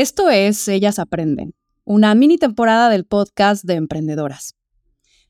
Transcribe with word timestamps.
Esto 0.00 0.30
es 0.30 0.66
Ellas 0.66 0.98
Aprenden, 0.98 1.52
una 1.84 2.14
mini 2.14 2.38
temporada 2.38 2.88
del 2.88 3.04
podcast 3.04 3.64
de 3.64 3.74
emprendedoras. 3.74 4.54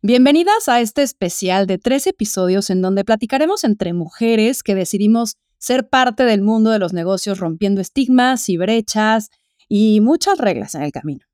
Bienvenidas 0.00 0.68
a 0.68 0.80
este 0.80 1.02
especial 1.02 1.66
de 1.66 1.76
tres 1.78 2.06
episodios 2.06 2.71
en 2.71 2.80
donde 2.80 3.04
platicaremos 3.04 3.64
entre 3.64 3.94
mujeres 3.94 4.62
que 4.62 4.76
decidimos 4.76 5.35
ser 5.58 5.88
parte 5.88 6.22
del 6.22 6.42
mundo 6.42 6.71
de 6.71 6.78
los 6.78 6.92
negocios 6.92 7.40
rompiendo 7.40 7.80
estigmas 7.80 8.48
y 8.48 8.58
brechas 8.58 9.30
y 9.68 10.00
muchas 10.03 10.38
reglas 10.38 10.76
en 10.76 10.82
el 10.82 10.92
camino. 10.92 11.26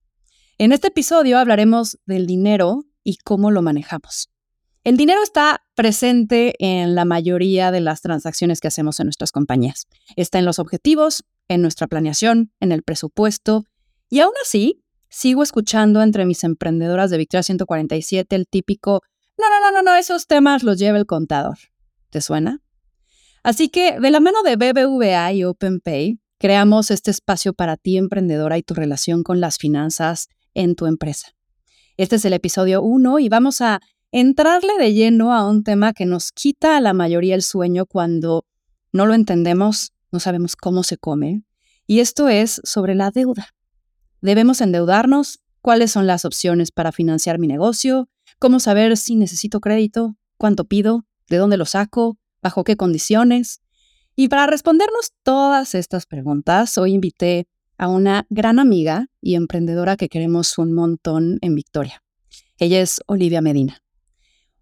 En 0.56 0.72
este 0.72 0.88
episodio 0.88 1.38
hablaremos 1.38 1.98
del 2.06 2.26
dinero 2.26 2.86
y 3.04 3.18
cómo 3.18 3.50
lo 3.50 3.60
manejamos. 3.60 4.30
El 4.82 4.96
dinero 4.96 5.22
está 5.22 5.62
presente 5.74 6.54
en 6.58 6.94
la 6.94 7.04
mayoría 7.04 7.70
de 7.70 7.82
las 7.82 8.00
transacciones 8.00 8.60
que 8.60 8.68
hacemos 8.68 8.98
en 8.98 9.08
nuestras 9.08 9.30
compañías. 9.30 9.88
Está 10.16 10.38
en 10.38 10.46
los 10.46 10.58
objetivos, 10.58 11.24
en 11.48 11.62
nuestra 11.62 11.86
planeación, 11.86 12.52
en 12.60 12.72
el 12.72 12.82
presupuesto. 12.82 13.64
Y 14.08 14.20
aún 14.20 14.34
así, 14.42 14.82
sigo 15.08 15.42
escuchando 15.42 16.02
entre 16.02 16.26
mis 16.26 16.44
emprendedoras 16.44 17.10
de 17.10 17.18
Victoria 17.18 17.42
147 17.42 18.36
el 18.36 18.46
típico, 18.46 19.02
no, 19.38 19.44
no, 19.50 19.60
no, 19.60 19.76
no, 19.76 19.82
no, 19.82 19.96
esos 19.96 20.26
temas 20.26 20.62
los 20.62 20.78
lleva 20.78 20.98
el 20.98 21.06
contador. 21.06 21.58
¿Te 22.10 22.20
suena? 22.20 22.62
Así 23.42 23.68
que, 23.68 24.00
de 24.00 24.10
la 24.10 24.20
mano 24.20 24.42
de 24.42 24.56
BBVA 24.56 25.32
y 25.32 25.44
OpenPay, 25.44 26.18
creamos 26.38 26.90
este 26.90 27.10
espacio 27.10 27.52
para 27.52 27.76
ti, 27.76 27.96
emprendedora, 27.96 28.58
y 28.58 28.62
tu 28.62 28.74
relación 28.74 29.22
con 29.22 29.40
las 29.40 29.58
finanzas 29.58 30.28
en 30.54 30.74
tu 30.74 30.86
empresa. 30.86 31.28
Este 31.96 32.16
es 32.16 32.24
el 32.24 32.32
episodio 32.32 32.82
1 32.82 33.18
y 33.20 33.28
vamos 33.28 33.60
a 33.60 33.80
entrarle 34.10 34.72
de 34.78 34.92
lleno 34.94 35.32
a 35.32 35.48
un 35.48 35.62
tema 35.62 35.92
que 35.92 36.06
nos 36.06 36.32
quita 36.32 36.76
a 36.76 36.80
la 36.80 36.92
mayoría 36.92 37.34
el 37.34 37.42
sueño 37.42 37.86
cuando 37.86 38.44
no 38.92 39.06
lo 39.06 39.14
entendemos, 39.14 39.92
no 40.16 40.20
sabemos 40.20 40.56
cómo 40.56 40.82
se 40.82 40.96
come, 40.96 41.42
y 41.86 42.00
esto 42.00 42.30
es 42.30 42.62
sobre 42.64 42.94
la 42.94 43.10
deuda. 43.10 43.50
¿Debemos 44.22 44.62
endeudarnos? 44.62 45.40
¿Cuáles 45.60 45.90
son 45.90 46.06
las 46.06 46.24
opciones 46.24 46.70
para 46.72 46.90
financiar 46.90 47.38
mi 47.38 47.46
negocio? 47.46 48.08
¿Cómo 48.38 48.58
saber 48.58 48.96
si 48.96 49.14
necesito 49.14 49.60
crédito? 49.60 50.16
¿Cuánto 50.38 50.64
pido? 50.64 51.04
¿De 51.28 51.36
dónde 51.36 51.58
lo 51.58 51.66
saco? 51.66 52.16
¿Bajo 52.40 52.64
qué 52.64 52.78
condiciones? 52.78 53.60
Y 54.16 54.28
para 54.28 54.46
respondernos 54.46 55.12
todas 55.22 55.74
estas 55.74 56.06
preguntas, 56.06 56.78
hoy 56.78 56.94
invité 56.94 57.46
a 57.76 57.88
una 57.88 58.26
gran 58.30 58.58
amiga 58.58 59.08
y 59.20 59.34
emprendedora 59.34 59.98
que 59.98 60.08
queremos 60.08 60.56
un 60.56 60.72
montón 60.72 61.36
en 61.42 61.54
Victoria. 61.54 62.02
Ella 62.56 62.80
es 62.80 63.02
Olivia 63.06 63.42
Medina. 63.42 63.82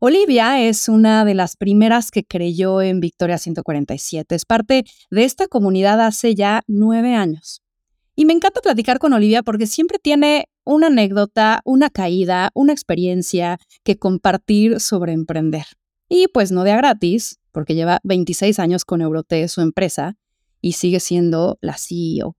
Olivia 0.06 0.60
es 0.60 0.91
una 0.91 1.24
de 1.24 1.33
las 1.33 1.56
primeras 1.56 2.10
que 2.10 2.24
creyó 2.24 2.83
en 2.83 3.00
Victoria 3.00 3.38
147. 3.38 4.34
Es 4.34 4.44
parte 4.44 4.84
de 5.10 5.24
esta 5.24 5.48
comunidad 5.48 5.98
hace 6.02 6.34
ya 6.34 6.62
nueve 6.66 7.14
años. 7.14 7.62
Y 8.14 8.27
me 8.27 8.34
encanta 8.34 8.60
platicar 8.60 8.98
con 8.98 9.14
Olivia 9.14 9.42
porque 9.42 9.66
siempre 9.66 9.98
tiene 9.98 10.50
una 10.62 10.88
anécdota, 10.88 11.62
una 11.64 11.88
caída, 11.88 12.50
una 12.52 12.75
experiencia 12.75 13.58
que 13.82 13.97
compartir 13.97 14.78
sobre 14.78 15.14
emprender. 15.14 15.64
Y 16.06 16.28
pues 16.28 16.52
no 16.52 16.64
de 16.64 16.72
a 16.72 16.77
gratis, 16.77 17.41
porque 17.50 17.75
lleva 17.75 18.00
26 18.05 18.58
años 18.58 18.84
con 18.84 19.00
Eurote, 19.00 19.48
su 19.48 19.62
empresa, 19.62 20.19
y 20.60 20.72
sigue 20.72 21.00
siendo 21.00 21.56
la 21.62 21.78
CEO. 21.78 22.36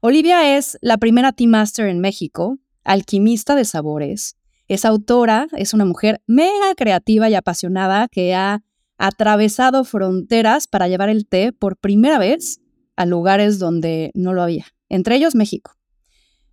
Olivia 0.00 0.58
es 0.58 0.76
la 0.82 0.98
primera 0.98 1.32
Team 1.32 1.52
Master 1.52 1.86
en 1.86 2.00
México, 2.00 2.58
alquimista 2.84 3.54
de 3.54 3.64
sabores, 3.64 4.36
es 4.68 4.84
autora, 4.84 5.46
es 5.52 5.74
una 5.74 5.84
mujer 5.84 6.22
mega 6.26 6.74
creativa 6.76 7.28
y 7.28 7.34
apasionada 7.34 8.08
que 8.08 8.34
ha 8.34 8.62
atravesado 8.98 9.84
fronteras 9.84 10.66
para 10.66 10.88
llevar 10.88 11.08
el 11.08 11.26
té 11.26 11.52
por 11.52 11.76
primera 11.76 12.18
vez 12.18 12.60
a 12.96 13.06
lugares 13.06 13.58
donde 13.58 14.10
no 14.14 14.32
lo 14.32 14.42
había, 14.42 14.66
entre 14.88 15.16
ellos 15.16 15.34
México. 15.34 15.72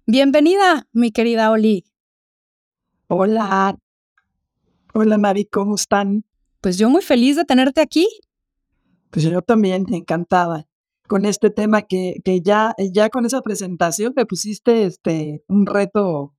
Bienvenida, 0.06 0.88
mi 0.91 1.11
querida 1.11 1.51
Oli. 1.51 1.85
Hola. 3.07 3.78
Hola, 4.94 5.17
Mari, 5.17 5.45
¿cómo 5.45 5.75
están? 5.75 6.25
Pues 6.62 6.78
yo 6.78 6.89
muy 6.89 7.01
feliz 7.01 7.35
de 7.35 7.45
tenerte 7.45 7.81
aquí. 7.81 8.07
Pues 9.12 9.23
yo 9.25 9.41
también, 9.41 9.85
encantada 9.94 10.66
con 11.09 11.25
este 11.25 11.50
tema 11.50 11.81
que, 11.81 12.22
que 12.23 12.41
ya, 12.41 12.75
ya 12.94 13.09
con 13.09 13.25
esa 13.25 13.41
presentación 13.41 14.13
me 14.16 14.28
pusiste 14.28 14.85
este, 14.85 15.44
un 15.47 15.66
reto 15.66 16.35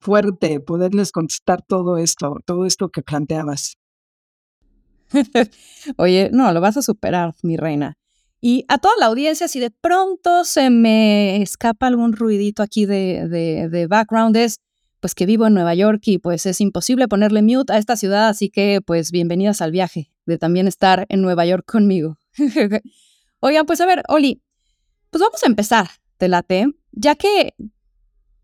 fuerte 0.00 0.60
poderles 0.60 1.12
contestar 1.12 1.62
todo 1.62 1.98
esto, 1.98 2.40
todo 2.44 2.66
esto 2.66 2.88
que 2.88 3.02
planteabas. 3.02 3.76
Oye, 5.96 6.30
no, 6.32 6.52
lo 6.52 6.60
vas 6.60 6.76
a 6.76 6.82
superar, 6.82 7.34
mi 7.42 7.56
reina. 7.56 7.96
Y 8.40 8.64
a 8.68 8.78
toda 8.78 8.94
la 8.98 9.06
audiencia, 9.06 9.48
si 9.48 9.60
de 9.60 9.70
pronto 9.70 10.44
se 10.44 10.70
me 10.70 11.42
escapa 11.42 11.86
algún 11.86 12.14
ruidito 12.14 12.62
aquí 12.62 12.86
de, 12.86 13.28
de, 13.28 13.68
de, 13.68 13.86
background, 13.86 14.34
es 14.36 14.60
pues 15.00 15.14
que 15.14 15.26
vivo 15.26 15.46
en 15.46 15.54
Nueva 15.54 15.74
York 15.74 16.00
y 16.06 16.18
pues 16.18 16.46
es 16.46 16.60
imposible 16.60 17.08
ponerle 17.08 17.42
mute 17.42 17.72
a 17.72 17.78
esta 17.78 17.96
ciudad, 17.96 18.28
así 18.28 18.48
que 18.48 18.80
pues 18.84 19.10
bienvenidas 19.10 19.60
al 19.60 19.72
viaje 19.72 20.10
de 20.26 20.38
también 20.38 20.68
estar 20.68 21.06
en 21.08 21.22
Nueva 21.22 21.44
York 21.44 21.64
conmigo. 21.66 22.18
Oigan, 23.40 23.66
pues 23.66 23.80
a 23.80 23.86
ver, 23.86 24.02
Oli, 24.08 24.42
pues 25.10 25.20
vamos 25.20 25.42
a 25.42 25.46
empezar, 25.46 25.88
te 26.16 26.28
late, 26.28 26.66
ya 26.92 27.14
que 27.14 27.54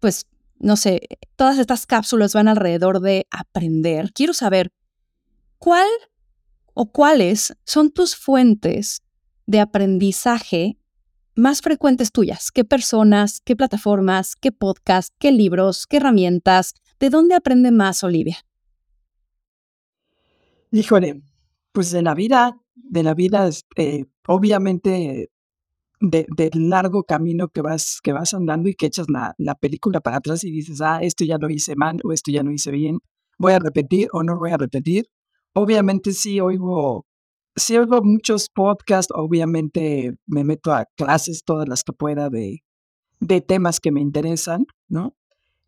pues 0.01 0.27
no 0.59 0.77
sé, 0.77 1.01
todas 1.37 1.59
estas 1.59 1.87
cápsulas 1.87 2.33
van 2.33 2.49
alrededor 2.49 3.01
de 3.01 3.27
aprender. 3.31 4.13
Quiero 4.13 4.33
saber 4.33 4.73
cuál 5.59 5.89
o 6.75 6.87
cuáles 6.91 7.57
son 7.65 7.91
tus 7.91 8.17
fuentes 8.17 9.03
de 9.47 9.61
aprendizaje 9.61 10.79
más 11.35 11.61
frecuentes 11.61 12.11
tuyas. 12.13 12.51
¿Qué 12.51 12.65
personas, 12.65 13.41
qué 13.41 13.55
plataformas, 13.55 14.37
qué 14.37 14.53
podcast, 14.53 15.15
qué 15.19 15.33
libros, 15.33 15.87
qué 15.87 15.99
herramientas? 15.99 16.75
¿De 16.99 17.11
dónde 17.11 17.35
aprende 17.35 17.71
más 17.71 18.03
Olivia? 18.03 18.39
Híjole, 20.73 21.23
pues 21.73 21.91
de 21.91 22.03
la 22.03 22.15
vida, 22.15 22.59
de 22.75 23.03
la 23.03 23.15
vida, 23.15 23.47
este, 23.47 24.07
obviamente 24.27 25.31
de, 26.01 26.27
del 26.37 26.69
largo 26.69 27.05
camino 27.05 27.49
que 27.49 27.63
vas, 27.63 28.01
que 28.03 28.13
vas 28.13 28.35
andando 28.35 28.69
y 28.69 28.75
que 28.75 28.87
echas 28.87 29.07
la, 29.09 29.35
la, 29.39 29.55
película 29.55 30.01
para 30.01 30.19
atrás 30.19 30.45
y 30.45 30.51
dices, 30.51 30.81
ah, 30.81 30.99
esto 31.03 31.25
ya 31.25 31.39
lo 31.39 31.49
hice 31.51 31.77
mal 31.77 31.99
o 32.05 32.13
esto 32.13 32.31
ya 32.31 32.43
lo 32.43 32.51
hice 32.53 32.71
bien, 32.71 32.99
voy 33.39 33.53
a 33.53 33.59
repetir 33.59 34.09
o 34.13 34.23
no 34.23 34.39
voy 34.39 34.51
a 34.51 34.57
repetir. 34.57 35.07
Obviamente 35.55 36.13
sí 36.13 36.41
oigo, 36.41 37.07
sí 37.55 37.77
oigo 37.77 38.03
muchos 38.03 38.49
podcasts, 38.49 39.13
obviamente 39.15 40.17
me 40.27 40.45
meto 40.45 40.73
a 40.73 40.87
clases 40.97 41.45
todas 41.45 41.69
las 41.69 41.83
que 41.83 41.93
pueda 41.93 42.29
de, 42.29 42.63
de 43.21 43.41
temas 43.41 43.81
que 43.81 43.93
me 43.93 44.01
interesan, 44.01 44.67
¿no? 44.89 45.17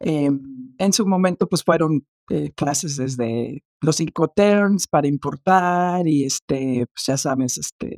Eh, 0.00 0.30
en 0.78 0.92
su 0.92 1.06
momento 1.06 1.48
pues 1.48 1.64
fueron 1.64 2.06
eh, 2.30 2.52
clases 2.54 2.96
desde 2.96 3.64
los 3.80 3.96
cinco 3.96 4.28
terms 4.28 4.86
para 4.86 5.08
importar 5.08 6.06
y 6.06 6.24
este, 6.24 6.86
pues 6.92 7.06
ya 7.06 7.16
sabes, 7.16 7.58
este, 7.58 7.96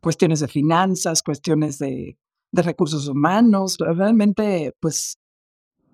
cuestiones 0.00 0.40
de 0.40 0.48
finanzas, 0.48 1.22
cuestiones 1.22 1.78
de, 1.78 2.16
recursos 2.52 3.08
humanos. 3.08 3.76
Realmente, 3.78 4.72
pues, 4.80 5.18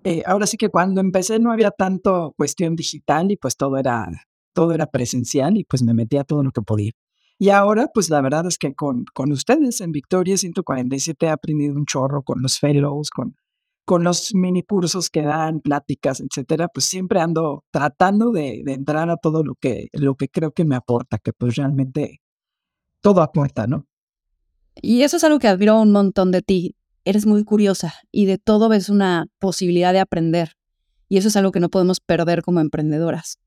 eh, 0.03 0.23
ahora 0.25 0.47
sí 0.47 0.57
que 0.57 0.69
cuando 0.69 1.01
empecé 1.01 1.39
no 1.39 1.51
había 1.51 1.71
tanto 1.71 2.33
cuestión 2.37 2.75
digital 2.75 3.31
y 3.31 3.37
pues 3.37 3.57
todo 3.57 3.77
era, 3.77 4.07
todo 4.53 4.73
era 4.73 4.87
presencial 4.87 5.57
y 5.57 5.63
pues 5.65 5.83
me 5.83 5.93
metía 5.93 6.23
todo 6.23 6.43
lo 6.43 6.51
que 6.51 6.61
podía. 6.61 6.91
Y 7.37 7.49
ahora, 7.49 7.89
pues 7.93 8.09
la 8.09 8.21
verdad 8.21 8.47
es 8.47 8.57
que 8.57 8.73
con, 8.73 9.05
con 9.13 9.31
ustedes 9.31 9.81
en 9.81 9.91
Victoria 9.91 10.37
147 10.37 11.25
he 11.25 11.29
aprendido 11.29 11.75
un 11.75 11.85
chorro 11.85 12.23
con 12.23 12.41
los 12.41 12.59
fellows, 12.59 13.09
con, 13.09 13.35
con 13.85 14.03
los 14.03 14.33
mini 14.33 14.63
cursos 14.63 15.09
que 15.09 15.21
dan, 15.21 15.59
pláticas, 15.59 16.21
etcétera, 16.21 16.69
pues 16.69 16.85
siempre 16.85 17.19
ando 17.19 17.65
tratando 17.71 18.31
de, 18.31 18.61
de, 18.65 18.73
entrar 18.73 19.09
a 19.09 19.17
todo 19.17 19.43
lo 19.43 19.55
que, 19.55 19.89
lo 19.93 20.15
que 20.15 20.29
creo 20.29 20.51
que 20.51 20.65
me 20.65 20.75
aporta, 20.75 21.17
que 21.19 21.33
pues 21.33 21.55
realmente 21.55 22.21
todo 23.01 23.21
aporta, 23.21 23.67
¿no? 23.67 23.85
Y 24.81 25.01
eso 25.01 25.17
es 25.17 25.23
algo 25.23 25.39
que 25.39 25.47
admiro 25.47 25.79
un 25.81 25.91
montón 25.91 26.31
de 26.31 26.41
ti. 26.41 26.75
Eres 27.05 27.25
muy 27.25 27.43
curiosa 27.43 27.93
y 28.11 28.25
de 28.25 28.37
todo 28.37 28.69
ves 28.69 28.89
una 28.89 29.27
posibilidad 29.39 29.93
de 29.93 29.99
aprender. 29.99 30.53
Y 31.07 31.17
eso 31.17 31.27
es 31.27 31.35
algo 31.35 31.51
que 31.51 31.59
no 31.59 31.69
podemos 31.69 31.99
perder 31.99 32.41
como 32.41 32.59
emprendedoras. 32.59 33.39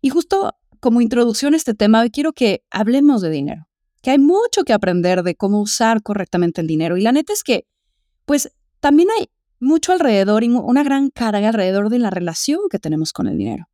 Y 0.00 0.08
justo 0.08 0.54
como 0.80 1.00
introducción 1.00 1.54
a 1.54 1.56
este 1.56 1.74
tema, 1.74 2.00
hoy 2.00 2.10
quiero 2.10 2.32
que 2.32 2.64
hablemos 2.70 3.22
de 3.22 3.30
dinero, 3.30 3.68
que 4.00 4.10
hay 4.10 4.18
mucho 4.18 4.64
que 4.64 4.72
aprender 4.72 5.22
de 5.22 5.36
cómo 5.36 5.60
usar 5.60 6.02
correctamente 6.02 6.60
el 6.60 6.66
dinero. 6.66 6.96
Y 6.96 7.02
la 7.02 7.12
neta 7.12 7.32
es 7.32 7.44
que, 7.44 7.66
pues, 8.24 8.50
también 8.80 9.08
hay 9.16 9.28
mucho 9.60 9.92
alrededor 9.92 10.42
y 10.42 10.48
una 10.48 10.82
gran 10.82 11.10
carga 11.10 11.48
alrededor 11.48 11.88
de 11.88 12.00
la 12.00 12.10
relación 12.10 12.60
que 12.68 12.80
tenemos 12.80 13.12
con 13.12 13.28
el 13.28 13.38
dinero. 13.38 13.68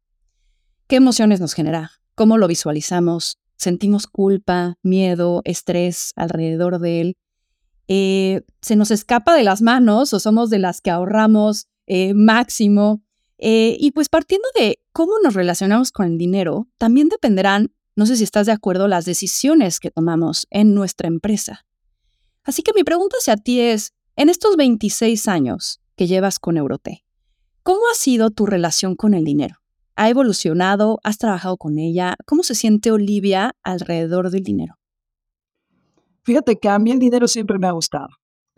¿Qué 0.86 0.96
emociones 0.96 1.40
nos 1.40 1.54
genera? 1.54 1.92
¿Cómo 2.14 2.36
lo 2.36 2.46
visualizamos? 2.46 3.38
Sentimos 3.58 4.06
culpa, 4.06 4.78
miedo, 4.82 5.42
estrés 5.44 6.12
alrededor 6.16 6.78
de 6.78 7.00
él, 7.00 7.16
eh, 7.88 8.42
se 8.60 8.76
nos 8.76 8.90
escapa 8.90 9.34
de 9.34 9.44
las 9.44 9.62
manos 9.62 10.12
o 10.12 10.20
somos 10.20 10.50
de 10.50 10.58
las 10.58 10.80
que 10.80 10.90
ahorramos 10.90 11.66
eh, 11.86 12.14
máximo. 12.14 13.02
Eh, 13.38 13.76
y 13.80 13.92
pues 13.92 14.08
partiendo 14.08 14.46
de 14.58 14.80
cómo 14.92 15.14
nos 15.22 15.34
relacionamos 15.34 15.90
con 15.90 16.06
el 16.06 16.18
dinero, 16.18 16.68
también 16.76 17.08
dependerán, 17.08 17.72
no 17.96 18.04
sé 18.04 18.16
si 18.16 18.24
estás 18.24 18.46
de 18.46 18.52
acuerdo, 18.52 18.88
las 18.88 19.04
decisiones 19.04 19.80
que 19.80 19.90
tomamos 19.90 20.46
en 20.50 20.74
nuestra 20.74 21.08
empresa. 21.08 21.66
Así 22.44 22.62
que 22.62 22.72
mi 22.74 22.84
pregunta 22.84 23.16
hacia 23.18 23.36
ti 23.36 23.60
es, 23.60 23.92
En 24.16 24.28
estos 24.28 24.56
26 24.56 25.28
años 25.28 25.80
que 25.94 26.08
llevas 26.08 26.40
con 26.40 26.56
Euroté, 26.56 27.04
¿cómo 27.62 27.82
ha 27.90 27.94
sido 27.94 28.30
tu 28.30 28.46
relación 28.46 28.96
con 28.96 29.14
el 29.14 29.24
dinero? 29.24 29.60
¿Ha 30.00 30.08
evolucionado? 30.10 31.00
¿Has 31.02 31.18
trabajado 31.18 31.56
con 31.56 31.76
ella? 31.76 32.14
¿Cómo 32.24 32.44
se 32.44 32.54
siente 32.54 32.92
Olivia 32.92 33.56
alrededor 33.64 34.30
del 34.30 34.44
dinero? 34.44 34.74
Fíjate 36.22 36.56
que 36.60 36.68
a 36.68 36.78
mí 36.78 36.92
el 36.92 37.00
dinero 37.00 37.26
siempre 37.26 37.58
me 37.58 37.66
ha 37.66 37.72
gustado. 37.72 38.06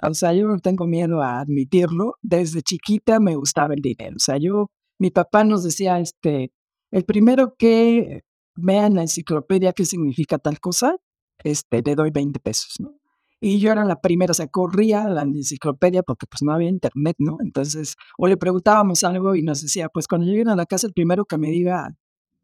O 0.03 0.13
sea, 0.13 0.35
yo 0.35 0.47
no 0.47 0.59
tengo 0.59 0.87
miedo 0.87 1.23
a 1.23 1.41
admitirlo. 1.41 2.17
Desde 2.21 2.61
chiquita 2.61 3.21
me 3.21 3.37
gustaba 3.37 3.73
el 3.73 3.81
dinero. 3.81 4.17
O 4.17 4.19
sea, 4.19 4.37
yo, 4.37 4.67
mi 4.99 5.11
papá 5.11 5.43
nos 5.45 5.65
decía, 5.65 5.99
este, 5.99 6.53
el 6.91 7.05
primero 7.07 7.55
que 7.57 8.21
vea 8.55 8.85
en 8.85 8.97
la 8.97 9.03
enciclopedia 9.03 9.73
qué 9.73 9.87
significa 9.87 10.37
tal 10.37 10.61
cosa, 10.61 10.97
este, 11.43 11.81
le 11.83 11.95
doy 11.95 12.11
20 12.11 12.39
pesos, 12.41 12.75
¿no? 12.81 13.00
Y 13.41 13.59
yo 13.59 13.73
era 13.73 13.85
la 13.85 14.01
primera, 14.01 14.33
o 14.33 14.35
sea, 14.35 14.49
corría 14.49 15.05
a 15.05 15.09
la 15.09 15.23
enciclopedia 15.23 16.03
porque 16.03 16.27
pues 16.27 16.43
no 16.43 16.53
había 16.53 16.69
internet, 16.69 17.17
¿no? 17.19 17.39
Entonces, 17.41 17.97
o 18.19 18.27
le 18.27 18.37
preguntábamos 18.37 19.03
algo 19.03 19.35
y 19.35 19.43
nos 19.43 19.63
decía, 19.63 19.89
pues 19.89 20.07
cuando 20.07 20.27
lleguen 20.27 20.49
a 20.49 20.57
la 20.57 20.67
casa, 20.67 20.87
el 20.87 20.93
primero 20.93 21.25
que 21.25 21.39
me 21.39 21.49
diga 21.51 21.89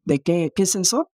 de 0.04 0.20
qué, 0.20 0.52
qué 0.56 0.62
es 0.62 0.74
eso, 0.74 1.10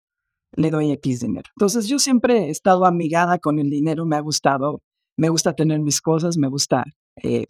le 0.56 0.72
doy 0.72 0.92
X 0.94 1.20
dinero. 1.20 1.50
Entonces 1.56 1.88
yo 1.88 2.00
siempre 2.00 2.46
he 2.46 2.50
estado 2.50 2.86
amigada 2.86 3.38
con 3.38 3.60
el 3.60 3.70
dinero, 3.70 4.06
me 4.06 4.16
ha 4.16 4.22
gustado, 4.22 4.82
me 5.18 5.30
gusta 5.30 5.54
tener 5.54 5.80
mis 5.82 6.02
cosas, 6.02 6.38
me 6.38 6.48
gusta, 6.48 6.84
eh, 7.24 7.46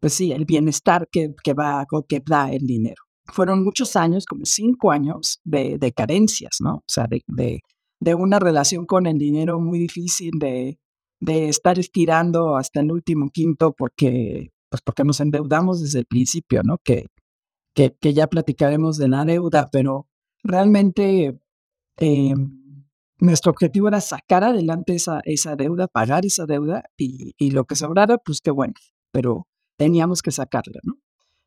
pues 0.00 0.14
sí, 0.14 0.32
el 0.32 0.46
bienestar 0.46 1.08
que, 1.10 1.34
que, 1.44 1.52
va, 1.54 1.86
que 2.08 2.22
da 2.24 2.50
el 2.50 2.66
dinero. 2.66 3.02
Fueron 3.26 3.62
muchos 3.62 3.94
años, 3.96 4.26
como 4.26 4.44
cinco 4.44 4.90
años 4.90 5.40
de, 5.44 5.78
de 5.78 5.92
carencias, 5.92 6.56
¿no? 6.60 6.76
O 6.76 6.84
sea, 6.88 7.06
de, 7.06 7.22
de, 7.28 7.60
de, 8.00 8.14
una 8.14 8.38
relación 8.38 8.84
con 8.84 9.06
el 9.06 9.18
dinero 9.18 9.60
muy 9.60 9.78
difícil, 9.78 10.32
de, 10.38 10.78
de 11.22 11.48
estar 11.48 11.78
estirando 11.78 12.56
hasta 12.56 12.80
el 12.80 12.90
último 12.90 13.30
quinto 13.30 13.72
porque, 13.72 14.50
pues 14.68 14.82
porque 14.82 15.04
nos 15.04 15.20
endeudamos 15.20 15.80
desde 15.80 16.00
el 16.00 16.06
principio, 16.06 16.62
¿no? 16.64 16.78
Que, 16.78 17.06
que, 17.74 17.96
que 18.00 18.12
ya 18.12 18.26
platicaremos 18.26 18.98
de 18.98 19.06
la 19.06 19.24
deuda, 19.24 19.68
pero 19.70 20.08
realmente 20.42 21.38
eh, 21.98 22.34
nuestro 23.18 23.52
objetivo 23.52 23.86
era 23.86 24.00
sacar 24.00 24.42
adelante 24.42 24.96
esa, 24.96 25.20
esa 25.24 25.54
deuda, 25.54 25.86
pagar 25.86 26.26
esa 26.26 26.44
deuda 26.44 26.82
y, 26.96 27.34
y, 27.38 27.52
lo 27.52 27.66
que 27.66 27.76
sobrara, 27.76 28.18
pues 28.18 28.40
qué 28.40 28.50
bueno, 28.50 28.74
pero 29.12 29.46
teníamos 29.76 30.22
que 30.22 30.32
sacarla, 30.32 30.80
¿no? 30.82 30.94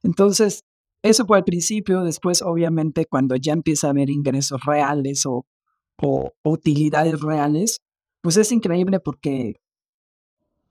Entonces, 0.04 0.64
eso 1.04 1.26
fue 1.26 1.38
al 1.38 1.44
principio, 1.44 2.04
después 2.04 2.42
obviamente 2.42 3.06
cuando 3.08 3.36
ya 3.36 3.52
empieza 3.52 3.88
a 3.88 3.90
haber 3.90 4.10
ingresos 4.10 4.62
reales 4.66 5.26
o, 5.26 5.46
o, 6.02 6.32
utilidades 6.44 7.20
reales, 7.20 7.82
pues 8.22 8.38
es 8.38 8.54
increíble 8.54 9.02
porque 9.02 9.56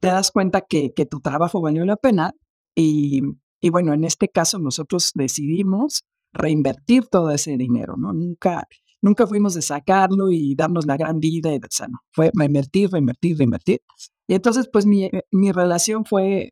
te 0.05 0.11
das 0.11 0.31
cuenta 0.31 0.61
que, 0.61 0.93
que 0.93 1.07
tu 1.07 1.21
trabajo 1.21 1.63
valió 1.63 1.83
la 1.87 1.97
pena 1.97 2.35
y, 2.77 3.23
y 3.63 3.71
bueno, 3.71 3.95
en 3.95 4.05
este 4.05 4.29
caso 4.29 4.59
nosotros 4.59 5.13
decidimos 5.15 6.05
reinvertir 6.31 7.07
todo 7.07 7.31
ese 7.31 7.57
dinero, 7.57 7.95
¿no? 7.97 8.13
Nunca, 8.13 8.69
nunca 9.01 9.27
fuimos 9.27 9.55
de 9.55 9.63
sacarlo 9.63 10.31
y 10.31 10.55
darnos 10.57 10.85
la 10.85 10.99
gran 10.99 11.21
vida, 11.21 11.55
y, 11.55 11.57
o 11.57 11.61
sea, 11.71 11.89
no, 11.89 12.01
fue 12.13 12.31
reinvertir, 12.35 12.91
reinvertir, 12.91 13.39
reinvertir. 13.39 13.81
Y 14.29 14.35
entonces, 14.35 14.69
pues 14.71 14.85
mi, 14.85 15.11
mi 15.31 15.53
relación 15.53 16.05
fue, 16.05 16.51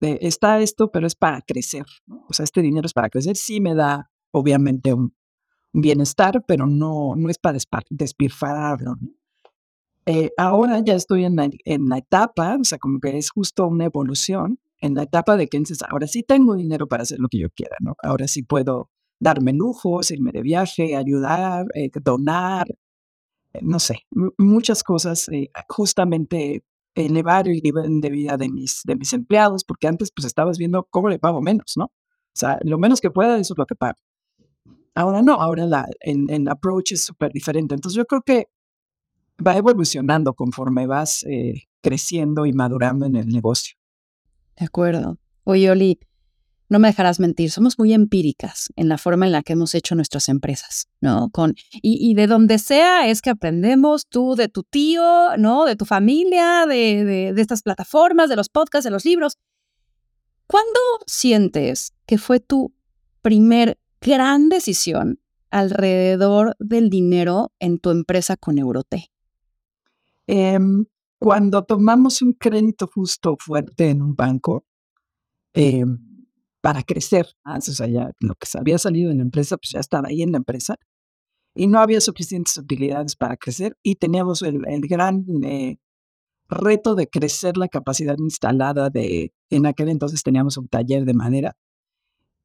de, 0.00 0.18
está 0.20 0.60
esto, 0.60 0.92
pero 0.92 1.08
es 1.08 1.16
para 1.16 1.42
crecer, 1.42 1.86
¿no? 2.06 2.24
o 2.28 2.32
sea, 2.32 2.44
este 2.44 2.62
dinero 2.62 2.86
es 2.86 2.92
para 2.92 3.10
crecer, 3.10 3.34
sí 3.34 3.60
me 3.60 3.74
da, 3.74 4.12
obviamente, 4.30 4.94
un, 4.94 5.12
bienestar, 5.72 6.44
pero 6.46 6.66
no, 6.66 7.16
no 7.16 7.30
es 7.30 7.38
para 7.38 7.58
despilfarrarlo. 7.90 8.94
¿no? 9.00 9.08
Eh, 10.06 10.30
ahora 10.36 10.80
ya 10.84 10.94
estoy 10.94 11.24
en 11.24 11.36
la, 11.36 11.48
en 11.64 11.88
la 11.88 11.98
etapa, 11.98 12.56
o 12.60 12.64
sea, 12.64 12.78
como 12.78 12.98
que 12.98 13.16
es 13.16 13.30
justo 13.30 13.66
una 13.66 13.84
evolución, 13.84 14.58
en 14.82 14.94
la 14.94 15.04
etapa 15.04 15.36
de 15.36 15.48
que 15.48 15.56
entonces 15.56 15.86
ahora 15.88 16.08
sí 16.08 16.22
tengo 16.24 16.56
dinero 16.56 16.88
para 16.88 17.04
hacer 17.04 17.18
lo 17.20 17.28
que 17.28 17.38
yo 17.38 17.48
quiera, 17.50 17.76
¿no? 17.80 17.94
Ahora 18.02 18.26
sí 18.26 18.42
puedo 18.42 18.90
darme 19.20 19.52
lujos, 19.52 20.10
irme 20.10 20.32
de 20.32 20.42
viaje, 20.42 20.96
ayudar, 20.96 21.66
eh, 21.74 21.88
donar, 22.02 22.66
eh, 23.52 23.60
no 23.62 23.78
sé, 23.78 24.00
muchas 24.36 24.82
cosas, 24.82 25.28
eh, 25.28 25.50
justamente 25.68 26.64
elevar 26.96 27.48
el 27.48 27.60
nivel 27.62 28.00
de 28.00 28.10
vida 28.10 28.36
de 28.36 28.48
mis, 28.48 28.82
de 28.84 28.96
mis 28.96 29.12
empleados, 29.12 29.62
porque 29.64 29.86
antes 29.86 30.10
pues 30.14 30.26
estabas 30.26 30.58
viendo 30.58 30.84
cómo 30.90 31.08
le 31.08 31.20
pago 31.20 31.40
menos, 31.40 31.74
¿no? 31.76 31.84
O 31.84 32.34
sea, 32.34 32.58
lo 32.62 32.78
menos 32.78 33.00
que 33.00 33.10
pueda, 33.10 33.38
eso 33.38 33.54
es 33.54 33.58
lo 33.58 33.66
que 33.66 33.76
pago. 33.76 33.98
Ahora 34.94 35.22
no, 35.22 35.34
ahora 35.34 35.64
la, 35.66 35.86
el, 36.00 36.28
el 36.28 36.48
approach 36.48 36.92
es 36.92 37.04
súper 37.04 37.32
diferente. 37.32 37.74
Entonces 37.74 37.96
yo 37.96 38.04
creo 38.04 38.22
que 38.22 38.48
va 39.46 39.56
evolucionando 39.56 40.34
conforme 40.34 40.86
vas 40.86 41.24
eh, 41.24 41.68
creciendo 41.80 42.46
y 42.46 42.52
madurando 42.52 43.06
en 43.06 43.16
el 43.16 43.28
negocio. 43.28 43.76
De 44.56 44.66
acuerdo. 44.66 45.18
Oye, 45.44 45.70
Oli, 45.70 45.98
no 46.72 46.78
me 46.78 46.88
dejarás 46.88 47.20
mentir, 47.20 47.50
somos 47.50 47.78
muy 47.78 47.92
empíricas 47.92 48.72
en 48.76 48.88
la 48.88 48.96
forma 48.96 49.26
en 49.26 49.32
la 49.32 49.42
que 49.42 49.52
hemos 49.52 49.74
hecho 49.74 49.94
nuestras 49.94 50.30
empresas, 50.30 50.88
¿no? 51.02 51.28
Con, 51.30 51.54
y, 51.70 52.14
de 52.14 52.26
donde 52.26 52.58
sea 52.58 53.08
es 53.08 53.20
que 53.20 53.28
aprendemos 53.28 54.06
tú 54.08 54.36
de 54.36 54.48
tu 54.48 54.62
tío, 54.62 55.36
¿no? 55.36 55.66
De 55.66 55.76
tu 55.76 55.84
familia, 55.84 56.64
de, 56.66 57.04
de, 57.34 57.40
estas 57.42 57.60
plataformas, 57.60 58.30
de 58.30 58.36
los 58.36 58.48
podcasts, 58.48 58.84
de 58.84 58.90
los 58.90 59.04
libros. 59.04 59.36
¿Cuándo 60.46 60.80
sientes 61.06 61.92
que 62.06 62.16
fue 62.16 62.40
tu 62.40 62.72
primer 63.20 63.78
gran 64.00 64.48
decisión 64.48 65.20
alrededor 65.50 66.56
del 66.58 66.88
dinero 66.88 67.52
en 67.58 67.80
tu 67.80 67.90
empresa 67.90 68.38
con 68.38 68.56
Euroté? 68.56 69.11
Eh, 70.26 70.58
cuando 71.18 71.64
tomamos 71.64 72.22
un 72.22 72.32
crédito 72.32 72.88
justo 72.92 73.36
fuerte 73.38 73.90
en 73.90 74.02
un 74.02 74.14
banco, 74.14 74.64
eh, 75.54 75.84
para 76.62 76.82
crecer. 76.82 77.26
o 77.44 77.60
sea, 77.60 77.86
ya 77.88 78.12
lo 78.20 78.34
que 78.36 78.46
había 78.58 78.78
salido 78.78 79.10
en 79.10 79.18
la 79.18 79.24
empresa, 79.24 79.56
pues 79.58 79.72
ya 79.72 79.80
estaba 79.80 80.08
ahí 80.08 80.22
en 80.22 80.32
la 80.32 80.38
empresa. 80.38 80.76
Y 81.54 81.66
no 81.66 81.80
había 81.80 82.00
suficientes 82.00 82.56
utilidades 82.56 83.14
para 83.16 83.36
crecer 83.36 83.76
y 83.82 83.96
teníamos 83.96 84.40
el, 84.42 84.62
el 84.66 84.80
gran 84.88 85.26
eh, 85.44 85.76
reto 86.48 86.94
de 86.94 87.08
crecer 87.08 87.58
la 87.58 87.68
capacidad 87.68 88.16
instalada 88.18 88.88
de, 88.90 89.34
en 89.50 89.66
aquel 89.66 89.90
entonces 89.90 90.22
teníamos 90.22 90.56
un 90.56 90.68
taller 90.68 91.04
de 91.04 91.14
madera 91.14 91.56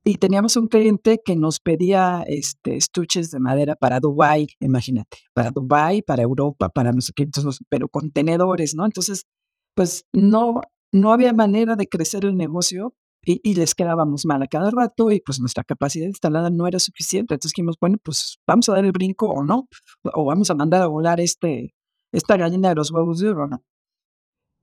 y 0.08 0.16
teníamos 0.16 0.56
un 0.56 0.68
cliente 0.68 1.20
que 1.24 1.36
nos 1.36 1.60
pedía 1.60 2.24
este, 2.28 2.78
estuches 2.78 3.30
de 3.30 3.42
madera 3.42 3.76
para 3.76 4.00
Dubai, 4.00 4.48
imagínate, 4.62 5.18
para 5.34 5.52
Dubai, 5.52 6.02
para 6.02 6.24
Europa, 6.24 6.70
para 6.70 6.94
no 6.94 7.00
pero 7.68 7.90
contenedores, 7.90 8.74
¿no? 8.74 8.86
Entonces, 8.86 9.26
pues 9.76 10.06
no, 10.14 10.62
no 10.94 11.12
había 11.12 11.34
manera 11.34 11.76
de 11.76 11.88
crecer 11.88 12.24
el 12.24 12.38
negocio 12.38 12.94
y, 13.26 13.42
y, 13.44 13.56
les 13.56 13.76
quedábamos 13.76 14.26
mal 14.26 14.42
a 14.42 14.48
cada 14.48 14.72
rato 14.72 15.12
y 15.12 15.20
pues 15.20 15.42
nuestra 15.42 15.66
capacidad 15.66 16.08
instalada 16.08 16.50
no 16.50 16.68
era 16.68 16.80
suficiente. 16.80 17.34
Entonces 17.34 17.52
dijimos, 17.52 17.76
bueno, 17.82 17.98
pues 18.02 18.38
vamos 18.48 18.70
a 18.70 18.74
dar 18.76 18.86
el 18.86 18.94
brinco 18.94 19.28
o 19.28 19.44
no, 19.44 19.68
o 20.04 20.24
vamos 20.24 20.50
a 20.50 20.56
mandar 20.56 20.84
a 20.84 20.88
volar 20.88 21.20
este, 21.20 21.76
esta 22.14 22.38
gallina 22.38 22.70
de 22.70 22.76
los 22.76 22.92
huevos 22.92 23.20
de 23.20 23.30
oro, 23.30 23.48
¿no? 23.48 23.62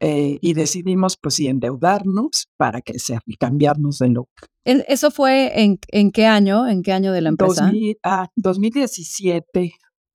Eh, 0.06 0.38
y 0.42 0.52
decidimos, 0.52 1.16
pues 1.16 1.34
sí, 1.36 1.46
endeudarnos 1.46 2.48
para 2.58 2.82
crecer 2.82 3.20
y 3.24 3.36
cambiarnos 3.36 3.98
de 4.00 4.08
look. 4.10 4.28
¿Eso 4.64 5.10
fue 5.10 5.62
en, 5.62 5.78
en 5.88 6.10
qué 6.10 6.26
año? 6.26 6.68
¿En 6.68 6.82
qué 6.82 6.92
año 6.92 7.10
de 7.12 7.20
la 7.22 7.30
empresa? 7.30 7.64
2000, 7.64 7.98
ah, 8.02 8.28
2017, 8.36 9.72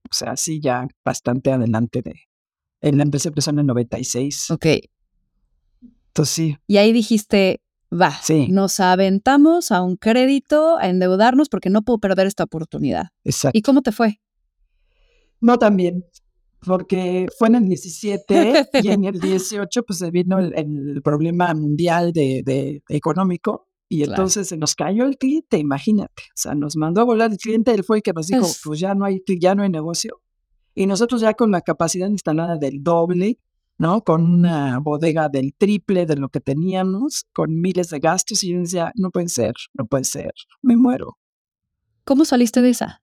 o 0.10 0.14
sea, 0.14 0.36
sí, 0.38 0.60
ya 0.62 0.88
bastante 1.04 1.52
adelante 1.52 2.02
de... 2.04 2.14
En 2.82 2.98
la 2.98 3.04
empresa 3.04 3.30
empezó 3.30 3.50
en 3.50 3.60
el 3.60 3.66
96. 3.66 4.52
Ok. 4.52 4.66
Entonces 6.08 6.36
sí. 6.36 6.58
Y 6.68 6.78
ahí 6.78 6.94
dijiste, 6.94 7.62
va, 7.92 8.12
Sí. 8.22 8.48
nos 8.50 8.80
aventamos 8.80 9.72
a 9.72 9.82
un 9.82 9.96
crédito, 9.98 10.78
a 10.78 10.88
endeudarnos 10.88 11.50
porque 11.50 11.70
no 11.70 11.82
puedo 11.82 12.00
perder 12.00 12.28
esta 12.28 12.44
oportunidad. 12.44 13.08
Exacto. 13.24 13.58
¿Y 13.58 13.62
cómo 13.62 13.82
te 13.82 13.92
fue? 13.92 14.20
No 15.42 15.58
también, 15.58 16.06
porque 16.66 17.28
fue 17.38 17.48
en 17.50 17.56
el 17.56 17.66
17 17.68 18.68
y 18.84 18.88
en 18.90 19.06
el 19.06 19.20
18 19.20 19.84
pues 19.84 20.00
se 20.00 20.12
vino 20.12 20.40
el, 20.40 20.54
el 20.58 21.02
problema 21.02 21.54
mundial 21.54 22.12
de, 22.14 22.42
de 22.46 22.84
económico 22.90 23.68
y 23.88 24.04
Claro. 24.04 24.12
entonces 24.14 24.48
se 24.50 24.58
nos 24.58 24.76
cayó 24.76 25.06
el 25.06 25.18
cliente, 25.18 25.58
imagínate. 25.58 26.24
O 26.30 26.36
sea, 26.36 26.54
nos 26.54 26.76
mandó 26.76 27.02
a 27.02 27.06
volar 27.06 27.32
el 27.32 27.38
cliente, 27.38 27.74
él 27.74 27.84
fue 27.84 27.98
el 27.98 28.04
que 28.04 28.14
nos 28.14 28.28
dijo, 28.28 28.46
Es- 28.46 28.62
pues 28.64 28.80
ya 28.80 28.94
no 28.94 29.06
hay, 29.06 29.22
ya 29.40 29.56
no 29.56 29.64
hay 29.64 29.70
negocio. 29.70 30.22
Y 30.76 30.86
nosotros 30.86 31.22
ya 31.22 31.34
con 31.34 31.50
la 31.52 31.62
capacidad 31.62 32.08
instalada 32.08 32.58
del 32.58 32.84
doble, 32.84 33.40
¿no? 33.80 34.04
Con 34.04 34.24
una 34.32 34.78
bodega 34.80 35.28
del 35.30 35.54
triple 35.58 36.06
de 36.06 36.18
lo 36.18 36.30
que 36.30 36.40
teníamos, 36.40 37.26
con 37.34 37.60
miles 37.60 37.90
de 37.90 38.00
gastos, 38.00 38.44
y 38.44 38.52
yo 38.54 38.60
decía, 38.60 38.92
no 38.96 39.10
puede 39.10 39.30
ser, 39.30 39.54
no 39.74 39.86
puede 39.88 40.04
ser, 40.04 40.34
me 40.62 40.76
muero. 40.78 41.18
¿Cómo 42.04 42.26
saliste 42.26 42.62
de 42.62 42.70
esa? 42.70 43.02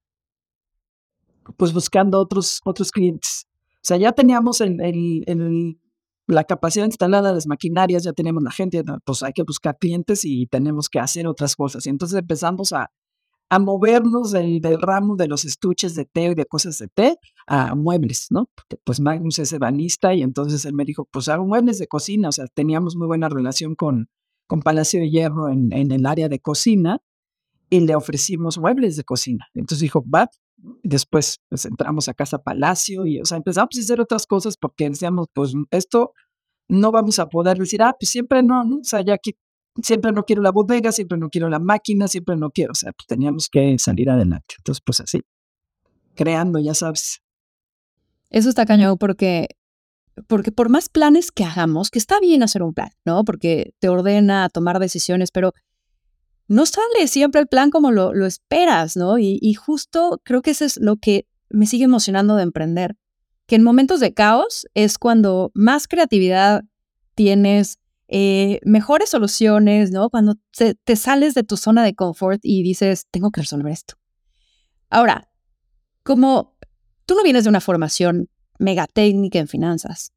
Pues 1.57 1.73
buscando 1.73 2.21
otros, 2.21 2.61
otros 2.65 2.91
clientes. 2.91 3.47
O 3.77 3.79
sea, 3.83 3.97
ya 3.97 4.13
teníamos 4.13 4.61
el, 4.61 4.81
el- 4.81 5.25
el- 5.27 5.81
la 6.29 6.43
capacidad 6.43 6.85
instalada, 6.87 7.33
las 7.33 7.47
maquinarias, 7.47 8.03
ya 8.03 8.13
tenemos 8.13 8.43
la 8.43 8.51
gente, 8.51 8.83
pues 9.05 9.23
hay 9.23 9.33
que 9.33 9.45
buscar 9.45 9.77
clientes 9.79 10.25
y 10.25 10.47
tenemos 10.49 10.89
que 10.89 10.99
hacer 10.99 11.29
otras 11.29 11.55
cosas. 11.55 11.87
Y 11.87 11.91
entonces 11.91 12.19
empezamos 12.19 12.73
a, 12.73 12.91
a 13.49 13.59
movernos 13.61 14.33
del, 14.33 14.61
del, 14.61 14.83
ramo 14.83 15.15
de 15.15 15.29
los 15.29 15.45
estuches 15.45 15.95
de 15.95 16.05
té 16.05 16.25
y 16.33 16.35
de 16.35 16.45
cosas 16.45 16.79
de 16.79 16.89
té 16.89 17.17
a 17.47 17.77
muebles, 17.77 18.27
¿no? 18.31 18.51
Pues 18.83 18.99
Magnus 18.99 19.39
es 19.39 19.53
ebanista 19.53 20.15
y 20.15 20.23
entonces 20.23 20.65
él 20.65 20.75
me 20.75 20.85
dijo, 20.85 21.07
pues 21.13 21.29
hago 21.29 21.47
muebles 21.47 21.79
de 21.79 21.87
cocina, 21.87 22.31
o 22.31 22.33
sea, 22.33 22.47
teníamos 22.53 22.97
muy 22.97 23.07
buena 23.07 23.29
relación 23.29 23.77
con, 23.77 24.09
con 24.49 24.63
Palacio 24.63 24.99
de 24.99 25.11
Hierro 25.11 25.49
en, 25.49 25.73
en 25.73 25.93
el 25.93 26.07
área 26.07 26.29
de 26.29 26.41
cocina 26.41 26.99
y 27.71 27.81
le 27.81 27.95
ofrecimos 27.95 28.59
muebles 28.59 28.97
de 28.97 29.05
cocina. 29.05 29.47
Entonces 29.55 29.79
dijo, 29.83 30.05
va, 30.13 30.29
después 30.83 31.41
pues, 31.49 31.65
entramos 31.65 32.09
a 32.09 32.15
Casa 32.15 32.43
Palacio 32.43 33.07
y, 33.07 33.21
o 33.21 33.25
sea, 33.25 33.37
empezamos 33.39 33.77
a 33.77 33.81
hacer 33.81 34.01
otras 34.01 34.27
cosas 34.27 34.57
porque 34.57 34.89
decíamos, 34.89 35.29
pues 35.33 35.53
esto 35.71 36.13
no 36.69 36.91
vamos 36.91 37.19
a 37.19 37.29
poder 37.29 37.59
decir, 37.59 37.83
ah, 37.83 37.95
pues 37.99 38.11
siempre 38.11 38.43
no, 38.43 38.65
¿no? 38.65 38.77
O 38.77 38.85
sea, 38.85 39.03
ya 39.03 39.19
que 39.19 39.33
siempre 39.83 40.13
no 40.13 40.25
quiero 40.25 40.43
la 40.43 40.51
bodega, 40.51 40.93
siempre 40.93 41.19
no 41.19 41.29
quiero 41.29 41.49
la 41.49 41.59
máquina, 41.59 42.09
siempre 42.09 42.37
no 42.37 42.51
quiero, 42.51 42.73
o 42.73 42.75
sea, 42.75 42.93
pues 42.93 43.07
teníamos 43.07 43.49
que 43.49 43.79
salir 43.79 44.11
adelante. 44.11 44.57
Entonces, 44.59 44.83
pues 44.85 45.01
así, 45.01 45.21
creando, 46.15 46.59
ya 46.59 46.75
sabes. 46.75 47.21
Eso 48.31 48.49
está 48.49 48.67
cañón 48.67 48.99
porque, 48.99 49.49
porque 50.27 50.51
por 50.51 50.69
más 50.69 50.89
planes 50.89 51.31
que 51.31 51.45
hagamos, 51.45 51.91
que 51.91 51.99
está 51.99 52.19
bien 52.21 52.43
hacer 52.43 52.63
un 52.63 52.75
plan, 52.75 52.91
¿no? 53.05 53.25
Porque 53.25 53.75
te 53.79 53.89
ordena 53.89 54.45
a 54.45 54.49
tomar 54.49 54.81
decisiones, 54.81 55.31
pero 55.31 55.53
no 56.49 56.67
sale 56.67 57.09
siempre 57.09 57.41
el 57.41 57.49
plan 57.49 57.71
como 57.71 57.91
lo, 57.91 58.27
esperas, 58.27 58.97
¿no? 58.97 59.19
Y, 59.19 59.55
justo 59.55 60.21
creo 60.25 60.43
que 60.43 60.53
eso 60.53 60.65
es 60.65 60.79
lo 60.79 60.97
que 60.97 61.27
me 61.49 61.67
sigue 61.67 61.85
emocionando 61.85 62.37
de 62.37 62.43
emprender, 62.43 62.97
que 63.47 63.57
en 63.57 63.63
momentos 63.63 64.01
de 64.01 64.15
caos 64.15 64.67
es 64.75 64.99
cuando 64.99 65.51
más 65.55 65.89
creatividad 65.89 66.65
tienes, 67.15 67.79
eh, 68.09 68.61
mejores 68.65 69.11
soluciones, 69.11 69.91
¿no? 69.91 70.11
Cuando 70.11 70.37
te, 70.53 70.97
sales 70.97 71.35
de 71.35 71.43
tu 71.43 71.57
zona 71.57 71.83
de 71.83 71.95
confort 71.95 72.41
y 72.43 72.63
dices, 72.63 73.07
tengo 73.11 73.31
que 73.31 73.41
resolver 73.41 73.73
esto. 73.73 73.95
Ahora, 74.91 75.29
como 76.05 76.57
tú 77.05 77.15
no 77.15 77.25
vienes 77.25 77.45
de 77.45 77.51
una 77.51 77.61
formación 77.61 78.29
mega 78.59 78.87
técnica 78.87 79.41
en 79.41 79.49
finanzas, 79.49 80.13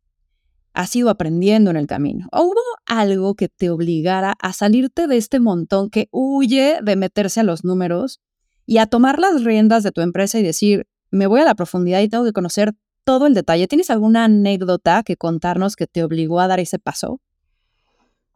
has 0.74 0.96
ido 0.96 1.10
aprendiendo 1.10 1.72
en 1.72 1.78
el 1.78 1.88
camino. 1.88 2.28
¿O 2.32 2.44
hubo 2.44 2.62
algo 2.86 3.36
que 3.36 3.50
te 3.50 3.70
obligara 3.70 4.36
a 4.40 4.54
salirte 4.54 5.08
de 5.08 5.18
este 5.18 5.40
montón 5.40 5.90
que 5.90 6.08
huye 6.12 6.80
de 6.82 6.96
meterse 6.96 7.40
a 7.40 7.44
los 7.44 7.64
números 7.64 8.22
y 8.66 8.78
a 8.78 8.86
tomar 8.86 9.20
las 9.20 9.44
riendas 9.44 9.84
de 9.84 9.92
tu 9.92 10.02
empresa 10.02 10.40
y 10.40 10.44
decir, 10.44 10.88
me 11.12 11.28
voy 11.28 11.42
a 11.42 11.46
la 11.46 11.56
profundidad 11.56 12.02
y 12.02 12.10
tengo 12.10 12.24
que 12.24 12.34
conocer 12.34 12.74
todo 13.04 13.26
el 13.28 13.34
detalle? 13.34 13.68
¿Tienes 13.68 13.90
alguna 13.90 14.26
anécdota 14.26 15.04
que 15.04 15.18
contarnos 15.18 15.76
que 15.76 15.88
te 15.88 16.04
obligó 16.04 16.40
a 16.40 16.48
dar 16.48 16.60
ese 16.60 16.78
paso? 16.78 17.20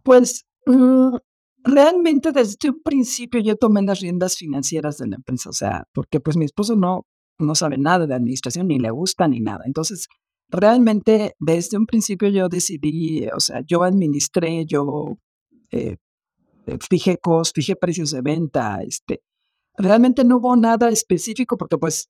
Pues 0.01 0.45
mm, 0.65 1.15
realmente 1.63 2.31
desde 2.31 2.69
un 2.69 2.81
principio 2.81 3.39
yo 3.39 3.55
tomé 3.55 3.81
las 3.83 3.99
riendas 3.99 4.35
financieras 4.35 4.97
de 4.97 5.07
la 5.07 5.15
empresa, 5.17 5.49
o 5.49 5.53
sea, 5.53 5.85
porque 5.93 6.19
pues 6.19 6.37
mi 6.37 6.45
esposo 6.45 6.75
no, 6.75 7.05
no 7.39 7.55
sabe 7.55 7.77
nada 7.77 8.07
de 8.07 8.15
administración, 8.15 8.67
ni 8.67 8.79
le 8.79 8.89
gusta 8.91 9.27
ni 9.27 9.39
nada. 9.39 9.63
Entonces, 9.65 10.07
realmente 10.53 11.35
desde 11.39 11.77
un 11.77 11.85
principio 11.85 12.29
yo 12.29 12.47
decidí, 12.47 13.27
o 13.35 13.39
sea, 13.39 13.61
yo 13.65 13.83
administré, 13.83 14.65
yo 14.65 15.17
eh, 15.71 15.97
eh, 16.67 16.77
fijé 16.89 17.17
costos, 17.17 17.53
fijé 17.55 17.75
precios 17.75 18.11
de 18.11 18.21
venta, 18.21 18.81
este, 18.83 19.23
realmente 19.75 20.23
no 20.23 20.37
hubo 20.37 20.55
nada 20.55 20.89
específico 20.89 21.57
porque 21.57 21.77
pues 21.77 22.09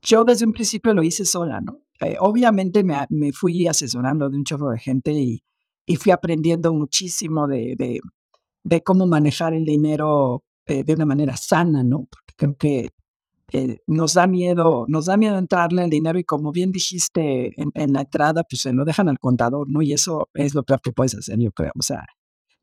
yo 0.00 0.24
desde 0.24 0.46
un 0.46 0.52
principio 0.52 0.94
lo 0.94 1.02
hice 1.02 1.24
sola, 1.24 1.60
¿no? 1.60 1.80
Eh, 2.00 2.16
obviamente 2.20 2.84
me, 2.84 2.94
me, 3.10 3.32
fui 3.32 3.66
asesorando 3.66 4.30
de 4.30 4.36
un 4.36 4.44
chorro 4.44 4.70
de 4.70 4.78
gente 4.78 5.12
y, 5.12 5.42
y 5.84 5.96
fui 5.96 6.12
aprendiendo 6.12 6.72
muchísimo 6.72 7.48
de, 7.48 7.74
de, 7.76 8.00
de 8.62 8.82
cómo 8.84 9.06
manejar 9.08 9.52
el 9.54 9.64
dinero 9.64 10.44
de 10.66 10.92
una 10.92 11.06
manera 11.06 11.34
sana, 11.34 11.82
¿no? 11.82 12.06
Porque 12.10 12.34
creo 12.36 12.56
que 12.58 12.90
eh, 13.52 13.78
nos 13.86 14.14
da 14.14 14.26
miedo, 14.26 14.84
nos 14.88 15.06
da 15.06 15.16
miedo 15.16 15.38
entrarle 15.38 15.82
al 15.82 15.90
dinero 15.90 16.18
y 16.18 16.24
como 16.24 16.52
bien 16.52 16.70
dijiste 16.72 17.54
en, 17.56 17.92
la 17.92 18.02
entrada, 18.02 18.44
pues 18.44 18.62
se 18.62 18.72
lo 18.72 18.84
dejan 18.84 19.08
al 19.08 19.18
contador, 19.18 19.70
¿no? 19.70 19.82
Y 19.82 19.92
eso 19.92 20.28
es 20.34 20.54
lo 20.54 20.62
peor 20.64 20.80
que 20.82 20.92
puedes 20.92 21.14
hacer, 21.14 21.38
yo 21.38 21.50
creo. 21.52 21.72
O 21.78 21.82
sea, 21.82 22.04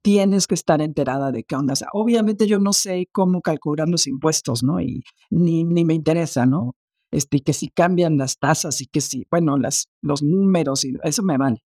tienes 0.03 0.47
que 0.47 0.55
estar 0.55 0.81
enterada 0.81 1.31
de 1.31 1.43
qué 1.43 1.55
onda. 1.55 1.73
Obviamente 1.93 2.47
yo 2.47 2.59
no 2.59 2.73
sé 2.73 3.07
cómo 3.11 3.41
calcular 3.41 3.89
los 3.89 4.07
impuestos, 4.07 4.63
¿no? 4.63 4.79
Y 4.79 5.03
ni, 5.31 5.65
me 5.65 5.93
interesa, 5.93 6.45
¿no? 6.45 6.75
Este, 7.11 7.41
que 7.41 7.53
si 7.53 7.69
cambian 7.69 8.17
las 8.17 8.37
tasas 8.37 8.81
y 8.81 8.87
que 8.87 9.01
si, 9.01 9.25
bueno, 9.31 9.57
las, 9.57 9.87
los 10.01 10.21
números 10.21 10.85
eso 11.03 11.23
me 11.23 11.37
vale 11.37 11.63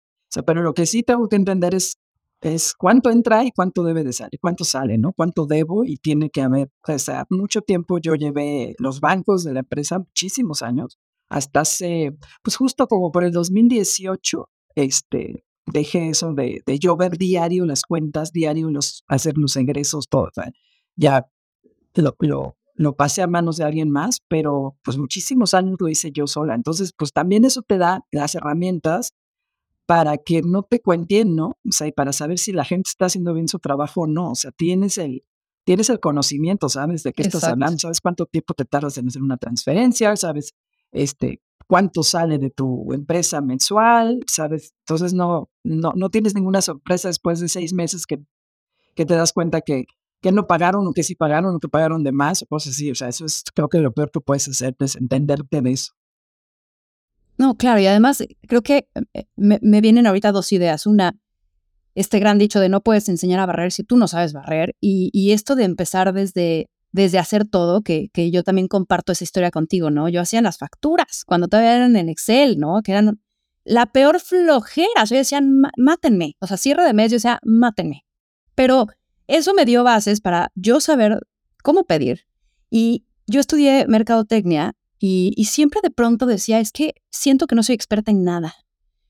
pero 0.42 0.64
lo 0.64 0.74
que 0.74 0.88
sí 0.88 1.04
tengo 1.04 1.30
que 1.30 1.36
entender 1.36 1.76
es, 1.76 1.98
es 2.44 2.74
cuánto 2.74 3.10
entra 3.10 3.46
y 3.46 3.52
cuánto 3.52 3.84
debe 3.84 4.04
de 4.04 4.12
salir, 4.12 4.38
cuánto 4.42 4.66
sale, 4.66 4.98
¿no? 4.98 5.14
Cuánto 5.14 5.46
debo 5.46 5.86
y 5.86 5.96
tiene 5.98 6.30
que 6.30 6.42
haber, 6.42 6.70
o 6.86 7.00
sea, 7.00 7.26
mucho 7.30 7.62
tiempo 7.62 8.00
yo 8.00 8.16
llevé 8.16 8.76
los 8.80 9.00
bancos 9.00 9.46
de 9.46 9.54
la 9.54 9.62
empresa, 9.62 10.00
muchísimos 10.00 10.62
años, 10.62 11.00
hasta 11.30 11.62
hace, 11.62 12.18
pues 12.44 12.58
justo 12.58 12.88
como 12.88 13.12
por 13.12 13.24
el 13.24 13.32
2018, 13.32 14.50
este, 14.76 15.46
dejé 15.66 16.10
eso 16.10 16.34
de, 16.34 16.62
de 16.66 16.80
yo 16.80 16.98
ver 16.98 17.18
diario 17.18 17.66
las 17.66 17.84
cuentas, 17.84 18.34
diario 18.34 18.70
los, 18.70 19.06
hacer 19.08 19.36
los 19.38 19.56
ingresos, 19.56 20.10
todo. 20.10 20.30
ya 20.98 21.26
lo, 21.96 22.16
lo, 22.20 22.58
lo 22.76 22.96
pasé 22.98 23.22
a 23.22 23.28
manos 23.28 23.56
de 23.56 23.64
alguien 23.64 23.90
más, 23.90 24.18
pero 24.28 24.78
pues 24.84 24.98
muchísimos 24.98 25.54
años 25.54 25.78
lo 25.80 25.88
hice 25.88 26.12
yo 26.12 26.28
sola. 26.28 26.56
Entonces, 26.56 26.92
pues 26.98 27.14
también 27.14 27.46
eso 27.46 27.62
te 27.62 27.78
da 27.78 28.02
las 28.12 28.36
herramientas 28.36 29.14
para 29.86 30.18
que 30.18 30.42
no 30.42 30.64
te 30.64 30.82
cuenten, 30.82 31.36
¿no? 31.36 31.58
O 31.68 31.72
sea, 31.72 31.88
y 31.88 31.92
para 31.92 32.14
saber 32.14 32.40
si 32.40 32.52
la 32.52 32.66
gente 32.66 32.90
está 32.90 33.06
haciendo 33.06 33.34
bien 33.34 33.48
su 33.48 33.60
trabajo 33.60 34.02
o 34.02 34.08
no. 34.08 34.32
O 34.32 34.36
sea, 34.36 34.52
tienes 34.52 34.98
el, 34.98 35.26
tienes 35.66 35.90
el 35.90 36.00
conocimiento, 36.00 36.70
¿sabes? 36.70 37.04
De 37.04 37.14
qué 37.14 37.24
estás 37.24 37.44
hablando, 37.44 37.80
sabes 37.80 38.02
cuánto 38.02 38.26
tiempo 38.26 38.54
te 38.54 38.66
tardas 38.66 38.98
en 38.98 39.08
hacer 39.08 39.22
una 39.22 39.38
transferencia, 39.38 40.16
sabes 40.16 40.54
este, 40.92 41.42
cuánto 41.68 42.04
sale 42.04 42.38
de 42.38 42.50
tu 42.50 42.94
empresa 42.94 43.42
mensual, 43.42 44.24
¿sabes? 44.28 44.74
Entonces 44.80 45.14
no, 45.14 45.50
no, 45.64 45.94
no 45.96 46.10
tienes 46.10 46.36
ninguna 46.36 46.62
sorpresa 46.62 47.08
después 47.10 47.40
de 47.40 47.50
seis 47.50 47.74
meses 47.74 48.06
que, 48.06 48.20
que 48.96 49.06
te 49.06 49.16
das 49.16 49.34
cuenta 49.34 49.62
que, 49.62 49.86
que 50.22 50.32
no 50.32 50.48
pagaron 50.48 50.88
o 50.88 50.94
que 50.94 51.04
sí 51.04 51.16
pagaron 51.16 51.56
o 51.56 51.60
que 51.60 51.68
pagaron 51.68 52.04
de 52.04 52.12
más 52.12 52.44
o 52.44 52.46
cosas 52.46 52.74
así. 52.74 52.92
O 52.92 52.96
sea, 52.96 53.10
eso 53.10 53.26
es 53.26 53.44
creo 53.54 53.70
que 53.70 53.80
lo 53.80 53.92
peor 53.92 54.12
que 54.12 54.22
puedes 54.22 54.48
hacer 54.48 54.76
es 54.80 54.96
entenderte 54.96 55.62
de 55.62 55.72
eso. 55.72 55.94
No, 57.38 57.56
claro, 57.56 57.80
y 57.80 57.88
además 57.88 58.22
eh, 58.22 58.38
creo 58.48 58.62
que 58.62 58.88
eh, 59.14 59.26
me, 59.36 59.82
vienen 59.82 60.08
ahorita 60.08 60.32
dos 60.32 60.52
ideas. 60.52 60.86
Una, 60.86 61.18
este 61.96 62.20
gran 62.20 62.38
dicho 62.38 62.60
de 62.60 62.70
no 62.70 62.82
puedes 62.82 63.10
enseñar 63.10 63.40
a 63.40 63.46
barrer 63.46 63.72
si 63.72 63.84
tú 63.84 63.98
no 63.98 64.08
sabes 64.08 64.34
barrer, 64.34 64.76
y, 64.80 65.32
esto 65.32 65.56
de 65.56 65.64
empezar 65.64 66.14
desde, 66.14 66.70
desde 66.92 67.20
hacer 67.20 67.46
todo, 67.46 67.82
que, 67.82 68.10
que, 68.14 68.32
yo 68.32 68.44
también 68.44 68.68
comparto 68.68 69.12
esa 69.12 69.24
historia 69.24 69.52
contigo, 69.52 69.90
¿no? 69.90 70.10
Yo 70.10 70.22
hacía 70.22 70.42
las 70.42 70.58
facturas 70.58 71.24
cuando 71.26 71.48
todavía 71.48 71.76
eran 71.76 71.96
en 71.96 72.10
Excel, 72.10 72.60
¿no? 72.60 72.82
Que 72.84 72.92
eran 72.92 73.20
la 73.64 73.88
peor 73.88 74.20
flojera. 74.20 75.06
Yo 75.06 75.16
decían, 75.16 75.62
mátenme. 75.78 76.36
O 76.40 76.48
sea, 76.48 76.58
cierre 76.58 76.84
de 76.84 76.94
mes, 76.94 77.12
yo 77.12 77.16
decía, 77.16 77.40
mátenme. 77.44 78.06
Pero 78.56 78.88
eso 79.28 79.54
me 79.54 79.66
dio 79.66 79.84
bases 79.84 80.22
para 80.22 80.52
yo 80.56 80.80
saber 80.80 81.20
cómo 81.64 81.86
pedir. 81.86 82.26
Y 82.70 83.06
yo 83.28 83.40
estudié 83.40 83.88
mercadotecnia 83.88 84.76
y, 85.06 85.44
siempre 85.44 85.82
de 85.84 85.92
pronto 85.92 86.26
decía, 86.26 86.62
es 86.62 86.72
que 86.72 86.96
siento 87.10 87.46
que 87.46 87.56
no 87.56 87.64
soy 87.64 87.76
experta 87.76 88.10
en 88.10 88.24
nada, 88.24 88.56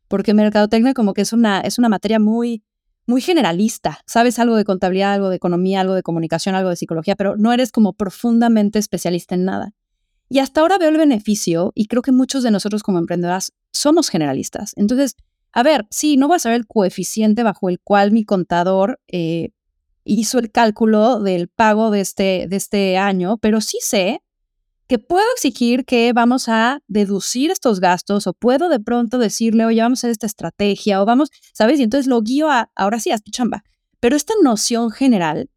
porque 0.08 0.34
mercadotecnia 0.34 0.96
como 0.96 1.14
que 1.14 1.22
es 1.22 1.34
una, 1.34 1.62
es 1.62 1.78
una 1.78 1.88
materia 1.88 2.18
muy, 2.18 2.64
muy 3.06 3.22
generalista. 3.22 4.00
Sabes 4.08 4.40
algo 4.40 4.56
de 4.56 4.66
contabilidad, 4.66 5.14
algo 5.14 5.30
de 5.30 5.36
economía, 5.36 5.82
algo 5.82 5.94
de 5.94 6.02
comunicación, 6.02 6.56
algo 6.56 6.72
de 6.72 6.78
psicología, 6.78 7.16
pero 7.16 7.38
no 7.38 7.54
eres 7.54 7.72
como 7.72 7.94
profundamente 7.94 8.80
especialista 8.80 9.36
en 9.36 9.46
nada. 9.46 9.76
Y 10.30 10.40
hasta 10.40 10.62
ahora 10.62 10.80
veo 10.80 10.90
el 10.90 10.98
beneficio 10.98 11.72
y 11.76 11.86
creo 11.86 12.02
que 12.02 12.12
muchos 12.12 12.42
de 12.42 12.50
nosotros 12.50 12.82
como 12.82 12.98
emprendedoras 12.98 13.54
somos 13.72 14.10
generalistas. 14.10 14.74
Entonces, 14.78 15.16
a 15.52 15.62
ver, 15.62 15.86
sí, 15.92 16.18
no 16.18 16.28
voy 16.28 16.38
a 16.38 16.40
saber 16.40 16.58
el 16.62 16.66
coeficiente 16.66 17.44
bajo 17.44 17.70
el 17.70 17.80
cual 17.80 18.12
mi 18.12 18.26
contador 18.26 19.00
eh, 19.10 19.52
hizo 20.06 20.40
el 20.40 20.50
cálculo 20.50 21.20
del 21.20 21.50
pago 21.50 21.92
de 21.92 22.02
este, 22.02 22.48
de 22.50 22.56
este 22.56 22.98
año, 22.98 23.38
pero 23.38 23.62
sí 23.62 23.78
sé 23.80 24.23
que 24.94 25.00
puedo 25.00 25.26
exigir 25.34 25.86
que 25.86 26.14
vamos 26.14 26.48
a 26.48 26.80
deducir 26.88 27.50
estos 27.50 27.80
gastos 27.80 28.28
o 28.28 28.34
puedo 28.34 28.70
de 28.70 28.80
pronto 28.80 29.18
decirle, 29.18 29.66
oye, 29.66 29.82
vamos 29.82 29.98
a 29.98 30.02
hacer 30.02 30.12
esta 30.12 30.28
estrategia 30.28 31.02
o 31.02 31.06
vamos, 31.08 31.32
¿sabes? 31.52 31.80
Y 31.80 31.84
entonces 31.84 32.06
lo 32.06 32.22
guío 32.22 32.52
a, 32.52 32.70
ahora 32.76 33.00
sí, 33.00 33.10
a 33.10 33.18
tu 33.18 33.32
chamba. 33.32 33.64
Pero 34.00 34.16
esta 34.16 34.36
noción 34.44 34.92
general 34.92 35.50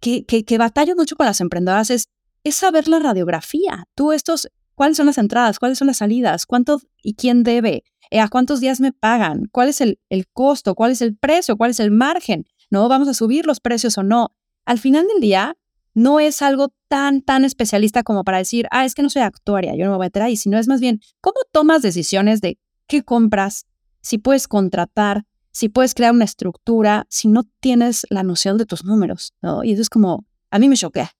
que, 0.00 0.24
que, 0.24 0.46
que 0.46 0.56
batallo 0.56 0.96
mucho 0.96 1.14
con 1.14 1.26
las 1.26 1.42
emprendedoras 1.42 1.90
es, 1.90 2.08
es 2.42 2.54
saber 2.54 2.88
la 2.88 3.00
radiografía. 3.00 3.84
Tú 3.94 4.12
estos, 4.12 4.48
¿cuáles 4.74 4.96
son 4.96 5.04
las 5.04 5.18
entradas? 5.18 5.58
¿Cuáles 5.58 5.76
son 5.76 5.88
las 5.88 5.98
salidas? 5.98 6.46
¿Cuánto 6.46 6.80
y 7.02 7.16
quién 7.16 7.42
debe? 7.42 7.84
Eh, 8.10 8.20
¿A 8.20 8.28
cuántos 8.28 8.60
días 8.60 8.80
me 8.80 8.94
pagan? 8.94 9.42
¿Cuál 9.52 9.68
es 9.68 9.82
el, 9.82 10.00
el 10.08 10.26
costo? 10.28 10.74
¿Cuál 10.74 10.92
es 10.92 11.02
el 11.02 11.14
precio? 11.14 11.58
¿Cuál 11.58 11.72
es 11.72 11.80
el 11.80 11.90
margen? 11.90 12.46
¿No? 12.70 12.88
¿Vamos 12.88 13.08
a 13.08 13.12
subir 13.12 13.44
los 13.44 13.60
precios 13.60 13.98
o 13.98 14.02
no? 14.02 14.34
Al 14.64 14.78
final 14.78 15.06
del 15.06 15.20
día, 15.20 15.54
no 15.94 16.20
es 16.20 16.42
algo 16.42 16.74
tan, 16.88 17.22
tan 17.22 17.44
especialista 17.44 18.02
como 18.02 18.24
para 18.24 18.38
decir, 18.38 18.66
ah, 18.70 18.84
es 18.84 18.94
que 18.94 19.02
no 19.02 19.10
soy 19.10 19.22
actuaria, 19.22 19.74
yo 19.74 19.84
no 19.84 19.92
me 19.92 19.96
voy 19.96 20.04
a 20.04 20.08
meter 20.08 20.22
ahí, 20.22 20.36
sino 20.36 20.58
es 20.58 20.68
más 20.68 20.80
bien, 20.80 21.00
¿cómo 21.20 21.36
tomas 21.52 21.82
decisiones 21.82 22.40
de 22.40 22.58
qué 22.86 23.02
compras, 23.02 23.66
si 24.00 24.18
puedes 24.18 24.48
contratar, 24.48 25.24
si 25.50 25.68
puedes 25.68 25.94
crear 25.94 26.12
una 26.12 26.24
estructura, 26.24 27.06
si 27.08 27.28
no 27.28 27.44
tienes 27.60 28.06
la 28.10 28.22
noción 28.22 28.58
de 28.58 28.66
tus 28.66 28.84
números, 28.84 29.32
¿no? 29.40 29.62
Y 29.64 29.72
eso 29.72 29.82
es 29.82 29.88
como, 29.88 30.26
a 30.50 30.58
mí 30.58 30.68
me 30.68 30.76
choquea. 30.76 31.12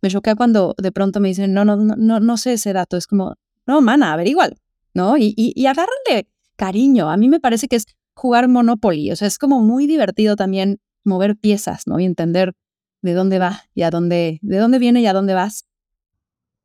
me 0.00 0.08
choquea 0.08 0.34
cuando 0.34 0.74
de 0.78 0.90
pronto 0.92 1.20
me 1.20 1.28
dicen, 1.28 1.52
no, 1.52 1.64
no, 1.64 1.76
no, 1.76 2.18
no 2.18 2.36
sé 2.36 2.54
ese 2.54 2.72
dato. 2.72 2.96
Es 2.96 3.06
como, 3.06 3.34
no, 3.66 3.80
mana, 3.80 4.16
igual 4.24 4.56
¿no? 4.94 5.16
Y, 5.16 5.34
y, 5.36 5.52
y 5.54 5.66
agárrale 5.66 6.28
cariño. 6.56 7.10
A 7.10 7.16
mí 7.16 7.28
me 7.28 7.40
parece 7.40 7.68
que 7.68 7.76
es 7.76 7.86
jugar 8.14 8.48
Monopoly. 8.48 9.10
O 9.10 9.16
sea, 9.16 9.28
es 9.28 9.38
como 9.38 9.60
muy 9.60 9.86
divertido 9.86 10.36
también 10.36 10.80
mover 11.04 11.36
piezas, 11.36 11.86
¿no? 11.86 11.98
Y 11.98 12.04
entender 12.04 12.54
de 13.02 13.12
dónde 13.14 13.38
va 13.38 13.62
y 13.74 13.82
a 13.82 13.90
dónde, 13.90 14.38
de 14.42 14.56
dónde 14.58 14.78
viene 14.78 15.00
y 15.00 15.06
a 15.06 15.12
dónde 15.12 15.34
vas. 15.34 15.66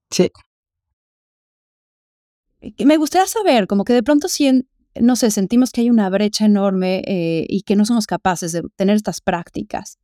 Sí. 0.09 0.31
Me 2.79 2.97
gustaría 2.97 3.27
saber, 3.27 3.67
como 3.67 3.83
que 3.83 3.93
de 3.93 4.03
pronto 4.03 4.27
si, 4.27 4.65
no 4.95 5.15
sé, 5.15 5.31
sentimos 5.31 5.71
que 5.71 5.81
hay 5.81 5.89
una 5.89 6.09
brecha 6.09 6.45
enorme 6.45 7.03
eh, 7.05 7.45
y 7.49 7.61
que 7.63 7.75
no 7.75 7.85
somos 7.85 8.07
capaces 8.07 8.51
de 8.51 8.63
tener 8.75 8.95
estas 8.95 9.21
prácticas. 9.21 9.99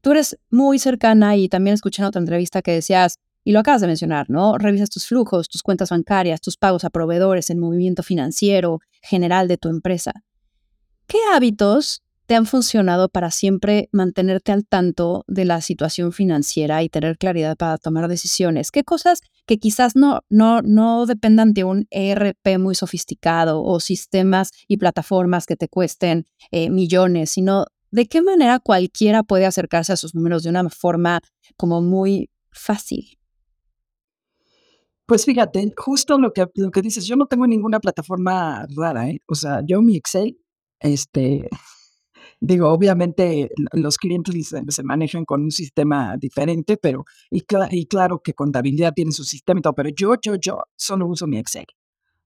Tú 0.00 0.12
eres 0.12 0.38
muy 0.50 0.78
cercana 0.78 1.36
y 1.36 1.48
también 1.48 1.74
escuché 1.74 2.02
en 2.02 2.08
otra 2.08 2.20
entrevista 2.20 2.62
que 2.62 2.72
decías, 2.72 3.18
y 3.44 3.52
lo 3.52 3.60
acabas 3.60 3.80
de 3.80 3.86
mencionar, 3.86 4.28
¿no? 4.28 4.58
Revisas 4.58 4.90
tus 4.90 5.06
flujos, 5.06 5.48
tus 5.48 5.62
cuentas 5.62 5.90
bancarias, 5.90 6.40
tus 6.40 6.56
pagos 6.56 6.84
a 6.84 6.90
proveedores, 6.90 7.50
el 7.50 7.56
movimiento 7.56 8.02
financiero 8.02 8.80
general 9.02 9.48
de 9.48 9.56
tu 9.56 9.68
empresa. 9.68 10.12
¿Qué 11.06 11.18
hábitos 11.32 12.02
te 12.28 12.34
han 12.34 12.44
funcionado 12.44 13.08
para 13.08 13.30
siempre 13.30 13.88
mantenerte 13.90 14.52
al 14.52 14.66
tanto 14.66 15.24
de 15.28 15.46
la 15.46 15.62
situación 15.62 16.12
financiera 16.12 16.82
y 16.82 16.90
tener 16.90 17.16
claridad 17.16 17.56
para 17.56 17.78
tomar 17.78 18.06
decisiones? 18.06 18.70
¿Qué 18.70 18.84
cosas 18.84 19.22
que 19.46 19.56
quizás 19.56 19.96
no, 19.96 20.20
no, 20.28 20.60
no 20.60 21.06
dependan 21.06 21.54
de 21.54 21.64
un 21.64 21.86
ERP 21.88 22.58
muy 22.58 22.74
sofisticado 22.74 23.62
o 23.62 23.80
sistemas 23.80 24.50
y 24.68 24.76
plataformas 24.76 25.46
que 25.46 25.56
te 25.56 25.68
cuesten 25.68 26.26
eh, 26.50 26.68
millones, 26.68 27.30
sino 27.30 27.64
de 27.90 28.06
qué 28.06 28.20
manera 28.20 28.58
cualquiera 28.58 29.22
puede 29.22 29.46
acercarse 29.46 29.94
a 29.94 29.96
sus 29.96 30.14
números 30.14 30.42
de 30.42 30.50
una 30.50 30.68
forma 30.68 31.20
como 31.56 31.80
muy 31.80 32.28
fácil? 32.50 33.18
Pues 35.06 35.24
fíjate, 35.24 35.72
justo 35.78 36.18
lo 36.18 36.34
que, 36.34 36.44
lo 36.56 36.70
que 36.70 36.82
dices, 36.82 37.06
yo 37.06 37.16
no 37.16 37.24
tengo 37.24 37.46
ninguna 37.46 37.80
plataforma 37.80 38.66
rara, 38.76 39.08
¿eh? 39.08 39.22
O 39.26 39.34
sea, 39.34 39.62
yo 39.66 39.80
mi 39.80 39.96
Excel, 39.96 40.38
este, 40.80 41.48
digo, 42.40 42.68
obviamente 42.68 43.50
los 43.72 43.96
clientes 43.96 44.54
se, 44.68 44.82
manejan 44.82 45.24
con 45.24 45.42
un 45.42 45.50
sistema 45.50 46.16
diferente, 46.16 46.76
pero, 46.76 47.04
y, 47.30 47.44
y, 47.70 47.86
claro 47.86 48.20
que 48.22 48.34
contabilidad 48.34 48.92
tiene 48.94 49.12
su 49.12 49.24
sistema 49.24 49.60
y 49.60 49.62
todo, 49.62 49.74
pero 49.74 49.90
yo, 49.90 50.14
yo, 50.22 50.36
yo 50.36 50.62
solo 50.76 51.06
uso 51.06 51.26
mi 51.26 51.38
Excel. 51.38 51.66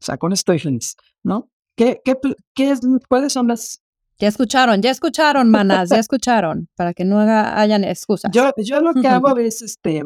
O 0.01 0.05
sea, 0.05 0.17
con 0.17 0.33
esto 0.33 0.53
estoy 0.53 0.71
feliz, 0.71 0.97
¿no? 1.23 1.49
¿Qué, 1.77 2.01
qué, 2.05 2.17
qué 2.55 2.71
es, 2.71 2.81
¿Cuáles 3.09 3.33
son 3.33 3.49
las 3.49 3.83
ya 4.19 4.29
escucharon, 4.29 4.83
ya 4.83 4.91
escucharon, 4.93 5.51
manas, 5.51 5.89
ya 5.91 5.99
escucharon, 5.99 6.69
para 6.77 6.95
que 6.95 7.05
no 7.05 7.19
haga, 7.19 7.59
hayan 7.59 7.83
excusas. 7.83 8.31
Yo, 8.33 8.53
yo 8.57 8.81
lo 8.81 8.95
que 8.95 9.09
hago 9.09 9.37
es, 9.37 9.63
este, 9.63 10.05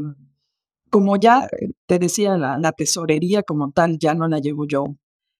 como 0.88 1.18
ya 1.18 1.44
eh, 1.44 1.72
te 1.84 1.98
decía, 1.98 2.38
la, 2.38 2.72
tesorería 2.72 3.42
como 3.42 3.72
tal 3.72 3.98
ya 3.98 4.14
no 4.14 4.26
la 4.26 4.38
llevo 4.38 4.66
yo, 4.66 4.96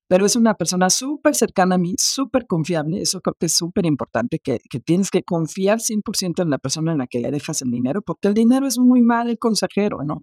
pero 0.08 0.26
es 0.26 0.36
una 0.36 0.54
persona 0.54 0.90
súper 0.90 1.34
cercana 1.34 1.76
a 1.76 1.78
mí, 1.78 1.94
súper 1.98 2.46
confiable. 2.46 3.00
Eso 3.00 3.20
creo 3.20 3.34
que 3.38 3.46
es 3.46 3.52
súper 3.52 3.86
importante, 3.86 4.38
que, 4.38 4.60
tienes 4.84 5.10
que 5.10 5.22
confiar 5.22 5.80
100% 5.80 6.42
en 6.42 6.50
la 6.50 6.58
persona 6.58 6.92
en 6.92 6.98
la 6.98 7.06
que 7.06 7.20
le 7.20 7.30
dejas 7.30 7.62
el 7.62 7.70
dinero, 7.70 8.02
porque 8.02 8.28
el 8.28 8.34
dinero 8.34 8.66
es 8.66 8.78
muy 8.78 9.02
mal 9.02 9.28
el 9.28 9.38
consejero, 9.38 9.98
¿no? 10.04 10.14
O 10.14 10.22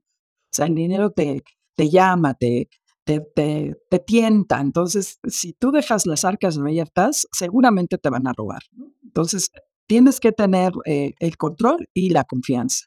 sea, 0.52 0.68
el 0.68 0.75
dinero 0.75 1.12
te, 1.12 1.44
te 1.75 1.90
llama, 1.90 2.34
te, 2.36 2.70
te, 3.04 3.22
te, 3.36 3.75
te 3.90 4.00
tienta. 4.00 4.62
Entonces, 4.62 5.20
si 5.28 5.54
tú 5.54 5.72
dejas 5.72 6.06
las 6.06 6.25
arcas 6.25 6.58
abiertas, 6.58 7.28
seguramente 7.32 7.98
te 7.98 8.10
van 8.10 8.28
a 8.28 8.34
robar. 8.34 8.62
Entonces, 9.04 9.50
tienes 9.88 10.20
que 10.20 10.32
tener 10.32 10.72
eh, 10.86 11.13
el 11.20 11.38
control 11.38 11.88
y 11.94 12.10
la 12.12 12.24
confianza 12.24 12.86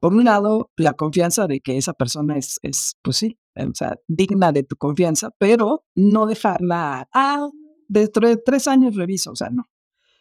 por 0.00 0.14
un 0.14 0.24
lado, 0.24 0.70
la 0.76 0.92
confianza 0.92 1.46
de 1.46 1.60
que 1.60 1.78
esa 1.78 1.92
persona 1.92 2.36
es, 2.36 2.58
es 2.62 2.96
pues 3.02 3.16
sí, 3.16 3.38
o 3.56 3.74
sea, 3.74 3.96
digna 4.08 4.52
de 4.52 4.62
tu 4.62 4.76
confianza, 4.76 5.30
pero 5.38 5.84
no 5.94 6.26
dejarla, 6.26 7.08
ah, 7.12 7.48
dentro 7.88 8.28
de 8.28 8.36
tres 8.36 8.68
años 8.68 8.94
reviso, 8.96 9.32
o 9.32 9.36
sea, 9.36 9.50
no. 9.50 9.64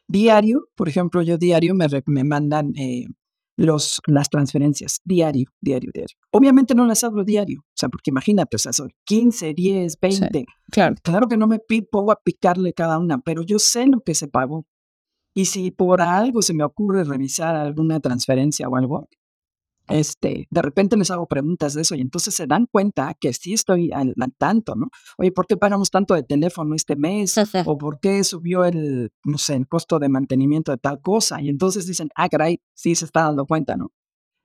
Diario, 0.08 0.68
por 0.76 0.88
ejemplo, 0.88 1.22
yo 1.22 1.38
diario 1.38 1.74
me, 1.74 1.88
me 2.06 2.24
mandan 2.24 2.74
eh, 2.78 3.08
los, 3.58 4.02
las 4.06 4.30
transferencias, 4.30 5.00
diario, 5.04 5.50
diario, 5.62 5.92
diario. 5.94 6.16
Obviamente 6.32 6.76
no 6.76 6.86
las 6.86 7.04
hago 7.04 7.24
diario, 7.24 7.62
o 7.62 7.74
sea, 7.74 7.90
porque 7.90 8.12
imagínate, 8.12 8.56
o 8.56 8.60
sea, 8.60 8.74
son 8.74 8.92
15, 9.06 9.54
10, 9.54 10.00
20. 10.00 10.46
claro. 10.72 10.96
Claro 11.02 11.28
que 11.28 11.38
no 11.38 11.48
me 11.48 11.60
pongo 11.90 12.12
a 12.12 12.22
picarle 12.22 12.74
cada 12.74 13.00
una, 13.00 13.20
pero 13.20 13.42
yo 13.42 13.60
sé 13.60 13.88
lo 13.88 14.02
que 14.02 14.14
se 14.14 14.28
pagó. 14.28 14.66
Y 15.34 15.46
si 15.46 15.72
por 15.72 16.02
algo 16.02 16.42
se 16.42 16.54
me 16.54 16.64
ocurre 16.64 17.04
revisar 17.04 17.56
alguna 17.56 18.00
transferencia 18.00 18.70
o 18.70 18.76
algo, 18.78 19.10
este, 19.88 20.48
de 20.50 20.62
repente 20.62 20.98
les 20.98 21.12
hago 21.12 21.28
preguntas 21.28 21.74
de 21.74 21.82
eso 21.82 21.96
y 21.96 22.02
entonces 22.02 22.34
se 22.34 22.48
dan 22.48 22.66
cuenta 22.66 23.16
que 23.20 23.34
sí 23.34 23.54
estoy 23.54 23.92
al, 23.92 24.16
tanto, 24.38 24.76
¿no? 24.76 24.90
Oye, 25.18 25.32
¿por 25.32 25.46
qué 25.46 25.58
pagamos 25.58 25.92
tanto 25.92 26.14
de 26.14 26.24
teléfono 26.24 26.76
este 26.76 26.96
mes? 26.96 27.36
¿O 27.66 27.78
por 27.78 28.00
qué 28.00 28.24
subió 28.24 28.66
el, 28.66 29.12
no 29.24 29.38
sé, 29.38 29.56
el 29.56 29.68
costo 29.68 30.00
de 30.00 30.10
mantenimiento 30.10 30.72
de 30.72 30.78
tal 30.78 31.02
cosa? 31.02 31.42
Y 31.42 31.50
entonces 31.50 31.86
dicen, 31.86 32.10
ah, 32.16 32.30
caray, 32.30 32.60
sí 32.74 32.96
se 32.96 33.06
está 33.06 33.24
dando 33.24 33.46
cuenta, 33.46 33.76
¿no? 33.78 33.92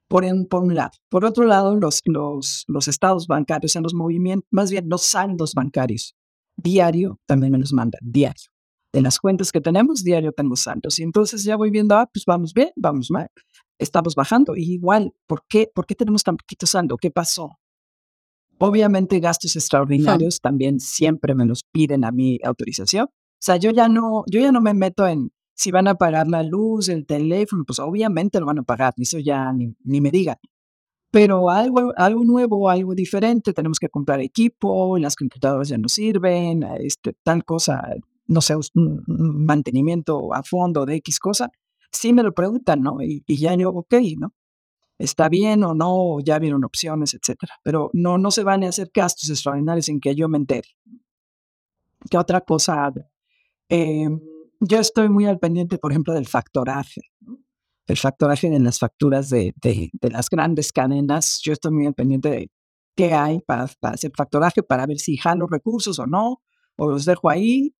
Por 0.08 0.24
un, 0.24 0.46
por 0.46 0.62
un 0.62 0.74
lado. 0.74 0.90
Por 1.08 1.24
otro 1.24 1.44
lado, 1.44 1.76
los, 1.76 2.00
los, 2.04 2.64
los 2.66 2.88
estados 2.88 3.26
bancarios, 3.26 3.76
en 3.76 3.84
los 3.84 3.94
movimientos, 3.94 4.46
más 4.50 4.70
bien 4.70 4.88
los 4.88 5.02
saldos 5.02 5.54
bancarios, 5.54 6.14
diario 6.56 7.18
también 7.26 7.52
me 7.52 7.58
los 7.58 7.72
mandan, 7.72 8.00
diario. 8.02 8.50
De 8.92 9.00
las 9.00 9.20
cuentas 9.20 9.52
que 9.52 9.60
tenemos, 9.60 10.02
diario 10.02 10.32
tenemos 10.32 10.60
saldos. 10.60 10.98
Y 10.98 11.04
entonces 11.04 11.44
ya 11.44 11.56
voy 11.56 11.70
viendo, 11.70 11.94
ah, 11.94 12.10
pues 12.12 12.24
vamos 12.24 12.52
bien, 12.52 12.72
vamos 12.74 13.08
mal 13.10 13.28
estamos 13.80 14.14
bajando. 14.14 14.54
Y 14.56 14.72
igual, 14.72 15.12
¿por 15.26 15.44
qué, 15.48 15.70
¿por 15.74 15.86
qué 15.86 15.94
tenemos 15.94 16.22
tan 16.22 16.36
poquito 16.36 16.66
saldo? 16.66 16.96
¿Qué 16.96 17.10
pasó? 17.10 17.58
Obviamente 18.58 19.18
gastos 19.20 19.56
extraordinarios 19.56 20.40
también 20.40 20.80
siempre 20.80 21.34
me 21.34 21.46
los 21.46 21.64
piden 21.64 22.04
a 22.04 22.12
mi 22.12 22.38
autorización. 22.44 23.06
O 23.06 23.42
sea, 23.42 23.56
yo 23.56 23.70
ya 23.70 23.88
no, 23.88 24.24
yo 24.30 24.38
ya 24.38 24.52
no 24.52 24.60
me 24.60 24.74
meto 24.74 25.06
en 25.06 25.32
si 25.54 25.70
van 25.70 25.88
a 25.88 25.94
pagar 25.94 26.26
la 26.26 26.42
luz, 26.42 26.88
el 26.88 27.04
teléfono, 27.04 27.64
pues 27.66 27.78
obviamente 27.80 28.40
lo 28.40 28.46
van 28.46 28.60
a 28.60 28.62
pagar, 28.62 28.94
eso 28.96 29.18
ya 29.18 29.52
ni, 29.52 29.74
ni 29.84 30.00
me 30.00 30.10
digan. 30.10 30.36
Pero 31.10 31.50
algo, 31.50 31.92
algo 31.96 32.24
nuevo, 32.24 32.70
algo 32.70 32.94
diferente, 32.94 33.52
tenemos 33.52 33.78
que 33.78 33.90
comprar 33.90 34.20
equipo, 34.20 34.96
las 34.96 35.16
computadoras 35.16 35.68
ya 35.68 35.76
no 35.76 35.88
sirven, 35.88 36.62
este, 36.78 37.14
tal 37.22 37.44
cosa, 37.44 37.82
no 38.26 38.40
sé, 38.40 38.54
un 38.74 39.44
mantenimiento 39.44 40.32
a 40.32 40.42
fondo 40.42 40.86
de 40.86 40.94
X 40.96 41.18
cosa, 41.18 41.50
sí 41.92 42.12
me 42.12 42.22
lo 42.22 42.32
preguntan, 42.32 42.82
¿no? 42.82 43.02
Y, 43.02 43.22
ya 43.26 43.54
yo, 43.54 43.70
ok, 43.70 43.94
¿no? 44.18 44.34
Está 44.98 45.28
bien 45.28 45.64
o 45.64 45.74
no, 45.74 46.18
ya 46.20 46.38
vieron 46.38 46.64
opciones, 46.64 47.14
etcétera. 47.14 47.54
Pero 47.62 47.90
no, 47.94 48.18
no 48.18 48.30
se 48.30 48.44
van 48.44 48.64
a 48.64 48.68
hacer 48.68 48.90
gastos 48.94 49.30
extraordinarios 49.30 49.88
en 49.88 50.00
que 50.00 50.14
yo 50.14 50.28
me 50.28 50.38
entere. 50.38 50.68
¿Qué 52.10 52.18
otra 52.18 52.40
cosa 52.42 52.92
Eh, 53.68 54.08
yo 54.60 54.78
estoy 54.78 55.08
muy 55.08 55.26
al 55.26 55.38
pendiente, 55.38 55.78
por 55.78 55.92
ejemplo, 55.92 56.12
del 56.12 56.26
factoraje. 56.26 57.00
El 57.86 57.96
factoraje 57.96 58.46
en 58.48 58.64
las 58.64 58.78
facturas 58.78 59.30
de, 59.30 59.54
de, 59.62 59.90
de, 59.92 60.10
las 60.10 60.28
grandes 60.28 60.72
cadenas. 60.72 61.40
Yo 61.42 61.52
estoy 61.52 61.72
muy 61.72 61.86
al 61.86 61.94
pendiente 61.94 62.30
de 62.30 62.50
qué 62.94 63.14
hay 63.14 63.40
para, 63.40 63.68
para 63.80 63.94
hacer 63.94 64.12
factoraje, 64.16 64.62
para 64.62 64.86
ver 64.86 64.98
si 64.98 65.16
jalo 65.16 65.46
recursos 65.46 65.98
o 65.98 66.06
no, 66.06 66.42
o 66.76 66.90
los 66.90 67.04
dejo 67.04 67.30
ahí, 67.30 67.74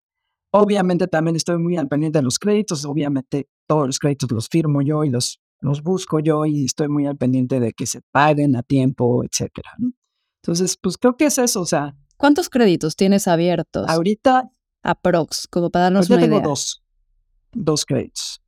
Obviamente 0.53 1.07
también 1.07 1.37
estoy 1.37 1.59
muy 1.59 1.77
al 1.77 1.87
pendiente 1.87 2.19
de 2.19 2.25
los 2.25 2.39
créditos, 2.39 2.85
obviamente 2.85 3.49
todos 3.71 3.87
los 3.87 4.01
créditos 4.01 4.29
los 4.33 4.49
firmo 4.49 4.83
yo 4.83 5.05
y 5.05 5.11
los, 5.11 5.41
los 5.61 5.85
busco 5.85 6.19
yo 6.19 6.45
y 6.45 6.65
estoy 6.65 6.89
muy 6.89 7.07
al 7.07 7.17
pendiente 7.17 7.61
de 7.61 7.73
que 7.73 7.87
se 7.87 8.01
paguen 8.11 8.57
a 8.57 8.65
tiempo, 8.65 9.23
etcétera. 9.23 9.71
Entonces, 10.43 10.77
pues 10.77 10.99
creo 10.99 11.17
que 11.17 11.27
es 11.27 11.39
eso, 11.39 11.61
o 11.61 11.67
sea. 11.67 11.95
¿Cuántos 12.17 12.51
créditos 12.51 12.97
tienes 12.97 13.29
abiertos? 13.29 13.89
Ahorita. 13.89 14.51
Aprox, 14.83 15.47
como 15.47 15.71
para 15.71 15.85
darnos 15.85 16.11
una 16.11 16.19
tengo 16.19 16.41
dos. 16.41 16.83
Dos 17.53 17.87
créditos. 17.87 18.43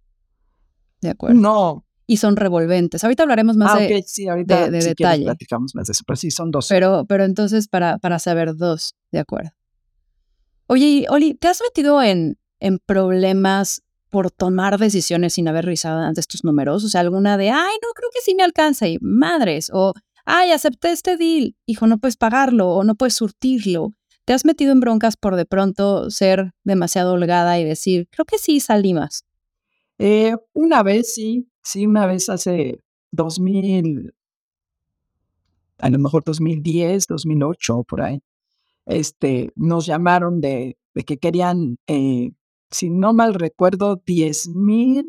De 1.01 1.11
acuerdo. 1.11 1.39
No. 1.39 1.87
Y 2.09 2.17
son 2.17 2.35
revolventes. 2.35 3.05
Ahorita 3.05 3.23
hablaremos 3.23 3.57
más 3.57 3.77
ah, 3.77 3.79
de, 3.79 4.03
sí, 4.05 4.27
ahorita, 4.27 4.71
de, 4.71 4.83
si 4.83 4.89
detalle. 4.89 5.23
platicamos 5.23 5.77
más 5.77 5.87
de 5.87 5.93
eso, 5.93 6.03
pero 6.05 6.17
sí, 6.17 6.33
son 6.33 6.51
dos. 6.51 6.67
Pero, 6.69 7.05
pero 7.05 7.23
entonces, 7.23 7.69
para, 7.69 7.99
para 7.99 8.19
saber 8.19 8.57
dos, 8.57 8.97
de 9.13 9.21
acuerdo. 9.21 9.51
Oye, 10.67 11.07
Oli, 11.11 11.35
¿te 11.35 11.47
has 11.47 11.61
metido 11.61 12.03
en, 12.03 12.41
en 12.59 12.81
problemas 12.81 13.85
por 14.13 14.31
tomar 14.31 14.79
decisiones 14.79 15.33
sin 15.33 15.49
haber 15.49 15.65
revisado 15.65 15.99
antes 16.01 16.29
tus 16.29 16.45
números? 16.45 16.85
O 16.85 16.89
sea, 16.89 17.01
alguna 17.01 17.37
de, 17.37 17.51
ay, 17.51 17.75
no, 17.83 17.89
creo 17.95 18.11
que 18.13 18.21
sí 18.21 18.35
me 18.35 18.43
alcanza 18.43 18.87
y 18.87 18.99
madres, 19.01 19.71
o, 19.73 19.95
ay, 20.25 20.53
acepté 20.53 20.93
este 20.93 21.17
deal, 21.17 21.57
hijo, 21.67 21.87
no 21.87 21.99
puedes 21.99 22.17
pagarlo 22.17 22.69
o 22.69 22.85
no 22.85 22.95
puedes 22.95 23.15
surtirlo. 23.15 23.95
¿Te 24.25 24.35
has 24.35 24.45
metido 24.45 24.71
en 24.71 24.81
broncas 24.81 25.17
por 25.17 25.35
de 25.35 25.47
pronto 25.47 26.11
ser 26.11 26.53
demasiado 26.63 27.15
holgada 27.15 27.59
y 27.59 27.65
decir, 27.65 28.07
creo 28.11 28.25
que 28.25 28.39
sí 28.39 28.61
salí 28.61 28.95
más? 28.95 29.25
Eh, 29.99 30.37
una 30.53 30.83
vez 30.83 31.15
sí, 31.15 31.49
sí, 31.63 31.87
una 31.87 32.07
vez 32.07 32.29
hace 32.29 32.79
2000, 33.11 34.15
a 35.79 35.91
lo 35.91 35.99
mejor 35.99 36.23
2010, 36.23 37.07
2008, 37.09 37.83
por 37.85 38.03
ahí 38.03 38.23
este, 38.87 39.53
nos 39.57 39.87
llamaron 39.87 40.41
de, 40.41 40.77
que 41.07 41.19
querían, 41.19 41.79
eh, 41.87 42.33
si 42.73 42.91
no 42.91 43.13
mal 43.13 43.35
recuerdo, 43.35 44.03
10 44.05 44.49
mil, 44.49 45.07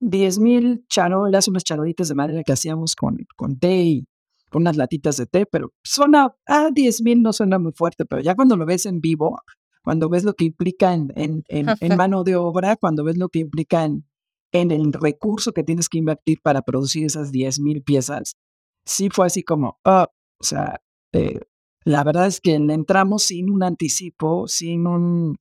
10 0.00 0.38
mil 0.40 0.84
charolas, 0.88 1.46
unas 1.48 1.64
charolitas 1.64 2.08
de 2.08 2.14
madera 2.14 2.42
que 2.42 2.52
hacíamos 2.52 2.96
con, 2.96 3.18
con 3.36 3.58
té 3.58 4.04
unas 4.52 4.76
latitas 4.76 5.16
de 5.16 5.26
té, 5.26 5.46
pero 5.46 5.72
suena, 5.82 6.34
ah, 6.46 6.70
10 6.72 7.02
mil 7.02 7.22
no 7.22 7.32
suena 7.32 7.58
muy 7.58 7.72
fuerte, 7.72 8.04
pero 8.06 8.22
ya 8.22 8.34
cuando 8.34 8.56
lo 8.56 8.66
ves 8.66 8.86
en 8.86 9.00
vivo, 9.00 9.40
cuando 9.82 10.08
ves 10.08 10.24
lo 10.24 10.34
que 10.34 10.44
implica 10.44 10.94
en, 10.94 11.12
en, 11.16 11.44
en, 11.48 11.96
mano 11.96 12.24
de 12.24 12.36
obra, 12.36 12.76
cuando 12.76 13.04
ves 13.04 13.16
lo 13.16 13.28
que 13.28 13.40
implica 13.40 13.84
en, 13.84 14.04
en 14.52 14.70
el 14.70 14.92
recurso 14.92 15.52
que 15.52 15.64
tienes 15.64 15.88
que 15.88 15.98
invertir 15.98 16.40
para 16.42 16.62
producir 16.62 17.04
esas 17.04 17.32
10 17.32 17.60
mil 17.60 17.82
piezas, 17.82 18.36
sí 18.84 19.08
fue 19.10 19.26
así 19.26 19.42
como, 19.42 19.78
oh, 19.84 20.06
o 20.40 20.44
sea, 20.44 20.80
eh, 21.12 21.40
la 21.84 22.04
verdad 22.04 22.26
es 22.26 22.40
que 22.40 22.54
entramos 22.54 23.24
sin 23.24 23.50
un 23.50 23.62
anticipo, 23.62 24.46
sin 24.46 24.86
un, 24.86 25.38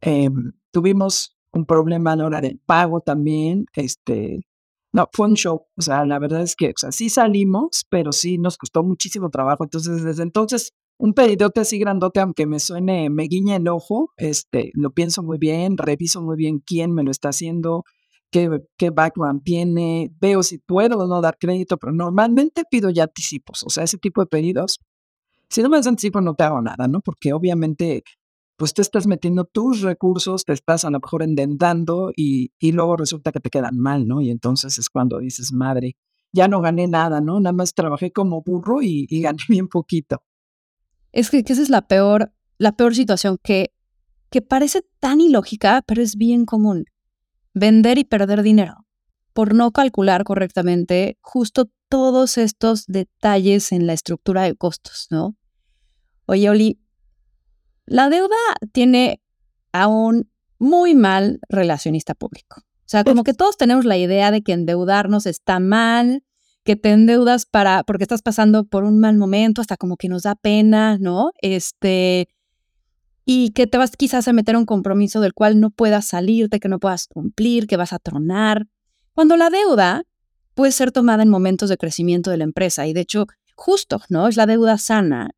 em, 0.00 0.52
tuvimos 0.70 1.36
un 1.52 1.66
problema 1.66 2.12
a 2.12 2.16
la 2.16 2.26
hora 2.26 2.40
del 2.40 2.58
pago 2.64 3.00
también, 3.00 3.66
este, 3.74 4.46
no, 4.92 5.08
fue 5.12 5.28
un 5.28 5.34
show, 5.34 5.66
o 5.76 5.82
sea, 5.82 6.04
la 6.04 6.18
verdad 6.18 6.42
es 6.42 6.56
que, 6.56 6.72
sí 6.90 7.10
salimos, 7.10 7.84
pero 7.88 8.12
sí 8.12 8.38
nos 8.38 8.56
costó 8.56 8.82
muchísimo 8.82 9.30
trabajo, 9.30 9.64
entonces 9.64 10.02
desde 10.02 10.22
entonces 10.22 10.72
un 10.98 11.14
pedidote 11.14 11.60
así 11.60 11.78
grandote, 11.78 12.20
aunque 12.20 12.46
me 12.46 12.60
suene, 12.60 13.08
me 13.08 13.24
guiña 13.24 13.56
el 13.56 13.68
ojo, 13.68 14.12
este, 14.16 14.70
lo 14.74 14.90
pienso 14.90 15.22
muy 15.22 15.38
bien, 15.38 15.78
reviso 15.78 16.20
muy 16.22 16.36
bien 16.36 16.58
quién 16.58 16.92
me 16.92 17.02
lo 17.02 17.10
está 17.10 17.30
haciendo, 17.30 17.84
qué, 18.30 18.60
qué 18.76 18.90
background 18.90 19.42
tiene, 19.42 20.12
veo 20.20 20.42
si 20.42 20.58
puedo 20.58 20.98
o 20.98 21.06
no 21.06 21.20
dar 21.20 21.38
crédito, 21.38 21.78
pero 21.78 21.92
normalmente 21.92 22.64
pido 22.70 22.90
ya 22.90 23.04
anticipos, 23.04 23.62
o 23.64 23.70
sea, 23.70 23.84
ese 23.84 23.98
tipo 23.98 24.20
de 24.20 24.26
pedidos. 24.26 24.78
Si 25.48 25.62
no 25.62 25.68
me 25.68 25.78
das 25.78 25.86
anticipo, 25.86 26.20
no 26.20 26.34
te 26.34 26.44
hago 26.44 26.62
nada, 26.62 26.86
¿no? 26.86 27.00
Porque 27.00 27.32
obviamente, 27.32 28.04
pues 28.60 28.74
te 28.74 28.82
estás 28.82 29.06
metiendo 29.06 29.46
tus 29.46 29.80
recursos, 29.80 30.44
te 30.44 30.52
estás 30.52 30.84
a 30.84 30.90
lo 30.90 31.00
mejor 31.00 31.22
endendando 31.22 32.12
y, 32.14 32.52
y 32.58 32.72
luego 32.72 32.98
resulta 32.98 33.32
que 33.32 33.40
te 33.40 33.48
quedan 33.48 33.78
mal, 33.78 34.06
¿no? 34.06 34.20
Y 34.20 34.28
entonces 34.28 34.76
es 34.76 34.90
cuando 34.90 35.18
dices, 35.18 35.50
madre, 35.50 35.96
ya 36.30 36.46
no 36.46 36.60
gané 36.60 36.86
nada, 36.86 37.22
¿no? 37.22 37.40
Nada 37.40 37.54
más 37.54 37.72
trabajé 37.72 38.12
como 38.12 38.42
burro 38.42 38.82
y, 38.82 39.06
gané 39.22 39.38
bien 39.48 39.66
poquito. 39.66 40.22
Es 41.10 41.30
que, 41.30 41.42
que, 41.42 41.54
esa 41.54 41.62
es 41.62 41.70
la 41.70 41.88
peor, 41.88 42.34
la 42.58 42.72
peor 42.72 42.94
situación 42.94 43.38
que, 43.42 43.72
que 44.28 44.42
parece 44.42 44.82
tan 44.98 45.22
ilógica, 45.22 45.82
pero 45.86 46.02
es 46.02 46.16
bien 46.16 46.44
común 46.44 46.84
vender 47.54 47.96
y 47.96 48.04
perder 48.04 48.42
dinero 48.42 48.86
por 49.32 49.54
no 49.54 49.72
calcular 49.72 50.24
correctamente 50.24 51.16
justo 51.22 51.70
todos 51.88 52.36
estos 52.36 52.84
detalles 52.88 53.72
en 53.72 53.86
la 53.86 53.94
estructura 53.94 54.42
de 54.42 54.54
costos, 54.54 55.06
¿no? 55.08 55.34
Oye, 56.26 56.50
Oli, 56.50 56.78
la 57.90 58.08
deuda 58.08 58.36
tiene 58.72 59.20
a 59.72 59.88
un 59.88 60.30
muy 60.58 60.94
mal 60.94 61.40
relacionista 61.48 62.14
público. 62.14 62.60
O 62.60 62.90
sea, 62.90 63.02
como 63.02 63.24
que 63.24 63.34
todos 63.34 63.56
tenemos 63.56 63.84
la 63.84 63.96
idea 63.96 64.30
de 64.30 64.42
que 64.42 64.52
endeudarnos 64.52 65.26
está 65.26 65.58
mal, 65.58 66.22
que 66.62 66.76
te 66.76 66.90
endeudas 66.90 67.46
para 67.46 67.82
porque 67.82 68.04
estás 68.04 68.22
pasando 68.22 68.64
por 68.64 68.84
un 68.84 69.00
mal 69.00 69.16
momento, 69.16 69.60
hasta 69.60 69.76
como 69.76 69.96
que 69.96 70.08
nos 70.08 70.22
da 70.22 70.36
pena, 70.36 70.98
¿no? 70.98 71.32
Este, 71.42 72.28
y 73.24 73.50
que 73.50 73.66
te 73.66 73.76
vas 73.76 73.90
quizás 73.96 74.28
a 74.28 74.32
meter 74.32 74.54
a 74.54 74.58
un 74.58 74.66
compromiso 74.66 75.20
del 75.20 75.34
cual 75.34 75.58
no 75.58 75.70
puedas 75.70 76.06
salirte, 76.06 76.60
que 76.60 76.68
no 76.68 76.78
puedas 76.78 77.08
cumplir, 77.08 77.66
que 77.66 77.76
vas 77.76 77.92
a 77.92 77.98
tronar. 77.98 78.68
Cuando 79.14 79.36
la 79.36 79.50
deuda 79.50 80.04
puede 80.54 80.70
ser 80.70 80.92
tomada 80.92 81.24
en 81.24 81.28
momentos 81.28 81.68
de 81.68 81.76
crecimiento 81.76 82.30
de 82.30 82.36
la 82.36 82.44
empresa 82.44 82.86
y 82.86 82.92
de 82.92 83.00
hecho 83.00 83.26
justo, 83.56 84.00
¿no? 84.08 84.28
Es 84.28 84.36
la 84.36 84.46
deuda 84.46 84.78
sana 84.78 85.32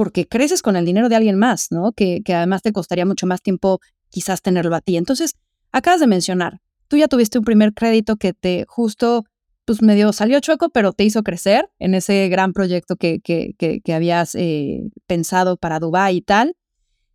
porque 0.00 0.26
creces 0.26 0.62
con 0.62 0.76
el 0.76 0.86
dinero 0.86 1.10
de 1.10 1.16
alguien 1.16 1.36
más, 1.38 1.70
¿no? 1.70 1.92
Que, 1.92 2.22
que 2.24 2.32
además 2.32 2.62
te 2.62 2.72
costaría 2.72 3.04
mucho 3.04 3.26
más 3.26 3.42
tiempo 3.42 3.80
quizás 4.08 4.40
tenerlo 4.40 4.74
a 4.74 4.80
ti. 4.80 4.96
Entonces, 4.96 5.34
acabas 5.72 6.00
de 6.00 6.06
mencionar, 6.06 6.62
tú 6.88 6.96
ya 6.96 7.06
tuviste 7.06 7.36
un 7.36 7.44
primer 7.44 7.74
crédito 7.74 8.16
que 8.16 8.32
te 8.32 8.64
justo, 8.66 9.24
pues 9.66 9.82
medio 9.82 10.14
salió 10.14 10.40
chueco, 10.40 10.70
pero 10.70 10.94
te 10.94 11.04
hizo 11.04 11.22
crecer 11.22 11.68
en 11.78 11.92
ese 11.94 12.30
gran 12.30 12.54
proyecto 12.54 12.96
que, 12.96 13.20
que, 13.20 13.54
que, 13.58 13.92
habías 13.92 14.34
eh, 14.36 14.88
pensado 15.06 15.58
para 15.58 15.78
Dubái 15.78 16.16
y 16.16 16.22
tal 16.22 16.54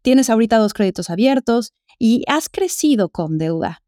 tienes 0.03 0.29
ahorita 0.29 0.59
dos 0.59 0.75
créditos 0.75 1.09
abiertos 1.09 1.73
y 1.97 2.23
has 2.27 2.49
crecido 2.49 3.09
con 3.09 3.39
deuda. 3.39 3.81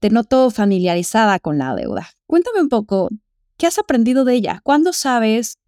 Te 0.00 0.10
noto 0.10 0.50
familiarizada 0.50 1.38
con 1.38 1.58
la 1.58 1.76
deuda. 1.76 2.08
Cuéntame 2.26 2.60
un 2.60 2.70
poco, 2.70 3.08
¿qué 3.56 3.68
has 3.68 3.78
aprendido 3.78 4.24
de 4.24 4.34
ella? 4.34 4.60
¿Cuándo 4.64 4.92
sabes 4.92 5.59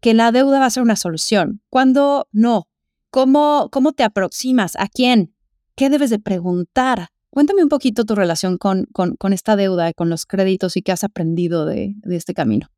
que 0.00 0.14
la 0.14 0.32
deuda 0.32 0.60
va 0.60 0.66
a 0.66 0.70
ser 0.70 0.82
una 0.82 0.96
solución? 0.96 1.62
¿Cuándo 1.70 2.28
no? 2.32 2.68
¿Cómo, 3.10 3.68
cómo 3.72 3.92
te 3.92 4.04
aproximas? 4.04 4.76
¿A 4.76 4.88
quién? 4.88 5.34
¿Qué 5.74 5.90
debes 5.90 6.10
de 6.10 6.18
preguntar? 6.18 7.08
Cuéntame 7.30 7.62
un 7.62 7.68
poquito 7.68 8.04
tu 8.04 8.14
relación 8.14 8.58
con, 8.58 8.86
con, 8.92 9.16
con 9.16 9.32
esta 9.32 9.56
deuda, 9.56 9.92
con 9.92 10.08
los 10.08 10.26
créditos 10.26 10.76
y 10.76 10.82
qué 10.82 10.92
has 10.92 11.04
aprendido 11.04 11.66
de, 11.66 11.94
de 12.02 12.16
este 12.16 12.34
camino. 12.34 12.68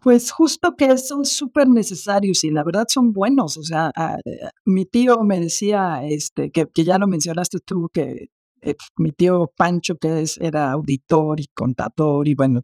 Pues 0.00 0.30
justo 0.30 0.76
que 0.76 0.96
son 0.96 1.24
súper 1.24 1.68
necesarios 1.68 2.44
y 2.44 2.50
la 2.50 2.62
verdad 2.62 2.86
son 2.88 3.12
buenos. 3.12 3.56
O 3.56 3.62
sea, 3.62 3.90
ah, 3.96 4.16
eh, 4.24 4.38
mi 4.64 4.86
tío 4.86 5.22
me 5.24 5.40
decía, 5.40 6.02
este, 6.04 6.50
que, 6.50 6.66
ya 6.84 6.98
lo 6.98 7.08
mencionaste 7.08 7.58
tú, 7.60 7.88
que 7.92 8.28
eh, 8.62 8.74
mi 8.96 9.12
tío 9.12 9.52
Pancho, 9.56 9.96
que 9.96 10.22
es, 10.22 10.38
era 10.38 10.70
auditor 10.72 11.40
y 11.40 11.48
contador 11.48 12.28
y 12.28 12.34
bueno, 12.34 12.62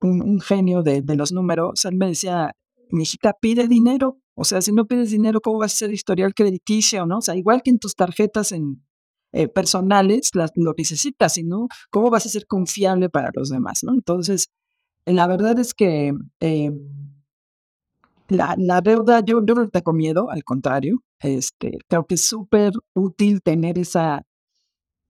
un, 0.00 0.40
genio 0.40 0.82
de, 0.82 1.02
los 1.16 1.32
números, 1.32 1.84
él 1.84 1.96
me 1.96 2.08
decía, 2.08 2.52
mi 2.90 3.02
hijita 3.02 3.34
pide 3.40 3.68
dinero. 3.68 4.18
O 4.34 4.44
sea, 4.44 4.60
si 4.60 4.72
no 4.72 4.86
pides 4.86 5.10
dinero, 5.10 5.40
¿cómo 5.40 5.58
vas 5.58 5.74
a 5.74 5.76
ser 5.76 5.92
historial 5.92 6.34
crediticio? 6.34 7.06
¿no? 7.06 7.18
O 7.18 7.20
sea, 7.20 7.36
igual 7.36 7.62
que 7.62 7.70
en 7.70 7.78
tus 7.78 7.94
tarjetas 7.94 8.52
eh, 8.52 9.48
personales, 9.48 10.30
las, 10.34 10.50
lo 10.56 10.74
necesitas, 10.76 11.38
y 11.38 11.44
no, 11.44 11.68
¿cómo 11.90 12.10
vas 12.10 12.26
a 12.26 12.28
ser 12.28 12.46
confiable 12.46 13.08
para 13.08 13.30
los 13.34 13.48
demás? 13.48 13.80
¿no? 13.84 13.92
Entonces, 13.94 14.48
la 15.06 15.26
verdad 15.26 15.58
es 15.58 15.74
que 15.74 16.14
eh, 16.40 16.72
la, 18.28 18.54
la, 18.58 18.80
deuda, 18.80 19.20
yo, 19.20 19.40
no 19.40 19.68
tengo 19.68 19.92
miedo, 19.92 20.30
al 20.30 20.44
contrario, 20.44 21.02
este, 21.20 21.78
creo 21.88 22.06
que 22.06 22.14
es 22.14 22.24
súper 22.24 22.72
útil 22.94 23.42
tener 23.42 23.78
esa, 23.78 24.22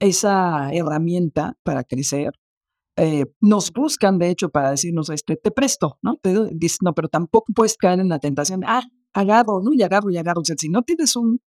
esa 0.00 0.72
herramienta 0.72 1.54
para 1.62 1.84
crecer. 1.84 2.32
Eh, 2.96 3.26
nos 3.40 3.72
buscan, 3.72 4.18
de 4.18 4.30
hecho, 4.30 4.50
para 4.50 4.70
decirnos, 4.70 5.10
este, 5.10 5.36
te 5.36 5.50
presto, 5.50 5.98
¿no? 6.02 6.16
Te 6.16 6.48
dices, 6.52 6.78
no, 6.82 6.94
pero 6.94 7.08
tampoco 7.08 7.52
puedes 7.52 7.76
caer 7.76 8.00
en 8.00 8.08
la 8.08 8.20
tentación 8.20 8.60
de, 8.60 8.66
ah, 8.68 8.84
agarro, 9.12 9.60
¿no? 9.62 9.72
Y 9.72 9.82
agarro 9.82 10.10
y 10.10 10.16
agarro. 10.16 10.42
O 10.42 10.44
sea, 10.44 10.56
si 10.58 10.68
no 10.68 10.82
tienes 10.82 11.16
un 11.16 11.40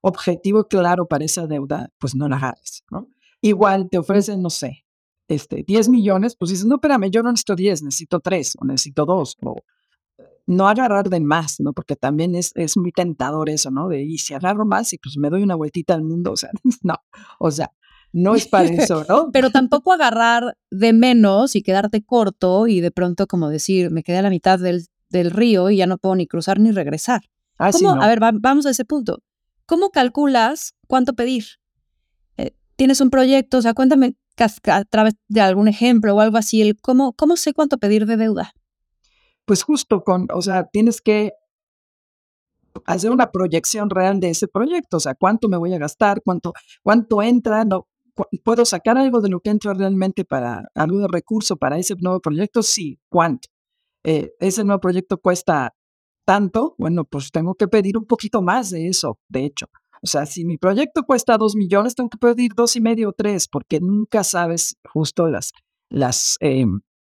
objetivo 0.00 0.64
claro 0.64 1.06
para 1.06 1.24
esa 1.24 1.46
deuda, 1.46 1.90
pues 1.98 2.14
no 2.14 2.28
la 2.28 2.36
agarres, 2.36 2.82
¿no? 2.90 3.08
Igual 3.40 3.88
te 3.90 3.98
ofrecen, 3.98 4.40
no 4.40 4.50
sé, 4.50 4.84
este, 5.28 5.64
10 5.66 5.88
millones, 5.88 6.36
pues 6.36 6.50
dices, 6.50 6.66
no, 6.66 6.76
espérame, 6.76 7.10
yo 7.10 7.22
no 7.22 7.30
necesito 7.30 7.54
10, 7.56 7.82
necesito 7.82 8.20
3 8.20 8.54
o 8.60 8.64
necesito 8.64 9.04
2. 9.06 9.36
O 9.42 9.56
no 10.46 10.68
agarrar 10.68 11.08
de 11.08 11.20
más, 11.20 11.56
¿no? 11.60 11.72
Porque 11.72 11.96
también 11.96 12.34
es, 12.34 12.52
es 12.54 12.76
muy 12.76 12.92
tentador 12.92 13.48
eso, 13.48 13.70
¿no? 13.70 13.88
De, 13.88 14.02
y 14.02 14.18
si 14.18 14.34
agarro 14.34 14.66
más 14.66 14.92
y 14.92 14.98
pues 14.98 15.16
me 15.16 15.30
doy 15.30 15.42
una 15.42 15.54
vueltita 15.54 15.94
al 15.94 16.04
mundo, 16.04 16.32
o 16.32 16.36
sea, 16.36 16.50
no, 16.82 16.96
o 17.38 17.50
sea, 17.50 17.72
no 18.14 18.36
es 18.36 18.46
para 18.46 18.64
eso, 18.70 19.04
¿no? 19.08 19.30
Pero 19.32 19.50
tampoco 19.50 19.92
agarrar 19.92 20.56
de 20.70 20.92
menos 20.92 21.56
y 21.56 21.62
quedarte 21.62 22.02
corto 22.02 22.66
y 22.68 22.80
de 22.80 22.90
pronto 22.90 23.26
como 23.26 23.50
decir, 23.50 23.90
me 23.90 24.02
quedé 24.02 24.18
a 24.18 24.22
la 24.22 24.30
mitad 24.30 24.58
del, 24.58 24.86
del 25.10 25.30
río 25.30 25.68
y 25.68 25.78
ya 25.78 25.86
no 25.86 25.98
puedo 25.98 26.14
ni 26.14 26.26
cruzar 26.26 26.60
ni 26.60 26.70
regresar. 26.70 27.22
Ah, 27.58 27.70
¿Cómo? 27.72 28.00
A 28.00 28.06
ver, 28.06 28.20
vamos 28.20 28.66
a 28.66 28.70
ese 28.70 28.84
punto. 28.84 29.18
¿Cómo 29.66 29.90
calculas 29.90 30.74
cuánto 30.86 31.14
pedir? 31.14 31.44
Eh, 32.36 32.54
¿Tienes 32.76 33.00
un 33.00 33.10
proyecto? 33.10 33.58
O 33.58 33.62
sea, 33.62 33.74
cuéntame 33.74 34.16
a 34.36 34.84
través 34.84 35.14
de 35.28 35.40
algún 35.40 35.68
ejemplo 35.68 36.14
o 36.14 36.20
algo 36.20 36.36
así, 36.36 36.62
el 36.62 36.80
cómo, 36.80 37.12
cómo 37.12 37.36
sé 37.36 37.52
cuánto 37.52 37.78
pedir 37.78 38.06
de 38.06 38.16
deuda. 38.16 38.52
Pues 39.44 39.62
justo 39.62 40.02
con, 40.02 40.28
o 40.32 40.42
sea, 40.42 40.68
tienes 40.72 41.00
que 41.00 41.32
hacer 42.86 43.10
una 43.10 43.30
proyección 43.30 43.90
real 43.90 44.18
de 44.20 44.30
ese 44.30 44.48
proyecto, 44.48 44.96
o 44.96 45.00
sea, 45.00 45.14
cuánto 45.14 45.48
me 45.48 45.56
voy 45.56 45.72
a 45.74 45.78
gastar, 45.78 46.22
cuánto, 46.24 46.52
cuánto 46.82 47.22
entra, 47.22 47.64
no, 47.64 47.86
puedo 48.44 48.64
sacar 48.64 48.98
algo 48.98 49.20
de 49.20 49.28
lo 49.28 49.40
que 49.40 49.50
entra 49.50 49.74
realmente 49.74 50.24
para 50.24 50.68
algún 50.74 51.08
recurso 51.08 51.56
para 51.56 51.78
ese 51.78 51.94
nuevo 52.00 52.20
proyecto, 52.20 52.62
sí, 52.62 52.98
cuánto. 53.08 53.48
Eh, 54.04 54.32
ese 54.40 54.64
nuevo 54.64 54.80
proyecto 54.80 55.18
cuesta 55.18 55.74
tanto, 56.26 56.74
bueno, 56.78 57.04
pues 57.04 57.30
tengo 57.30 57.54
que 57.54 57.68
pedir 57.68 57.96
un 57.96 58.06
poquito 58.06 58.42
más 58.42 58.70
de 58.70 58.88
eso, 58.88 59.18
de 59.28 59.44
hecho. 59.44 59.66
O 60.02 60.06
sea, 60.06 60.26
si 60.26 60.44
mi 60.44 60.58
proyecto 60.58 61.02
cuesta 61.04 61.38
dos 61.38 61.56
millones, 61.56 61.94
tengo 61.94 62.10
que 62.10 62.18
pedir 62.18 62.52
dos 62.54 62.76
y 62.76 62.80
medio 62.80 63.10
o 63.10 63.12
tres, 63.12 63.48
porque 63.48 63.80
nunca 63.80 64.22
sabes 64.22 64.76
justo 64.92 65.28
las, 65.28 65.52
las, 65.90 66.36
eh, 66.40 66.66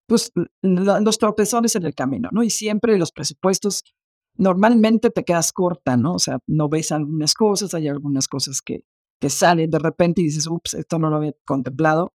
pues, 0.07 0.33
los 0.63 1.19
tropezones 1.19 1.77
en 1.77 1.85
el 1.85 1.95
camino, 1.95 2.31
¿no? 2.33 2.43
Y 2.43 2.51
siempre 2.51 2.99
los 2.99 3.13
presupuestos, 3.13 3.85
normalmente 4.37 5.11
te 5.11 5.25
quedas 5.25 5.53
corta, 5.53 5.97
¿no? 5.99 6.15
O 6.15 6.19
sea, 6.19 6.39
no 6.47 6.69
ves 6.71 6.93
algunas 6.93 7.35
cosas, 7.35 7.75
hay 7.75 7.89
algunas 7.89 8.27
cosas 8.27 8.63
que, 8.63 8.85
que 9.21 9.31
salen 9.31 9.71
de 9.71 9.79
repente 9.79 10.21
y 10.21 10.25
dices, 10.25 10.47
ups, 10.47 10.75
esto 10.75 10.99
no 10.99 11.11
lo 11.11 11.17
había 11.17 11.33
contemplado. 11.45 12.13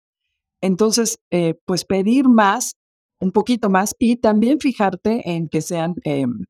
Entonces, 0.62 1.20
eh, 1.32 1.56
pues 1.66 1.86
pedir 1.86 2.30
más, 2.30 2.76
un 3.20 3.32
poquito 3.32 3.70
más, 3.70 3.96
y 4.00 4.18
también 4.18 4.60
fijarte 4.60 5.30
en 5.30 5.50
que 5.50 5.62
sean 5.62 5.96
em, 6.04 6.46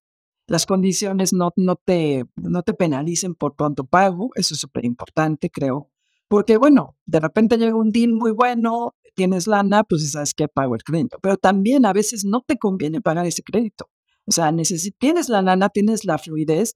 las 0.48 0.66
condiciones 0.66 1.34
no, 1.34 1.52
no, 1.56 1.76
te, 1.76 2.26
no 2.36 2.64
te 2.64 2.74
penalicen 2.74 3.36
por 3.36 3.56
pronto 3.56 3.86
pago, 3.86 4.30
eso 4.36 4.54
es 4.54 4.60
súper 4.60 4.86
importante, 4.86 5.50
creo. 5.50 5.90
Porque, 6.28 6.58
bueno, 6.58 6.96
de 7.06 7.20
repente 7.20 7.58
llega 7.58 7.76
un 7.76 7.92
deal 7.92 8.14
muy 8.14 8.32
bueno, 8.32 8.94
tienes 9.16 9.48
lana, 9.48 9.84
pues 9.84 10.12
sabes 10.12 10.34
que 10.34 10.48
pago 10.48 10.76
el 10.76 10.84
crédito. 10.84 11.18
Pero 11.22 11.38
también 11.38 11.86
a 11.86 11.94
veces 11.94 12.26
no 12.26 12.42
te 12.42 12.58
conviene 12.58 13.02
pagar 13.02 13.26
ese 13.26 13.44
crédito. 13.44 13.90
O 14.26 14.32
sea, 14.32 14.54
tienes 14.98 15.30
la 15.30 15.42
lana, 15.42 15.70
tienes 15.70 16.06
la 16.06 16.18
fluidez, 16.18 16.76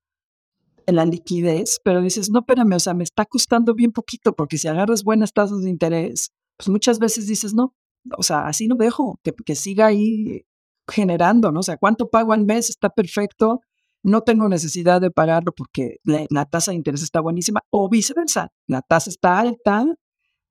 la 0.88 1.06
liquidez, 1.06 1.80
pero 1.84 2.02
dices, 2.02 2.30
no, 2.30 2.40
espérame, 2.40 2.74
o 2.74 2.80
sea, 2.80 2.94
me 2.94 3.04
está 3.04 3.26
costando 3.26 3.74
bien 3.74 3.92
poquito, 3.92 4.34
porque 4.34 4.58
si 4.58 4.68
agarras 4.68 5.04
buenas 5.04 5.34
tasas 5.34 5.62
de 5.62 5.70
interés, 5.70 6.32
pues 6.58 6.70
muchas 6.70 7.00
veces 7.00 7.28
dices, 7.28 7.54
no, 7.54 7.76
o 8.18 8.24
sea, 8.24 8.48
así 8.48 8.68
no 8.68 8.76
dejo, 8.76 9.20
que, 9.24 9.56
siga 9.56 9.88
ahí 9.88 10.46
generando, 10.90 11.52
¿no? 11.52 11.60
O 11.60 11.64
sea, 11.64 11.78
¿cuánto 11.78 12.10
pago 12.10 12.34
al 12.34 12.46
mes? 12.46 12.70
Está 12.70 12.90
perfecto, 12.90 13.60
no 14.04 14.22
tengo 14.22 14.48
necesidad 14.48 15.02
de 15.02 15.12
pagarlo 15.12 15.52
porque 15.52 15.98
la, 16.04 16.46
tasa 16.46 16.72
de 16.72 16.78
interés 16.78 17.04
está 17.04 17.20
buenísima, 17.20 17.62
o 17.70 17.90
viceversa, 17.90 18.50
la 18.68 18.82
tasa 18.82 19.10
está 19.10 19.40
alta, 19.40 19.86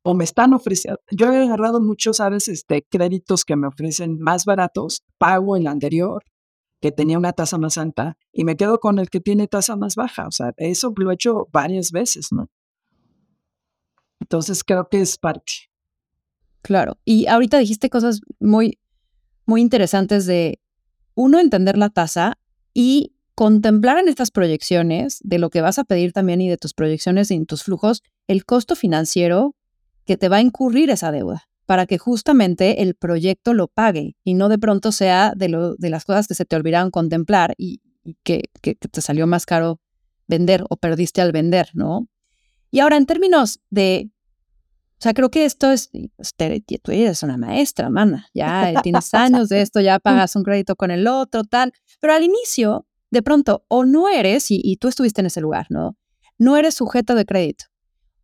o 0.03 0.15
me 0.15 0.25
están 0.25 0.53
ofreciendo, 0.53 1.01
yo 1.11 1.33
he 1.33 1.45
agarrado 1.45 1.81
muchos, 1.81 2.19
¿sabes? 2.19 2.49
Este, 2.49 2.87
créditos 2.89 3.45
que 3.45 3.57
me 3.57 3.67
ofrecen 3.67 4.19
más 4.21 4.45
baratos, 4.45 5.03
pago 5.19 5.57
el 5.57 5.67
anterior, 5.67 6.23
que 6.87 6.93
tenía 6.93 7.19
una 7.19 7.33
tasa 7.33 7.59
más 7.59 7.79
alta, 7.79 8.17
y 8.33 8.45
me 8.45 8.57
quedo 8.57 8.79
con 8.79 9.01
el 9.01 9.11
que 9.11 9.19
tiene 9.19 9.49
tasa 9.49 9.75
más 9.75 9.97
baja. 9.97 10.29
O 10.29 10.31
sea, 10.31 10.55
eso 10.57 10.95
lo 10.97 11.11
he 11.11 11.15
hecho 11.15 11.49
varias 11.53 11.91
veces, 11.91 12.29
¿no? 12.31 12.49
Entonces 14.21 14.63
creo 14.63 14.89
que 14.89 15.01
es 15.01 15.19
parte. 15.19 15.53
Claro. 16.63 16.97
Y 17.05 17.27
ahorita 17.27 17.59
dijiste 17.59 17.91
cosas 17.91 18.21
muy, 18.39 18.79
muy 19.47 19.63
interesantes 19.63 20.27
de, 20.27 20.61
uno, 21.17 21.41
entender 21.41 21.77
la 21.77 21.91
tasa 21.91 22.39
y 22.73 23.17
contemplar 23.35 23.99
en 23.99 24.07
estas 24.07 24.31
proyecciones 24.31 25.19
de 25.25 25.41
lo 25.41 25.51
que 25.51 25.63
vas 25.63 25.81
a 25.81 25.85
pedir 25.85 26.13
también 26.13 26.41
y 26.41 26.49
de 26.49 26.57
tus 26.57 26.73
proyecciones 26.73 27.33
y 27.33 27.35
en 27.35 27.47
tus 27.47 27.65
flujos, 27.65 28.05
el 28.29 28.45
costo 28.45 28.77
financiero 28.77 29.57
que 30.05 30.17
te 30.17 30.29
va 30.29 30.37
a 30.37 30.41
incurrir 30.41 30.91
esa 30.91 31.11
deuda 31.11 31.49
para 31.67 31.87
que 31.87 31.99
justamente 31.99 32.83
el 32.83 32.95
proyecto 32.95 33.53
lo 33.53 33.69
pague 33.69 34.17
y 34.25 34.35
no 34.35 34.49
de 34.49 34.59
pronto 34.59 34.93
sea 34.93 35.33
de, 35.37 35.49
lo, 35.49 35.75
de 35.75 35.91
las 35.91 36.05
cosas 36.05 36.29
que 36.29 36.35
se 36.35 36.45
te 36.45 36.57
olvidaron 36.57 36.91
contemplar 36.91 37.55
y, 37.59 37.83
que, 38.23 38.45
te 38.63 39.01
salió 39.01 39.27
más 39.27 39.47
caro 39.47 39.81
vender 40.29 40.65
o 40.71 40.77
perdiste 40.77 41.21
al 41.21 41.33
vender, 41.33 41.71
¿no? 41.75 42.09
Y 42.71 42.79
ahora, 42.79 42.97
en 42.97 43.07
términos 43.07 43.61
de 43.71 44.11
o 44.99 45.03
sea, 45.03 45.13
creo 45.13 45.31
que 45.31 45.45
esto 45.45 45.71
es, 45.73 45.91
tú 45.91 46.91
eres 46.91 47.23
una 47.23 47.37
maestra, 47.37 47.91
mana, 47.91 48.29
ya 48.33 48.71
eh, 48.71 48.75
tienes 48.83 49.13
años 49.13 49.51
de 49.51 49.61
esto, 49.61 49.83
ya 49.83 49.99
pagas 49.99 50.35
un 50.37 50.43
crédito 50.43 50.75
con 50.75 50.91
el 50.91 51.07
otro, 51.07 51.45
tal, 51.45 51.75
pero 52.01 52.15
al 52.15 52.23
inicio, 52.23 52.87
de 53.11 53.21
pronto, 53.21 53.67
o 53.69 53.85
no 53.85 54.09
eres, 54.09 54.47
y, 54.49 54.77
tú 54.81 54.89
estuviste 54.89 55.21
en 55.21 55.27
ese 55.27 55.43
lugar, 55.43 55.67
¿no? 55.69 55.99
No 56.39 56.57
eres 56.57 56.77
sujeto 56.77 57.15
de 57.15 57.27
crédito, 57.27 57.67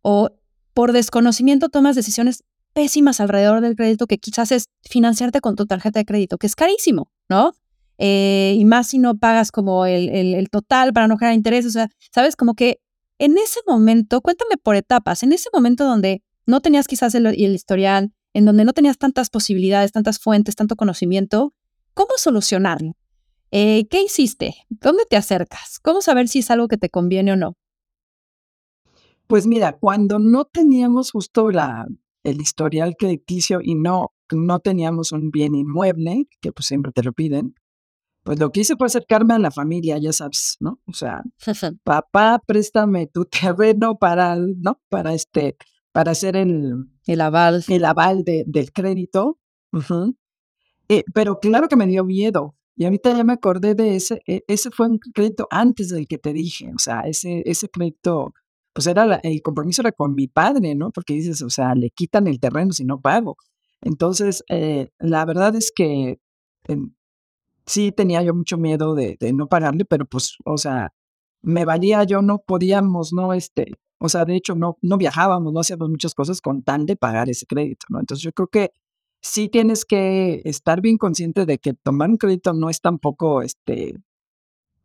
o 0.01 0.31
por 0.73 0.93
desconocimiento 0.93 1.69
tomas 1.69 1.95
decisiones 1.95 2.43
pésimas 2.73 3.19
alrededor 3.19 3.61
del 3.61 3.75
crédito 3.75 4.07
que 4.07 4.17
quizás 4.17 4.51
es 4.51 4.69
financiarte 4.81 5.41
con 5.41 5.55
tu 5.55 5.65
tarjeta 5.65 5.99
de 5.99 6.05
crédito, 6.05 6.37
que 6.37 6.47
es 6.47 6.55
carísimo, 6.55 7.11
¿no? 7.29 7.53
Eh, 7.97 8.55
y 8.57 8.65
más 8.65 8.87
si 8.87 8.97
no 8.97 9.17
pagas 9.17 9.51
como 9.51 9.85
el, 9.85 10.09
el, 10.09 10.49
total 10.49 10.93
para 10.93 11.07
no 11.07 11.17
generar 11.17 11.35
interés, 11.35 11.65
o 11.65 11.69
sea, 11.69 11.89
sabes, 12.11 12.35
como 12.35 12.55
que 12.55 12.79
en 13.19 13.37
ese 13.37 13.59
momento, 13.67 14.21
cuéntame 14.21 14.57
por 14.61 14.75
etapas, 14.75 15.23
en 15.23 15.31
ese 15.31 15.49
momento 15.53 15.85
donde 15.85 16.23
no 16.45 16.59
tenías 16.59 16.87
quizás 16.87 17.15
el, 17.15 17.27
historial, 17.35 18.11
en 18.33 18.45
donde 18.45 18.65
no 18.65 18.73
tenías 18.73 18.97
tantas 18.97 19.29
posibilidades, 19.29 19.91
tantas 19.91 20.19
fuentes, 20.19 20.55
tanto 20.55 20.75
conocimiento, 20.75 21.53
¿cómo 21.93 22.09
solucionarlo? 22.17 22.97
Eh, 23.51 23.87
¿Qué 23.89 24.01
hiciste? 24.01 24.55
¿Dónde 24.69 25.05
te 25.07 25.15
acercas? 25.15 25.79
¿Cómo 25.79 26.01
saber 26.01 26.27
si 26.27 26.39
es 26.39 26.49
algo 26.49 26.67
que 26.67 26.77
te 26.77 26.89
conviene 26.89 27.33
o 27.33 27.35
no? 27.35 27.55
Pues 29.27 29.45
mira, 29.45 29.77
cuando 29.77 30.17
no 30.17 30.45
teníamos 30.45 31.11
justo 31.11 31.51
la, 31.51 31.87
el 32.23 32.41
historial 32.41 32.95
crediticio 32.97 33.59
y 33.61 33.75
no, 33.75 34.13
no 34.31 34.59
teníamos 34.59 35.11
un 35.11 35.31
bien 35.31 35.55
inmueble, 35.55 36.27
que 36.41 36.51
pues 36.51 36.67
siempre 36.67 36.91
te 36.91 37.03
lo 37.03 37.13
piden, 37.13 37.55
pues 38.23 38.39
lo 38.39 38.51
que 38.51 38.61
hice 38.61 38.75
fue 38.77 38.87
acercarme 38.87 39.33
a 39.33 39.39
la 39.39 39.51
familia, 39.51 39.97
ya 39.97 40.13
sabes, 40.13 40.55
¿no? 40.59 40.79
O 40.85 40.93
sea, 40.93 41.23
papá, 41.83 42.41
préstame 42.45 43.07
tu 43.07 43.25
terreno 43.25 43.97
para, 43.97 44.37
¿no? 44.37 44.79
Para 44.89 45.13
este, 45.13 45.57
para 45.91 46.11
hacer 46.11 46.37
el, 46.37 46.87
el 47.05 47.21
aval, 47.21 47.63
el 47.67 47.85
aval 47.85 48.23
de, 48.23 48.45
del 48.47 48.71
crédito. 48.71 49.39
Eh, 50.87 51.03
pero 51.13 51.39
claro 51.39 51.67
que 51.67 51.75
me 51.75 51.87
dio 51.87 52.05
miedo. 52.05 52.55
Y 52.75 52.85
ahorita 52.85 53.15
ya 53.15 53.23
me 53.23 53.33
acordé 53.33 53.75
de 53.75 53.95
ese, 53.95 54.21
e, 54.25 54.43
ese 54.47 54.71
fue 54.71 54.87
un 54.87 54.97
crédito 54.97 55.47
antes 55.51 55.89
del 55.89 56.07
que 56.07 56.17
te 56.17 56.33
dije, 56.33 56.71
o 56.73 56.79
sea, 56.79 57.01
ese, 57.01 57.43
ese 57.45 57.69
crédito, 57.69 58.33
pues 58.73 58.87
era 58.87 59.19
el 59.23 59.41
compromiso 59.41 59.81
era 59.81 59.91
con 59.91 60.15
mi 60.15 60.27
padre, 60.27 60.75
¿no? 60.75 60.91
Porque 60.91 61.13
dices, 61.13 61.41
o 61.41 61.49
sea, 61.49 61.75
le 61.75 61.89
quitan 61.91 62.27
el 62.27 62.39
terreno 62.39 62.71
si 62.73 62.85
no 62.85 63.01
pago. 63.01 63.37
Entonces, 63.81 64.43
eh, 64.49 64.89
la 64.99 65.25
verdad 65.25 65.55
es 65.55 65.71
que 65.75 66.19
sí 67.65 67.91
tenía 67.91 68.21
yo 68.23 68.33
mucho 68.33 68.57
miedo 68.57 68.95
de, 68.95 69.17
de, 69.19 69.33
no 69.33 69.47
pagarle, 69.47 69.85
pero 69.85 70.05
pues, 70.05 70.35
o 70.45 70.57
sea, 70.57 70.93
me 71.41 71.65
valía 71.65 72.03
yo, 72.03 72.21
no 72.21 72.39
podíamos, 72.39 73.13
¿no? 73.13 73.33
Este, 73.33 73.73
o 73.99 74.09
sea, 74.09 74.25
de 74.25 74.35
hecho, 74.35 74.55
no, 74.55 74.77
no 74.81 74.97
viajábamos, 74.97 75.53
no 75.53 75.59
hacíamos 75.61 75.89
muchas 75.89 76.13
cosas 76.15 76.41
con 76.41 76.63
tan 76.63 76.85
de 76.85 76.95
pagar 76.95 77.29
ese 77.29 77.45
crédito, 77.45 77.85
¿no? 77.89 77.99
Entonces 77.99 78.23
yo 78.23 78.31
creo 78.33 78.47
que 78.47 78.71
sí 79.21 79.49
tienes 79.49 79.85
que 79.85 80.41
estar 80.45 80.81
bien 80.81 80.97
consciente 80.97 81.45
de 81.45 81.59
que 81.59 81.73
tomar 81.73 82.09
un 82.09 82.17
crédito 82.17 82.53
no 82.53 82.69
es 82.69 82.81
tampoco, 82.81 83.41
este, 83.41 83.95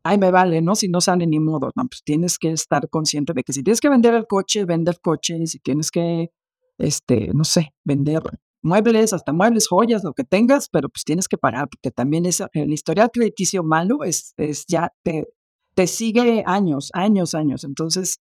ay, 0.02 0.18
me 0.18 0.30
vale, 0.30 0.62
¿no? 0.62 0.74
Si 0.74 0.88
no 0.88 1.00
sale 1.00 1.26
ni 1.26 1.40
modo, 1.40 1.70
no, 1.76 1.86
pues 1.86 2.02
tienes 2.04 2.38
que 2.38 2.50
estar 2.52 2.88
consciente 2.88 3.32
de 3.34 3.42
que 3.44 3.52
si 3.52 3.62
tienes 3.62 3.80
que 3.80 3.88
vender 3.88 4.14
el 4.14 4.26
coche, 4.26 4.64
vender 4.64 5.00
coche, 5.00 5.46
si 5.46 5.58
tienes 5.58 5.90
que, 5.90 6.30
este, 6.78 7.30
no 7.34 7.44
sé, 7.44 7.74
vender 7.84 8.22
muebles, 8.62 9.12
hasta 9.12 9.32
muebles, 9.32 9.68
joyas, 9.68 10.04
lo 10.04 10.12
que 10.14 10.24
tengas, 10.24 10.68
pero 10.68 10.88
pues 10.88 11.04
tienes 11.04 11.28
que 11.28 11.38
pagar, 11.38 11.68
porque 11.68 11.90
también 11.90 12.26
es, 12.26 12.42
el 12.52 12.72
historial 12.72 13.10
crediticio 13.12 13.62
malo 13.62 14.04
es, 14.04 14.34
es 14.36 14.64
ya 14.66 14.92
te, 15.02 15.28
te 15.74 15.86
sigue 15.86 16.42
años, 16.46 16.90
años, 16.94 17.34
años. 17.34 17.64
Entonces, 17.64 18.18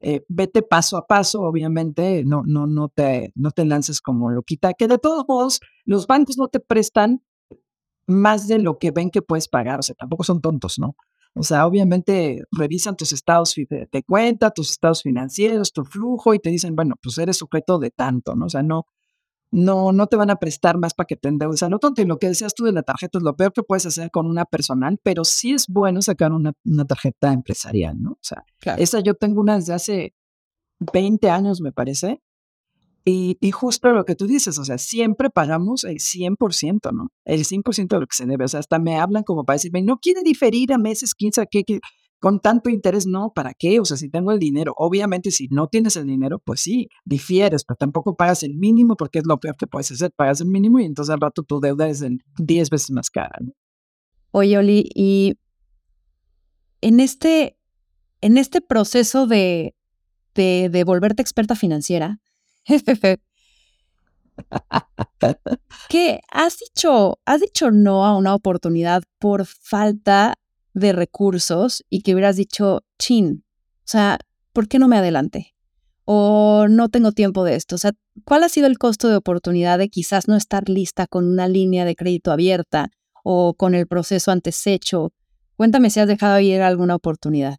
eh, 0.00 0.24
vete 0.28 0.62
paso 0.62 0.96
a 0.96 1.06
paso, 1.06 1.42
obviamente, 1.42 2.24
no, 2.24 2.42
no, 2.44 2.66
no, 2.66 2.88
te, 2.88 3.32
no 3.34 3.50
te 3.50 3.64
lances 3.64 4.00
como 4.00 4.30
lo 4.30 4.42
quita, 4.42 4.74
que 4.74 4.86
de 4.86 4.98
todos 4.98 5.24
modos 5.26 5.60
los 5.84 6.06
bancos 6.06 6.36
no 6.36 6.48
te 6.48 6.60
prestan 6.60 7.22
más 8.06 8.48
de 8.48 8.58
lo 8.58 8.78
que 8.78 8.90
ven 8.90 9.10
que 9.10 9.22
puedes 9.22 9.48
pagar, 9.48 9.80
o 9.80 9.82
sea, 9.82 9.94
tampoco 9.94 10.24
son 10.24 10.40
tontos, 10.40 10.78
¿no? 10.78 10.96
O 11.34 11.42
sea, 11.42 11.66
obviamente 11.66 12.44
revisan 12.52 12.96
tus 12.96 13.12
estados 13.12 13.54
de 13.56 14.02
cuenta, 14.06 14.52
tus 14.52 14.70
estados 14.70 15.02
financieros, 15.02 15.72
tu 15.72 15.84
flujo 15.84 16.32
y 16.32 16.38
te 16.38 16.50
dicen, 16.50 16.76
bueno, 16.76 16.94
pues 17.02 17.18
eres 17.18 17.38
sujeto 17.38 17.80
de 17.80 17.90
tanto, 17.90 18.36
¿no? 18.36 18.46
O 18.46 18.48
sea, 18.48 18.62
no, 18.62 18.86
no, 19.50 19.92
no 19.92 20.06
te 20.06 20.16
van 20.16 20.30
a 20.30 20.36
prestar 20.36 20.78
más 20.78 20.94
para 20.94 21.06
que 21.06 21.16
te 21.16 21.28
endeudes. 21.28 21.54
O 21.54 21.58
sea, 21.58 21.68
no 21.68 21.78
tonto, 21.78 22.02
y 22.02 22.04
lo 22.04 22.18
que 22.18 22.28
decías 22.28 22.54
tú 22.54 22.64
de 22.64 22.72
la 22.72 22.82
tarjeta 22.82 23.18
es 23.18 23.24
lo 23.24 23.36
peor 23.36 23.52
que 23.52 23.62
puedes 23.62 23.86
hacer 23.86 24.10
con 24.10 24.26
una 24.26 24.44
personal, 24.44 24.98
pero 25.02 25.24
sí 25.24 25.52
es 25.52 25.66
bueno 25.68 26.02
sacar 26.02 26.32
una, 26.32 26.52
una 26.64 26.84
tarjeta 26.84 27.32
empresarial, 27.32 28.00
¿no? 28.02 28.12
O 28.12 28.18
sea, 28.20 28.44
esa 28.78 29.00
yo 29.00 29.14
tengo 29.14 29.40
una 29.40 29.56
desde 29.56 29.74
hace 29.74 30.14
20 30.92 31.30
años, 31.30 31.60
me 31.60 31.72
parece. 31.72 32.20
Y, 33.06 33.36
justo 33.50 33.90
lo 33.90 34.06
que 34.06 34.14
tú 34.14 34.26
dices, 34.26 34.58
o 34.58 34.64
sea, 34.64 34.78
siempre 34.78 35.28
pagamos 35.28 35.84
el 35.84 35.98
100%, 35.98 36.90
¿no? 36.94 37.08
El 37.26 37.44
100% 37.44 37.96
de 37.96 38.00
lo 38.00 38.06
que 38.06 38.16
se 38.16 38.24
debe. 38.24 38.46
O 38.46 38.48
sea, 38.48 38.60
hasta 38.60 38.78
me 38.78 38.96
hablan 38.96 39.24
como 39.24 39.44
para 39.44 39.56
decirme, 39.56 39.82
no 39.82 39.98
quiere 39.98 40.22
diferir 40.22 40.72
a 40.72 40.78
meses, 40.78 41.14
15, 41.14 41.46
¿qué? 41.50 41.64
qué? 41.64 41.80
con 42.24 42.40
tanto 42.40 42.70
interés, 42.70 43.06
no, 43.06 43.32
¿para 43.34 43.52
qué? 43.52 43.80
O 43.80 43.84
sea, 43.84 43.98
si 43.98 44.08
tengo 44.08 44.32
el 44.32 44.38
dinero, 44.38 44.72
obviamente 44.78 45.30
si 45.30 45.46
no 45.48 45.66
tienes 45.66 45.96
el 45.96 46.06
dinero, 46.06 46.38
pues 46.38 46.60
sí, 46.60 46.88
difieres, 47.04 47.64
pero 47.64 47.76
tampoco 47.76 48.16
pagas 48.16 48.42
el 48.44 48.54
mínimo 48.54 48.96
porque 48.96 49.18
es 49.18 49.26
lo 49.26 49.38
peor 49.38 49.56
que 49.58 49.66
puedes 49.66 49.92
hacer, 49.92 50.10
pagas 50.16 50.40
el 50.40 50.46
mínimo 50.48 50.80
y 50.80 50.86
entonces 50.86 51.12
al 51.12 51.20
rato 51.20 51.42
tu 51.42 51.60
deuda 51.60 51.86
es 51.86 52.02
10 52.38 52.70
veces 52.70 52.90
más 52.92 53.10
cara. 53.10 53.36
¿no? 53.40 53.52
Oye, 54.30 54.56
Oli, 54.56 54.88
y 54.94 55.34
en 56.80 57.00
este, 57.00 57.58
en 58.22 58.38
este 58.38 58.62
proceso 58.62 59.26
de, 59.26 59.74
de, 60.34 60.70
de 60.72 60.84
volverte 60.84 61.20
experta 61.20 61.56
financiera, 61.56 62.22
¿qué 65.88 66.20
has 66.30 66.58
dicho, 66.58 67.18
has 67.24 67.40
dicho 67.40 67.70
no 67.70 68.04
a 68.04 68.16
una 68.16 68.34
oportunidad 68.34 69.02
por 69.18 69.46
falta 69.46 70.34
de 70.72 70.92
recursos 70.92 71.84
y 71.88 72.02
que 72.02 72.14
hubieras 72.14 72.36
dicho, 72.36 72.82
chin, 72.98 73.44
o 73.78 73.86
sea, 73.86 74.18
¿por 74.52 74.68
qué 74.68 74.78
no 74.78 74.88
me 74.88 74.96
adelante? 74.96 75.54
O 76.04 76.66
no 76.68 76.88
tengo 76.88 77.12
tiempo 77.12 77.44
de 77.44 77.54
esto. 77.54 77.76
O 77.76 77.78
sea, 77.78 77.92
¿cuál 78.24 78.44
ha 78.44 78.48
sido 78.48 78.66
el 78.66 78.78
costo 78.78 79.08
de 79.08 79.16
oportunidad 79.16 79.78
de 79.78 79.88
quizás 79.88 80.28
no 80.28 80.36
estar 80.36 80.68
lista 80.68 81.06
con 81.06 81.26
una 81.26 81.48
línea 81.48 81.84
de 81.84 81.94
crédito 81.94 82.32
abierta 82.32 82.90
o 83.22 83.54
con 83.54 83.74
el 83.74 83.86
proceso 83.86 84.30
antes 84.30 84.66
hecho? 84.66 85.12
Cuéntame 85.56 85.90
si 85.90 86.00
has 86.00 86.08
dejado 86.08 86.40
ir 86.40 86.60
alguna 86.60 86.96
oportunidad. 86.96 87.58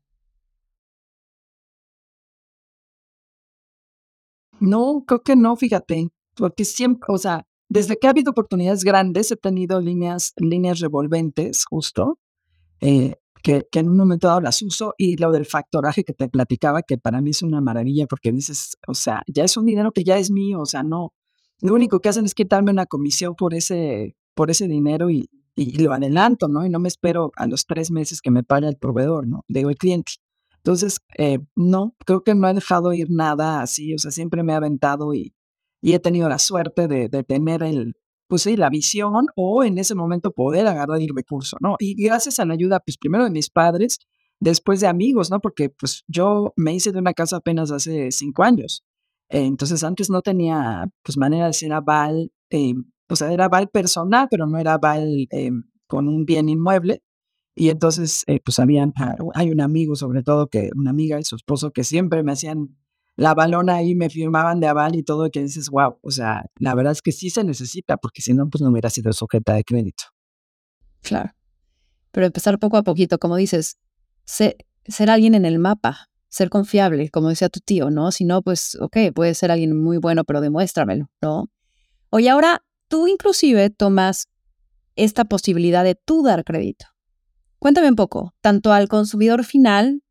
No, 4.59 5.03
creo 5.05 5.21
que 5.21 5.35
no, 5.35 5.55
fíjate, 5.55 6.09
porque 6.35 6.65
siempre, 6.65 7.07
o 7.09 7.17
sea, 7.17 7.45
desde 7.69 7.97
que 7.97 8.07
ha 8.07 8.11
habido 8.11 8.31
oportunidades 8.31 8.83
grandes, 8.83 9.31
he 9.31 9.35
tenido 9.35 9.81
líneas, 9.81 10.33
líneas 10.37 10.79
revolventes, 10.79 11.65
justo, 11.65 12.19
eh, 12.81 13.15
que, 13.41 13.67
en 13.73 13.89
un 13.89 13.97
momento 13.97 14.27
dado 14.27 14.41
las 14.41 14.61
uso 14.61 14.95
y 14.97 15.17
lo 15.17 15.31
del 15.31 15.45
factoraje 15.45 16.03
que 16.03 16.13
te 16.13 16.27
platicaba, 16.29 16.81
que 16.81 16.97
para 16.97 17.21
mí 17.21 17.29
es 17.29 17.43
una 17.43 17.61
maravilla 17.61 18.07
porque 18.07 18.31
dices, 18.31 18.77
o 18.87 18.95
sea, 18.95 19.21
ya 19.27 19.43
es 19.43 19.55
un 19.55 19.65
dinero 19.65 19.91
que 19.91 20.03
ya 20.03 20.17
es 20.17 20.31
mío, 20.31 20.59
o 20.61 20.65
sea, 20.65 20.83
no, 20.83 21.13
lo 21.61 21.73
único 21.73 21.99
que 21.99 22.09
hacen 22.09 22.25
es 22.25 22.33
quitarme 22.33 22.71
una 22.71 22.85
comisión 22.85 23.35
por 23.35 23.53
ese, 23.53 24.15
por 24.33 24.49
ese 24.51 24.67
dinero 24.67 25.09
y, 25.09 25.29
lo 25.57 25.93
adelanto, 25.93 26.49
¿no? 26.49 26.65
Y 26.65 26.69
no 26.69 26.79
me 26.79 26.89
espero 26.89 27.31
a 27.37 27.47
los 27.47 27.65
tres 27.65 27.89
meses 27.89 28.21
que 28.21 28.29
me 28.29 28.43
paga 28.43 28.67
el 28.67 28.75
proveedor, 28.75 29.25
¿no? 29.25 29.45
Digo, 29.47 29.69
el 29.69 29.77
cliente. 29.77 30.13
Entonces, 30.65 30.97
eh, 31.19 31.37
no, 31.55 31.95
creo 32.07 32.23
que 32.23 32.33
no 32.33 32.49
he 32.49 32.53
dejado 32.55 32.91
ir 32.91 33.11
nada 33.11 33.61
así, 33.61 33.93
o 33.93 33.99
sea, 33.99 34.09
siempre 34.09 34.41
me 34.41 34.51
he 34.51 34.55
aventado 34.55 35.13
y, 35.13 35.35
y 35.79 35.93
he 35.93 35.99
tenido 35.99 36.27
la 36.27 36.39
suerte 36.39 36.87
de, 36.87 37.07
tener 37.23 37.61
el, 37.61 37.93
pues 38.27 38.41
sí, 38.41 38.57
la 38.57 38.71
visión 38.71 39.27
o 39.35 39.63
en 39.63 39.77
ese 39.77 39.93
momento 39.93 40.31
poder 40.31 40.65
agarrar 40.65 40.99
el 40.99 41.15
recurso, 41.15 41.57
¿no? 41.59 41.75
Y 41.77 41.93
gracias 42.03 42.39
a 42.39 42.45
la 42.45 42.55
ayuda, 42.55 42.79
pues 42.79 42.97
primero 42.97 43.25
de 43.25 43.29
mis 43.29 43.51
padres, 43.51 43.99
después 44.39 44.79
de 44.79 44.87
amigos, 44.87 45.29
¿no? 45.29 45.39
Porque 45.39 45.69
pues 45.69 46.03
yo 46.07 46.51
me 46.55 46.73
hice 46.73 46.91
de 46.91 46.97
una 46.97 47.13
casa 47.13 47.35
apenas 47.35 47.69
hace 47.69 48.11
cinco 48.11 48.41
años. 48.41 48.83
Entonces 49.29 49.83
antes 49.83 50.09
no 50.09 50.23
tenía 50.23 50.87
pues 51.03 51.15
manera 51.15 51.43
de 51.43 51.49
decir 51.49 51.73
aval, 51.73 52.31
eh, 52.49 52.73
o 53.07 53.15
sea, 53.15 53.31
era 53.31 53.45
aval 53.45 53.69
personal, 53.69 54.29
pero 54.31 54.47
no 54.47 54.57
era 54.57 54.73
aval 54.73 55.27
eh, 55.29 55.51
con 55.85 56.07
un 56.07 56.25
bien 56.25 56.49
inmueble. 56.49 57.03
Y 57.55 57.69
entonces, 57.69 58.23
eh, 58.27 58.41
pues 58.43 58.59
habían, 58.59 58.93
ah, 58.97 59.15
hay 59.33 59.49
un 59.49 59.61
amigo 59.61 59.95
sobre 59.95 60.23
todo, 60.23 60.47
que 60.47 60.69
una 60.75 60.91
amiga 60.91 61.19
y 61.19 61.23
su 61.23 61.37
esposo 61.37 61.71
que 61.71 61.85
siempre 61.85 62.21
me 62.21 62.33
hacían 62.33 62.75
la 63.15 63.33
balona 63.33 63.75
ahí, 63.75 63.95
me 63.95 64.09
firmaban 64.09 64.59
de 64.59 64.67
aval 64.67 64.95
y 64.95 65.03
todo, 65.03 65.31
que 65.31 65.41
dices, 65.41 65.69
wow, 65.69 65.97
o 66.01 66.11
sea, 66.11 66.45
la 66.57 66.75
verdad 66.75 66.91
es 66.91 67.01
que 67.01 67.13
sí 67.13 67.29
se 67.29 67.45
necesita, 67.45 67.95
porque 67.95 68.21
si 68.21 68.33
no, 68.33 68.49
pues 68.49 68.61
no 68.61 68.69
hubiera 68.69 68.89
sido 68.89 69.13
sujeta 69.13 69.53
de 69.53 69.63
crédito. 69.63 70.03
Claro. 71.01 71.31
Pero 72.11 72.25
empezar 72.25 72.59
poco 72.59 72.75
a 72.75 72.83
poquito, 72.83 73.17
como 73.17 73.37
dices, 73.37 73.77
ser, 74.25 74.57
ser 74.85 75.09
alguien 75.09 75.33
en 75.33 75.45
el 75.45 75.59
mapa, 75.59 76.09
ser 76.27 76.49
confiable, 76.49 77.09
como 77.09 77.29
decía 77.29 77.47
tu 77.47 77.61
tío, 77.61 77.89
¿no? 77.89 78.11
Si 78.11 78.25
no, 78.25 78.41
pues, 78.41 78.77
ok, 78.81 78.97
puede 79.13 79.33
ser 79.33 79.51
alguien 79.51 79.81
muy 79.81 79.97
bueno, 79.97 80.25
pero 80.25 80.41
demuéstramelo, 80.41 81.09
¿no? 81.21 81.45
Oye, 82.09 82.29
ahora 82.29 82.65
tú 82.89 83.07
inclusive 83.07 83.69
tomas 83.69 84.27
esta 84.97 85.23
posibilidad 85.23 85.85
de 85.85 85.95
tú 85.95 86.23
dar 86.23 86.43
crédito. 86.43 86.87
Cuéntame 87.65 87.89
un 87.89 87.95
poco, 87.95 88.35
tanto 88.41 88.73
al 88.73 88.87
consumidor 88.87 89.43
final, 89.43 90.03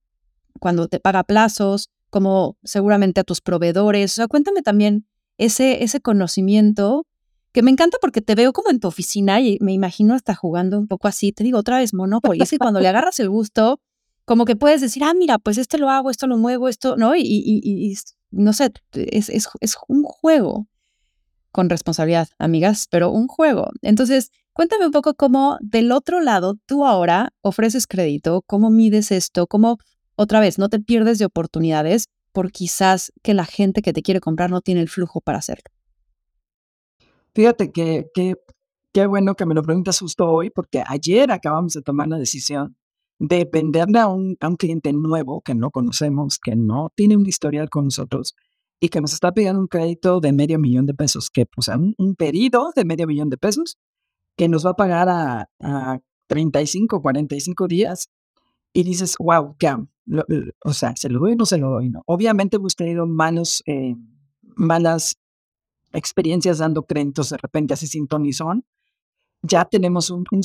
cuando 0.58 0.88
te 0.88 0.98
paga 0.98 1.22
plazos, 1.22 1.88
como 2.10 2.56
seguramente 2.64 3.20
a 3.20 3.22
tus 3.22 3.40
proveedores. 3.40 4.10
O 4.10 4.14
sea, 4.16 4.26
cuéntame 4.26 4.60
también 4.60 5.06
ese, 5.38 5.84
ese 5.84 6.00
conocimiento 6.00 7.06
que 7.52 7.62
me 7.62 7.70
encanta 7.70 7.98
porque 8.00 8.22
te 8.22 8.34
veo 8.34 8.52
como 8.52 8.70
en 8.70 8.80
tu 8.80 8.88
oficina 8.88 9.40
y 9.40 9.58
me 9.60 9.72
imagino 9.72 10.14
hasta 10.14 10.34
jugando 10.34 10.80
un 10.80 10.88
poco 10.88 11.06
así. 11.06 11.30
Te 11.30 11.44
digo 11.44 11.60
otra 11.60 11.78
vez 11.78 11.94
Monopoly. 11.94 12.42
Es 12.42 12.50
que 12.50 12.58
cuando 12.58 12.80
le 12.80 12.88
agarras 12.88 13.20
el 13.20 13.30
gusto, 13.30 13.80
como 14.24 14.46
que 14.46 14.56
puedes 14.56 14.80
decir, 14.80 15.04
ah, 15.04 15.14
mira, 15.14 15.38
pues 15.38 15.56
este 15.56 15.78
lo 15.78 15.90
hago, 15.90 16.10
esto 16.10 16.26
lo 16.26 16.36
muevo, 16.36 16.68
esto, 16.68 16.96
¿no? 16.96 17.14
Y, 17.14 17.20
y, 17.22 17.60
y 17.62 17.96
no 18.32 18.52
sé, 18.52 18.72
es, 18.94 19.28
es, 19.28 19.48
es 19.60 19.76
un 19.86 20.02
juego 20.02 20.66
con 21.52 21.70
responsabilidad, 21.70 22.30
amigas, 22.36 22.88
pero 22.90 23.12
un 23.12 23.28
juego. 23.28 23.70
Entonces, 23.80 24.32
Cuéntame 24.54 24.86
un 24.86 24.92
poco 24.92 25.14
cómo 25.14 25.58
del 25.60 25.90
otro 25.90 26.20
lado 26.20 26.54
tú 26.66 26.86
ahora 26.86 27.30
ofreces 27.42 27.88
crédito, 27.88 28.42
cómo 28.46 28.70
mides 28.70 29.10
esto, 29.10 29.48
cómo 29.48 29.78
otra 30.14 30.38
vez 30.38 30.60
no 30.60 30.68
te 30.68 30.78
pierdes 30.78 31.18
de 31.18 31.24
oportunidades 31.24 32.06
por 32.30 32.52
quizás 32.52 33.12
que 33.24 33.34
la 33.34 33.46
gente 33.46 33.82
que 33.82 33.92
te 33.92 34.00
quiere 34.00 34.20
comprar 34.20 34.50
no 34.50 34.60
tiene 34.60 34.80
el 34.80 34.88
flujo 34.88 35.20
para 35.20 35.38
hacerlo. 35.38 35.64
Fíjate 37.34 37.72
que, 37.72 38.06
qué 38.92 39.06
bueno 39.06 39.34
que 39.34 39.44
me 39.44 39.56
lo 39.56 39.62
preguntas 39.64 39.98
justo 39.98 40.30
hoy, 40.30 40.50
porque 40.50 40.84
ayer 40.86 41.32
acabamos 41.32 41.72
de 41.72 41.82
tomar 41.82 42.06
la 42.06 42.18
decisión 42.18 42.76
de 43.18 43.48
venderle 43.52 43.98
a 43.98 44.06
un, 44.06 44.36
cliente 44.56 44.92
nuevo 44.92 45.40
que 45.40 45.56
no 45.56 45.72
conocemos, 45.72 46.38
que 46.38 46.54
no 46.54 46.92
tiene 46.94 47.16
un 47.16 47.26
historial 47.26 47.70
con 47.70 47.86
nosotros 47.86 48.36
y 48.78 48.88
que 48.88 49.00
nos 49.00 49.14
está 49.14 49.32
pidiendo 49.32 49.60
un 49.60 49.66
crédito 49.66 50.20
de 50.20 50.32
medio 50.32 50.60
millón 50.60 50.86
de 50.86 50.94
pesos, 50.94 51.28
que 51.28 51.44
pues 51.44 51.66
un, 51.66 51.96
un 51.98 52.14
pedido 52.14 52.70
de 52.76 52.84
medio 52.84 53.08
millón 53.08 53.30
de 53.30 53.36
pesos 53.36 53.78
que 54.36 54.48
nos 54.48 54.66
va 54.66 54.70
a 54.70 54.76
pagar 54.76 55.08
a, 55.08 55.48
a 55.60 56.00
35, 56.26 57.00
45 57.00 57.68
días 57.68 58.10
y 58.72 58.82
dices, 58.82 59.16
wow, 59.18 59.56
¿qué? 59.58 59.74
o 60.64 60.72
sea, 60.72 60.94
¿se 60.96 61.08
lo 61.08 61.20
doy 61.20 61.32
o 61.32 61.36
no 61.36 61.46
se 61.46 61.58
lo 61.58 61.70
doy? 61.70 61.88
No. 61.88 62.02
Obviamente 62.06 62.56
hemos 62.56 62.76
tenido 62.76 63.06
malos, 63.06 63.62
eh, 63.66 63.94
malas 64.42 65.16
experiencias 65.92 66.58
dando 66.58 66.82
créditos 66.82 67.30
de 67.30 67.38
repente 67.38 67.74
así 67.74 67.86
sin 67.86 68.06
ton 68.06 68.24
Ya 69.42 69.64
tenemos 69.64 70.10
un, 70.10 70.24
un 70.30 70.42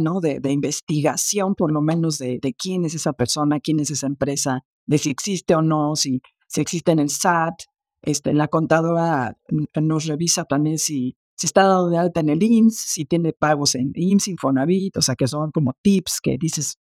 ¿no? 0.00 0.20
De, 0.20 0.40
de, 0.40 0.52
investigación, 0.52 1.54
por 1.54 1.72
lo 1.72 1.80
menos, 1.80 2.18
de, 2.18 2.38
de, 2.40 2.54
quién 2.54 2.84
es 2.84 2.94
esa 2.94 3.12
persona, 3.12 3.60
quién 3.60 3.80
es 3.80 3.90
esa 3.90 4.06
empresa, 4.06 4.64
de 4.86 4.98
si 4.98 5.10
existe 5.10 5.54
o 5.54 5.62
no, 5.62 5.96
si, 5.96 6.20
si 6.46 6.60
existe 6.60 6.92
en 6.92 6.98
el 7.00 7.10
SAT. 7.10 7.62
Este, 8.02 8.32
la 8.32 8.46
contadora 8.46 9.36
nos 9.80 10.06
revisa 10.06 10.44
también 10.44 10.78
si, 10.78 11.16
si 11.38 11.46
está 11.46 11.62
dado 11.62 11.88
de 11.88 11.96
alta 11.96 12.20
en 12.20 12.30
el 12.30 12.42
IMSS, 12.42 12.76
si 12.78 13.04
tiene 13.04 13.32
pagos 13.32 13.76
en 13.76 13.92
IMSS, 13.94 14.28
Infonavit, 14.28 14.96
o 14.96 15.02
sea, 15.02 15.14
que 15.14 15.28
son 15.28 15.52
como 15.52 15.72
tips 15.82 16.20
que 16.20 16.36
dices, 16.36 16.78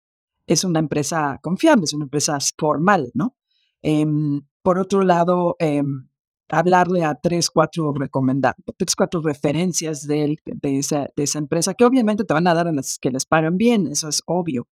es 0.46 0.64
una 0.64 0.80
empresa 0.80 1.40
confiable, 1.42 1.86
es 1.86 1.94
una 1.94 2.06
empresa 2.06 2.38
formal, 2.58 3.12
¿no? 3.16 3.36
Em, 3.82 4.42
por 4.62 4.78
otro 4.78 5.02
lado, 5.02 5.56
em, 5.60 6.08
hablarle 6.50 7.04
a 7.04 7.16
tres, 7.16 7.50
cuatro 7.50 7.94
recomendados, 7.94 8.58
tres, 8.78 8.96
cuatro 8.96 9.22
referencias 9.22 10.06
de, 10.06 10.38
de, 10.46 10.78
esa, 10.78 11.08
de 11.16 11.24
esa 11.24 11.40
empresa, 11.40 11.74
que 11.74 11.86
obviamente 11.86 12.24
te 12.24 12.34
van 12.34 12.48
a 12.48 12.54
dar 12.54 12.68
a 12.68 12.72
las 12.72 13.00
que 13.00 13.10
les 13.10 13.26
pagan 13.26 13.58
bien, 13.58 13.88
eso 13.88 14.08
es 14.08 14.22
obvio. 14.28 14.68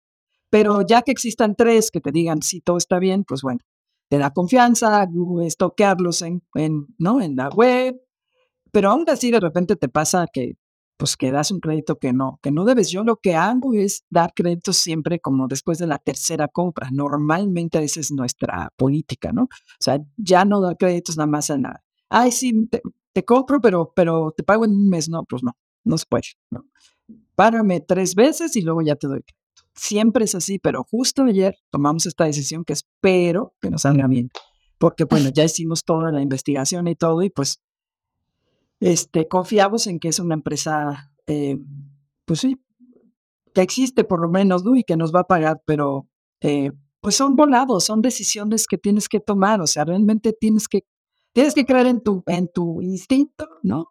Pero 0.50 0.82
ya 0.82 1.02
que 1.02 1.12
existan 1.12 1.54
tres 1.56 1.90
que 1.90 2.00
te 2.02 2.12
digan 2.12 2.42
si 2.42 2.60
todo 2.60 2.76
está 2.76 2.98
bien, 2.98 3.24
pues 3.24 3.40
bueno, 3.40 3.60
te 4.10 4.18
da 4.18 4.30
confianza, 4.32 5.08
estoquearlos 5.42 6.22
en, 6.22 6.42
en, 6.54 6.88
¿no? 6.98 7.22
en 7.22 7.36
la 7.36 7.48
web, 7.48 7.96
pero 8.72 8.90
aún 8.90 9.04
así 9.08 9.30
de 9.30 9.40
repente 9.40 9.76
te 9.76 9.88
pasa 9.88 10.26
que 10.32 10.54
pues 11.00 11.16
que 11.16 11.32
das 11.32 11.50
un 11.50 11.60
crédito 11.60 11.98
que 11.98 12.12
no, 12.12 12.38
que 12.42 12.50
no 12.50 12.66
debes. 12.66 12.90
Yo 12.90 13.02
lo 13.04 13.16
que 13.16 13.34
hago 13.34 13.72
es 13.72 14.04
dar 14.10 14.34
créditos 14.34 14.76
siempre 14.76 15.18
como 15.18 15.48
después 15.48 15.78
de 15.78 15.86
la 15.86 15.98
tercera 15.98 16.46
compra. 16.46 16.90
Normalmente 16.92 17.82
esa 17.82 18.00
es 18.00 18.12
nuestra 18.12 18.70
política, 18.76 19.32
¿no? 19.32 19.44
O 19.44 19.48
sea, 19.80 19.98
ya 20.18 20.44
no 20.44 20.60
dar 20.60 20.76
créditos 20.76 21.16
nada 21.16 21.26
más 21.26 21.48
en 21.48 21.62
la, 21.62 21.82
ay, 22.10 22.30
sí, 22.32 22.68
te, 23.14 23.24
compro, 23.24 23.62
pero, 23.62 23.94
pero 23.96 24.34
te 24.36 24.42
pago 24.42 24.66
en 24.66 24.72
un 24.72 24.90
mes. 24.90 25.08
No, 25.08 25.24
pues 25.24 25.42
no, 25.42 25.56
no 25.84 25.96
se 25.96 26.04
puede. 26.06 26.24
¿no? 26.50 26.66
Págame 27.34 27.80
tres 27.80 28.14
veces 28.14 28.54
y 28.56 28.60
luego 28.60 28.82
ya 28.82 28.94
te 28.94 29.06
doy 29.06 29.22
crédito. 29.22 29.40
Siempre 29.74 30.26
es 30.26 30.34
así, 30.34 30.58
pero 30.58 30.84
justo 30.84 31.22
ayer 31.22 31.56
tomamos 31.70 32.04
esta 32.04 32.24
decisión 32.24 32.62
que 32.62 32.74
espero 32.74 33.54
que 33.62 33.70
nos 33.70 33.82
salga 33.82 34.06
bien. 34.06 34.28
Porque, 34.76 35.04
bueno, 35.10 35.30
ya 35.30 35.44
hicimos 35.44 35.82
toda 35.82 36.12
la 36.12 36.20
investigación 36.20 36.88
y 36.88 36.94
todo, 36.94 37.22
y 37.22 37.30
pues 37.30 37.62
este, 38.80 39.28
confiamos 39.28 39.86
en 39.86 40.00
que 40.00 40.08
es 40.08 40.18
una 40.18 40.34
empresa, 40.34 41.12
eh, 41.26 41.58
pues 42.24 42.40
sí, 42.40 42.56
que 43.54 43.60
existe 43.62 44.04
por 44.04 44.20
lo 44.20 44.28
menos, 44.28 44.64
¿no? 44.64 44.76
Y 44.76 44.84
que 44.84 44.96
nos 44.96 45.14
va 45.14 45.20
a 45.20 45.26
pagar, 45.26 45.62
pero 45.66 46.08
eh, 46.40 46.72
pues 47.00 47.16
son 47.16 47.36
volados, 47.36 47.84
son 47.84 48.02
decisiones 48.02 48.66
que 48.66 48.78
tienes 48.78 49.08
que 49.08 49.20
tomar, 49.20 49.60
o 49.60 49.66
sea, 49.66 49.84
realmente 49.84 50.32
tienes 50.32 50.68
que, 50.68 50.84
tienes 51.32 51.54
que 51.54 51.64
creer 51.64 51.86
en 51.86 52.00
tu, 52.02 52.22
en 52.26 52.48
tu 52.48 52.80
instinto, 52.82 53.48
¿no? 53.62 53.88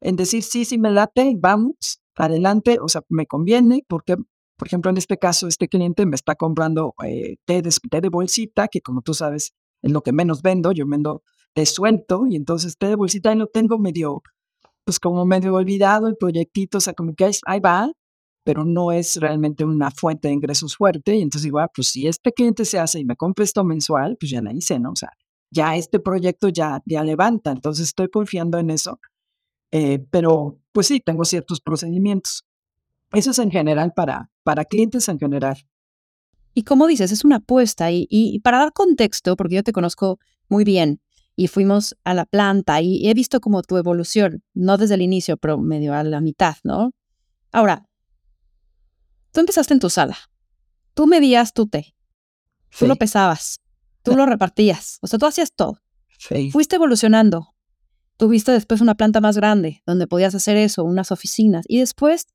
En 0.00 0.16
decir, 0.16 0.42
sí, 0.42 0.64
sí 0.64 0.78
me 0.78 0.90
late, 0.90 1.34
vamos, 1.38 2.00
adelante, 2.16 2.78
o 2.80 2.88
sea, 2.88 3.02
me 3.08 3.26
conviene, 3.26 3.84
porque, 3.88 4.16
por 4.56 4.66
ejemplo, 4.66 4.90
en 4.90 4.98
este 4.98 5.18
caso, 5.18 5.46
este 5.46 5.68
cliente 5.68 6.06
me 6.06 6.16
está 6.16 6.34
comprando 6.34 6.94
eh, 7.04 7.36
té, 7.44 7.62
de, 7.62 7.70
té 7.90 8.00
de 8.00 8.08
bolsita, 8.08 8.68
que 8.68 8.80
como 8.80 9.02
tú 9.02 9.14
sabes, 9.14 9.54
es 9.82 9.90
lo 9.92 10.02
que 10.02 10.12
menos 10.12 10.42
vendo, 10.42 10.72
yo 10.72 10.86
vendo 10.86 11.22
te 11.54 11.66
suelto 11.66 12.26
y 12.28 12.36
entonces 12.36 12.76
de 12.78 12.94
bolsita 12.94 13.32
y 13.32 13.36
lo 13.36 13.46
tengo 13.46 13.78
medio, 13.78 14.22
pues 14.84 14.98
como 14.98 15.24
medio 15.24 15.54
olvidado 15.54 16.08
el 16.08 16.16
proyectito, 16.16 16.78
o 16.78 16.80
sea, 16.80 16.94
como 16.94 17.14
que 17.14 17.30
ahí 17.46 17.60
va, 17.60 17.90
pero 18.44 18.64
no 18.64 18.92
es 18.92 19.16
realmente 19.16 19.64
una 19.64 19.90
fuente 19.90 20.28
de 20.28 20.34
ingresos 20.34 20.76
fuerte. 20.76 21.16
Y 21.16 21.22
entonces 21.22 21.44
digo, 21.44 21.60
ah, 21.60 21.70
pues 21.72 21.88
si 21.88 22.06
este 22.06 22.32
cliente 22.32 22.64
se 22.64 22.78
hace 22.78 23.00
y 23.00 23.04
me 23.04 23.16
compra 23.16 23.44
esto 23.44 23.64
mensual, 23.64 24.16
pues 24.18 24.30
ya 24.30 24.42
la 24.42 24.52
hice, 24.52 24.78
¿no? 24.78 24.92
O 24.92 24.96
sea, 24.96 25.10
ya 25.50 25.76
este 25.76 26.00
proyecto 26.00 26.48
ya, 26.48 26.82
ya 26.86 27.04
levanta, 27.04 27.52
entonces 27.52 27.88
estoy 27.88 28.08
confiando 28.08 28.58
en 28.58 28.70
eso. 28.70 28.98
Eh, 29.70 30.04
pero 30.10 30.58
pues 30.72 30.86
sí, 30.86 31.00
tengo 31.00 31.24
ciertos 31.24 31.60
procedimientos. 31.60 32.44
Eso 33.12 33.30
es 33.30 33.38
en 33.38 33.50
general 33.50 33.92
para, 33.94 34.30
para 34.42 34.64
clientes 34.64 35.08
en 35.08 35.18
general. 35.18 35.58
Y 36.54 36.64
como 36.64 36.86
dices, 36.86 37.12
es 37.12 37.24
una 37.24 37.36
apuesta. 37.36 37.90
Y 37.90 38.40
para 38.40 38.58
dar 38.58 38.72
contexto, 38.72 39.36
porque 39.36 39.56
yo 39.56 39.62
te 39.62 39.72
conozco 39.72 40.18
muy 40.48 40.64
bien, 40.64 41.00
y 41.36 41.48
fuimos 41.48 41.96
a 42.04 42.14
la 42.14 42.26
planta 42.26 42.80
y 42.80 43.08
he 43.08 43.14
visto 43.14 43.40
como 43.40 43.62
tu 43.62 43.76
evolución, 43.76 44.42
no 44.54 44.76
desde 44.76 44.94
el 44.94 45.02
inicio, 45.02 45.36
pero 45.36 45.58
medio 45.58 45.94
a 45.94 46.04
la 46.04 46.20
mitad, 46.20 46.56
¿no? 46.62 46.92
Ahora, 47.52 47.86
tú 49.32 49.40
empezaste 49.40 49.74
en 49.74 49.80
tu 49.80 49.90
sala, 49.90 50.16
tú 50.94 51.06
medías 51.06 51.52
tu 51.52 51.66
té, 51.66 51.94
tú 52.78 52.86
lo 52.86 52.96
pesabas, 52.96 53.60
tú 54.02 54.12
lo 54.16 54.26
repartías, 54.26 54.98
o 55.00 55.06
sea, 55.06 55.18
tú 55.18 55.26
hacías 55.26 55.52
todo. 55.52 55.78
Fuiste 56.52 56.76
evolucionando, 56.76 57.54
tuviste 58.16 58.52
después 58.52 58.80
una 58.80 58.94
planta 58.94 59.20
más 59.20 59.36
grande 59.36 59.82
donde 59.86 60.06
podías 60.06 60.34
hacer 60.34 60.56
eso, 60.56 60.84
unas 60.84 61.10
oficinas, 61.10 61.64
y 61.68 61.80
después 61.80 62.26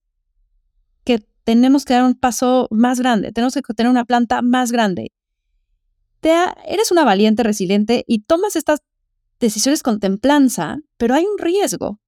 que 1.04 1.26
tenemos 1.46 1.86
que 1.86 1.94
dar 1.94 2.04
un 2.04 2.16
paso 2.16 2.68
más 2.72 3.00
grande, 3.00 3.32
tenemos 3.32 3.54
que 3.54 3.62
tener 3.74 3.90
una 3.90 4.04
planta 4.04 4.42
más 4.42 4.72
grande. 4.72 5.14
Te 6.20 6.34
eres 6.66 6.92
una 6.92 7.04
valiente, 7.04 7.44
resiliente 7.44 8.04
y 8.08 8.24
tomas 8.24 8.56
estas 8.56 8.80
decisiones 9.40 9.84
con 9.84 10.00
templanza, 10.00 10.78
pero 10.98 11.14
hay 11.14 11.26
un 11.26 11.38
riesgo. 11.38 12.00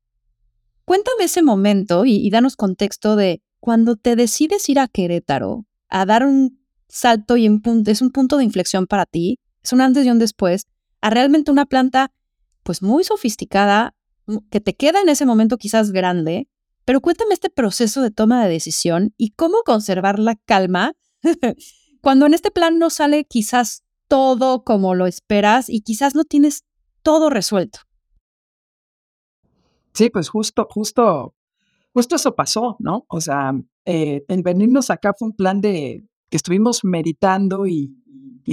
Cuéntame 0.85 1.25
ese 1.25 1.43
momento 1.43 2.05
y, 2.05 2.29
danos 2.31 2.55
contexto 2.55 3.15
de 3.15 3.43
cuando 3.59 3.95
te 3.95 4.15
decides 4.15 4.67
ir 4.69 4.79
a 4.79 4.87
Querétaro 4.87 5.65
a 5.89 6.05
dar 6.05 6.25
un 6.25 6.59
salto 6.87 7.37
y 7.37 7.47
un 7.47 7.61
punto, 7.61 7.91
es 7.91 8.01
un 8.01 8.09
punto 8.09 8.37
de 8.37 8.43
inflexión 8.43 8.87
para 8.87 9.05
ti, 9.05 9.39
es 9.63 9.73
un 9.73 9.81
antes 9.81 10.05
y 10.05 10.09
un 10.09 10.17
después, 10.17 10.65
a 11.01 11.09
realmente 11.09 11.51
una 11.51 11.65
planta 11.65 12.11
pues 12.63 12.81
muy 12.81 13.03
sofisticada, 13.03 13.95
que 14.49 14.61
te 14.61 14.75
queda 14.75 15.01
en 15.01 15.09
ese 15.09 15.25
momento 15.25 15.57
quizás 15.57 15.91
grande, 15.91 16.47
pero 16.85 17.01
cuéntame 17.01 17.33
este 17.33 17.49
proceso 17.49 18.01
de 18.01 18.11
toma 18.11 18.43
de 18.43 18.49
decisión 18.49 19.13
y 19.17 19.31
cómo 19.31 19.61
conservar 19.63 20.17
la 20.17 20.35
calma 20.35 20.93
cuando 22.01 22.25
en 22.25 22.33
este 22.33 22.49
plan 22.51 22.79
no 22.79 22.89
sale 22.89 23.25
quizás 23.25 23.83
todo 24.09 24.65
como 24.65 24.95
lo 24.95 25.07
esperas 25.07 25.69
y 25.69 25.81
quizás 25.81 26.15
no 26.15 26.25
tienes 26.25 26.65
todo 27.01 27.29
resuelto. 27.29 27.79
Sí, 29.93 30.09
pues 30.09 30.29
justo, 30.29 30.67
justo, 30.69 31.35
justo 31.93 32.15
eso 32.15 32.35
pasó, 32.35 32.75
¿no? 32.79 33.05
O 33.07 33.21
sea, 33.21 33.53
eh, 33.85 34.23
el 34.27 34.43
venirnos 34.43 34.89
acá 34.89 35.13
fue 35.17 35.29
un 35.29 35.35
plan 35.35 35.61
de 35.61 36.03
que 36.29 36.37
estuvimos 36.37 36.83
meditando 36.83 37.65
y, 37.65 37.95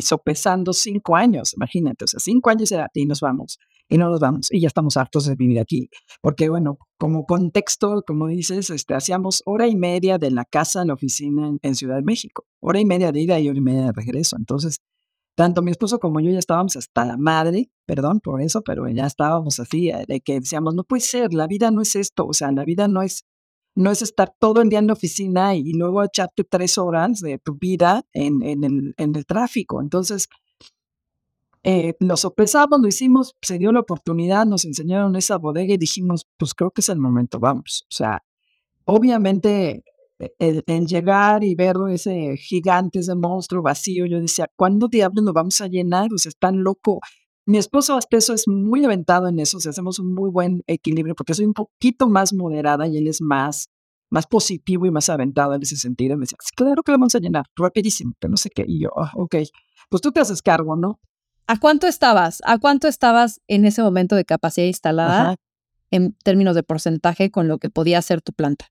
sopesando 0.02 0.74
cinco 0.74 1.16
años, 1.16 1.54
imagínate, 1.54 2.04
o 2.04 2.06
sea, 2.06 2.20
cinco 2.20 2.50
años 2.50 2.70
era, 2.70 2.90
y 2.92 3.06
nos 3.06 3.20
vamos, 3.20 3.58
y 3.88 3.96
no 3.96 4.10
nos 4.10 4.20
vamos, 4.20 4.52
y 4.52 4.60
ya 4.60 4.68
estamos 4.68 4.98
hartos 4.98 5.24
de 5.24 5.36
vivir 5.36 5.58
aquí. 5.58 5.88
Porque, 6.20 6.50
bueno, 6.50 6.76
como 6.98 7.24
contexto, 7.24 8.02
como 8.06 8.26
dices, 8.26 8.68
este, 8.68 8.92
hacíamos 8.92 9.42
hora 9.46 9.68
y 9.68 9.74
media 9.74 10.18
de 10.18 10.30
la 10.30 10.44
casa 10.44 10.82
a 10.82 10.84
la 10.84 10.92
oficina 10.92 11.50
en, 11.62 11.74
Ciudad 11.74 11.96
de 11.96 12.02
México, 12.02 12.44
hora 12.60 12.78
y 12.78 12.84
media 12.84 13.10
de 13.10 13.20
ida 13.20 13.40
y 13.40 13.48
hora 13.48 13.56
y 13.56 13.62
media 13.62 13.86
de 13.86 13.92
regreso. 13.92 14.36
Entonces, 14.38 14.80
tanto 15.36 15.62
mi 15.62 15.70
esposo 15.70 16.00
como 16.00 16.20
yo 16.20 16.30
ya 16.30 16.38
estábamos 16.38 16.76
hasta 16.76 17.04
la 17.04 17.16
madre, 17.16 17.70
perdón 17.84 18.20
por 18.20 18.40
eso, 18.40 18.62
pero 18.62 18.88
ya 18.88 19.06
estábamos 19.06 19.60
así, 19.60 19.90
eh, 19.90 20.04
de 20.08 20.20
que 20.20 20.40
decíamos, 20.40 20.74
no 20.74 20.82
puede 20.82 21.02
ser, 21.02 21.34
la 21.34 21.46
vida 21.46 21.70
no 21.70 21.82
es 21.82 21.94
esto, 21.94 22.26
o 22.26 22.32
sea, 22.32 22.50
la 22.50 22.64
vida 22.64 22.88
no 22.88 23.02
es 23.02 23.24
no 23.76 23.90
es 23.90 24.00
estar 24.00 24.34
todo 24.38 24.62
el 24.62 24.70
día 24.70 24.78
en 24.78 24.86
la 24.86 24.94
oficina 24.94 25.54
y, 25.54 25.74
luego 25.74 26.02
echarte 26.02 26.44
tres 26.44 26.78
horas 26.78 27.20
de 27.20 27.38
tu 27.38 27.56
vida 27.56 28.06
en, 28.14 28.42
en, 28.42 28.64
el, 28.64 28.94
en 28.96 29.14
el 29.14 29.26
tráfico. 29.26 29.82
Entonces, 29.82 30.28
eh, 31.62 31.94
lo 32.00 32.14
lo 32.14 32.88
hicimos, 32.88 33.34
se 33.42 33.58
dio 33.58 33.72
la 33.72 33.80
oportunidad, 33.80 34.46
nos 34.46 34.64
enseñaron 34.64 35.14
esa 35.14 35.36
bodega 35.36 35.74
y 35.74 35.76
dijimos, 35.76 36.26
pues 36.38 36.54
creo 36.54 36.70
que 36.70 36.80
es 36.80 36.88
el 36.88 36.98
momento, 36.98 37.38
vamos. 37.38 37.84
O 37.90 37.94
sea, 37.94 38.24
obviamente 38.86 39.84
e, 40.18 40.62
el, 40.66 40.86
llegar 40.86 41.44
y 41.44 41.54
ver 41.54 41.76
ese 41.90 42.36
gigante, 42.36 43.00
ese 43.00 43.14
monstruo 43.14 43.62
vacío, 43.62 44.06
yo 44.06 44.20
decía, 44.20 44.50
¿cuándo 44.56 44.88
diablos 44.88 45.24
nos 45.24 45.34
vamos 45.34 45.60
a 45.60 45.68
llenar? 45.68 46.12
O 46.12 46.18
sea, 46.18 46.30
es 46.30 46.38
tan 46.38 46.62
loco. 46.62 47.00
Mi 47.46 47.58
esposo 47.58 47.96
hasta 47.96 48.16
eso 48.16 48.34
es 48.34 48.48
muy 48.48 48.84
aventado 48.84 49.28
en 49.28 49.38
eso, 49.38 49.58
o 49.58 49.60
sea, 49.60 49.70
hacemos 49.70 49.98
un 49.98 50.14
muy 50.14 50.30
buen 50.30 50.62
equilibrio 50.66 51.14
porque 51.14 51.34
soy 51.34 51.44
un 51.44 51.54
poquito 51.54 52.08
más 52.08 52.32
moderada 52.32 52.88
y 52.88 52.96
él 52.96 53.06
es 53.06 53.20
más, 53.20 53.68
más 54.10 54.26
positivo 54.26 54.86
y 54.86 54.90
más 54.90 55.08
aventado 55.08 55.54
en 55.54 55.62
ese 55.62 55.76
sentido. 55.76 56.16
me 56.16 56.22
decía, 56.22 56.38
claro 56.56 56.82
que 56.82 56.92
lo 56.92 56.98
vamos 56.98 57.14
a 57.14 57.20
llenar, 57.20 57.44
rapidísimo, 57.54 58.14
que 58.20 58.28
no 58.28 58.36
sé 58.36 58.50
qué. 58.50 58.64
Y 58.66 58.80
yo, 58.80 58.90
ah, 58.96 59.12
ok, 59.14 59.36
pues 59.88 60.02
tú 60.02 60.10
te 60.10 60.20
haces 60.20 60.42
cargo, 60.42 60.76
¿no? 60.76 60.98
¿A 61.46 61.60
cuánto 61.60 61.86
estabas? 61.86 62.42
¿A 62.44 62.58
cuánto 62.58 62.88
estabas 62.88 63.40
en 63.46 63.64
ese 63.64 63.82
momento 63.82 64.16
de 64.16 64.24
capacidad 64.24 64.66
instalada 64.66 65.36
en 65.92 66.12
términos 66.24 66.56
de 66.56 66.64
porcentaje 66.64 67.30
con 67.30 67.46
lo 67.46 67.58
que 67.58 67.70
podía 67.70 68.02
ser 68.02 68.20
tu 68.20 68.32
planta? 68.32 68.66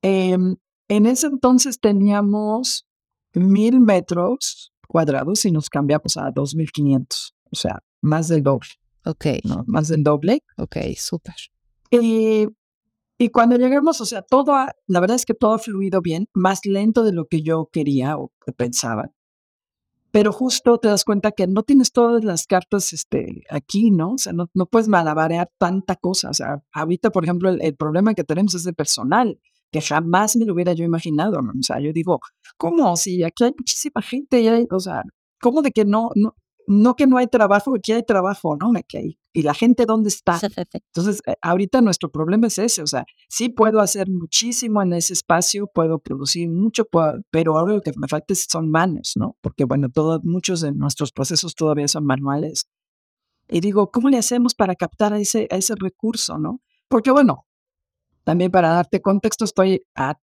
Em, 0.00 0.56
en 0.88 1.06
ese 1.06 1.26
entonces 1.26 1.80
teníamos 1.80 2.86
mil 3.32 3.80
metros 3.80 4.72
cuadrados 4.88 5.44
y 5.44 5.50
nos 5.50 5.68
cambiamos 5.68 6.16
a 6.16 6.30
dos 6.30 6.54
mil 6.54 6.70
quinientos. 6.70 7.34
O 7.50 7.56
sea, 7.56 7.82
más 8.00 8.28
del 8.28 8.42
doble. 8.42 8.68
Ok. 9.04 9.26
¿no? 9.44 9.64
Más 9.66 9.88
del 9.88 10.02
doble. 10.02 10.42
Ok, 10.56 10.76
súper. 10.96 11.34
Y, 11.90 12.46
y 13.18 13.28
cuando 13.30 13.56
llegamos, 13.56 14.00
o 14.00 14.06
sea, 14.06 14.22
todo, 14.22 14.54
la 14.86 15.00
verdad 15.00 15.16
es 15.16 15.24
que 15.24 15.34
todo 15.34 15.54
ha 15.54 15.58
fluido 15.58 16.00
bien, 16.00 16.28
más 16.32 16.60
lento 16.64 17.04
de 17.04 17.12
lo 17.12 17.26
que 17.26 17.42
yo 17.42 17.68
quería 17.72 18.16
o 18.16 18.32
que 18.44 18.52
pensaba. 18.52 19.10
Pero 20.10 20.32
justo 20.32 20.78
te 20.78 20.86
das 20.86 21.04
cuenta 21.04 21.32
que 21.32 21.48
no 21.48 21.64
tienes 21.64 21.90
todas 21.90 22.22
las 22.22 22.46
cartas 22.46 22.92
este, 22.92 23.42
aquí, 23.50 23.90
¿no? 23.90 24.12
O 24.12 24.18
sea, 24.18 24.32
no, 24.32 24.48
no 24.54 24.66
puedes 24.66 24.86
malabarear 24.86 25.50
tanta 25.58 25.96
cosa. 25.96 26.30
O 26.30 26.34
sea, 26.34 26.62
ahorita, 26.72 27.10
por 27.10 27.24
ejemplo, 27.24 27.50
el, 27.50 27.74
problema 27.74 28.14
que 28.14 28.22
tenemos 28.22 28.54
es 28.54 28.62
de 28.62 28.72
personal, 28.72 29.40
que 29.74 29.80
jamás 29.80 30.36
me 30.36 30.44
lo 30.44 30.54
hubiera 30.54 30.72
yo 30.72 30.84
imaginado. 30.84 31.42
¿no? 31.42 31.50
O 31.50 31.62
sea, 31.62 31.80
yo 31.80 31.92
digo, 31.92 32.20
¿cómo? 32.56 32.96
Si 32.96 33.24
aquí 33.24 33.42
hay 33.42 33.52
muchísima 33.58 34.00
gente, 34.02 34.40
y 34.40 34.46
hay, 34.46 34.68
o 34.70 34.78
sea, 34.78 35.02
¿cómo 35.40 35.62
de 35.62 35.72
que 35.72 35.84
no, 35.84 36.10
no, 36.14 36.36
no 36.68 36.94
que 36.94 37.08
no 37.08 37.16
hay 37.16 37.26
trabajo, 37.26 37.74
aquí 37.76 37.90
hay 37.90 38.04
trabajo, 38.04 38.56
¿no? 38.56 38.70
Aquí 38.78 39.18
y 39.36 39.42
la 39.42 39.52
gente 39.52 39.84
dónde 39.84 40.10
está. 40.10 40.38
Entonces, 40.44 41.20
eh, 41.26 41.34
ahorita 41.42 41.80
nuestro 41.80 42.08
problema 42.08 42.46
es 42.46 42.56
ese, 42.58 42.82
o 42.82 42.86
sea, 42.86 43.04
sí 43.28 43.48
puedo 43.48 43.80
hacer 43.80 44.08
muchísimo 44.08 44.80
en 44.80 44.92
ese 44.92 45.12
espacio, 45.12 45.66
puedo 45.66 45.98
producir 45.98 46.48
mucho, 46.48 46.86
pero 47.32 47.58
ahora 47.58 47.74
lo 47.74 47.80
que 47.80 47.90
me 47.96 48.06
falta 48.06 48.32
son 48.36 48.70
manos, 48.70 49.14
¿no? 49.16 49.36
Porque, 49.40 49.64
bueno, 49.64 49.88
todos, 49.90 50.20
muchos 50.22 50.60
de 50.60 50.70
nuestros 50.70 51.10
procesos 51.10 51.56
todavía 51.56 51.88
son 51.88 52.06
manuales. 52.06 52.68
Y 53.48 53.58
digo, 53.58 53.90
¿cómo 53.90 54.08
le 54.08 54.18
hacemos 54.18 54.54
para 54.54 54.76
captar 54.76 55.12
a 55.12 55.18
ese, 55.18 55.48
a 55.50 55.56
ese 55.56 55.74
recurso, 55.74 56.38
no? 56.38 56.60
Porque, 56.86 57.10
bueno, 57.10 57.44
también 58.24 58.50
para 58.50 58.70
darte 58.70 59.00
contexto, 59.00 59.44
estoy 59.44 59.82
a 59.94 60.18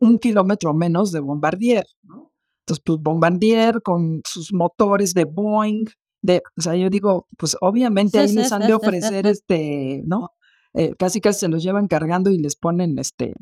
un 0.00 0.18
kilómetro 0.18 0.74
menos 0.74 1.12
de 1.12 1.20
Bombardier, 1.20 1.86
¿no? 2.02 2.32
Entonces, 2.60 2.82
pues 2.84 2.98
Bombardier 3.00 3.80
con 3.82 4.22
sus 4.26 4.52
motores 4.52 5.14
de 5.14 5.24
Boeing, 5.24 5.84
de, 6.22 6.42
o 6.56 6.60
sea, 6.60 6.74
yo 6.74 6.90
digo, 6.90 7.28
pues 7.38 7.56
obviamente 7.60 8.18
ahí 8.18 8.32
les 8.32 8.50
han 8.50 8.66
de 8.66 8.74
ofrecer, 8.74 9.26
este, 9.26 10.02
¿no? 10.04 10.30
Eh, 10.74 10.94
casi 10.98 11.20
casi 11.20 11.40
se 11.40 11.48
los 11.48 11.62
llevan 11.62 11.86
cargando 11.86 12.30
y 12.30 12.38
les 12.38 12.56
ponen, 12.56 12.98
este, 12.98 13.34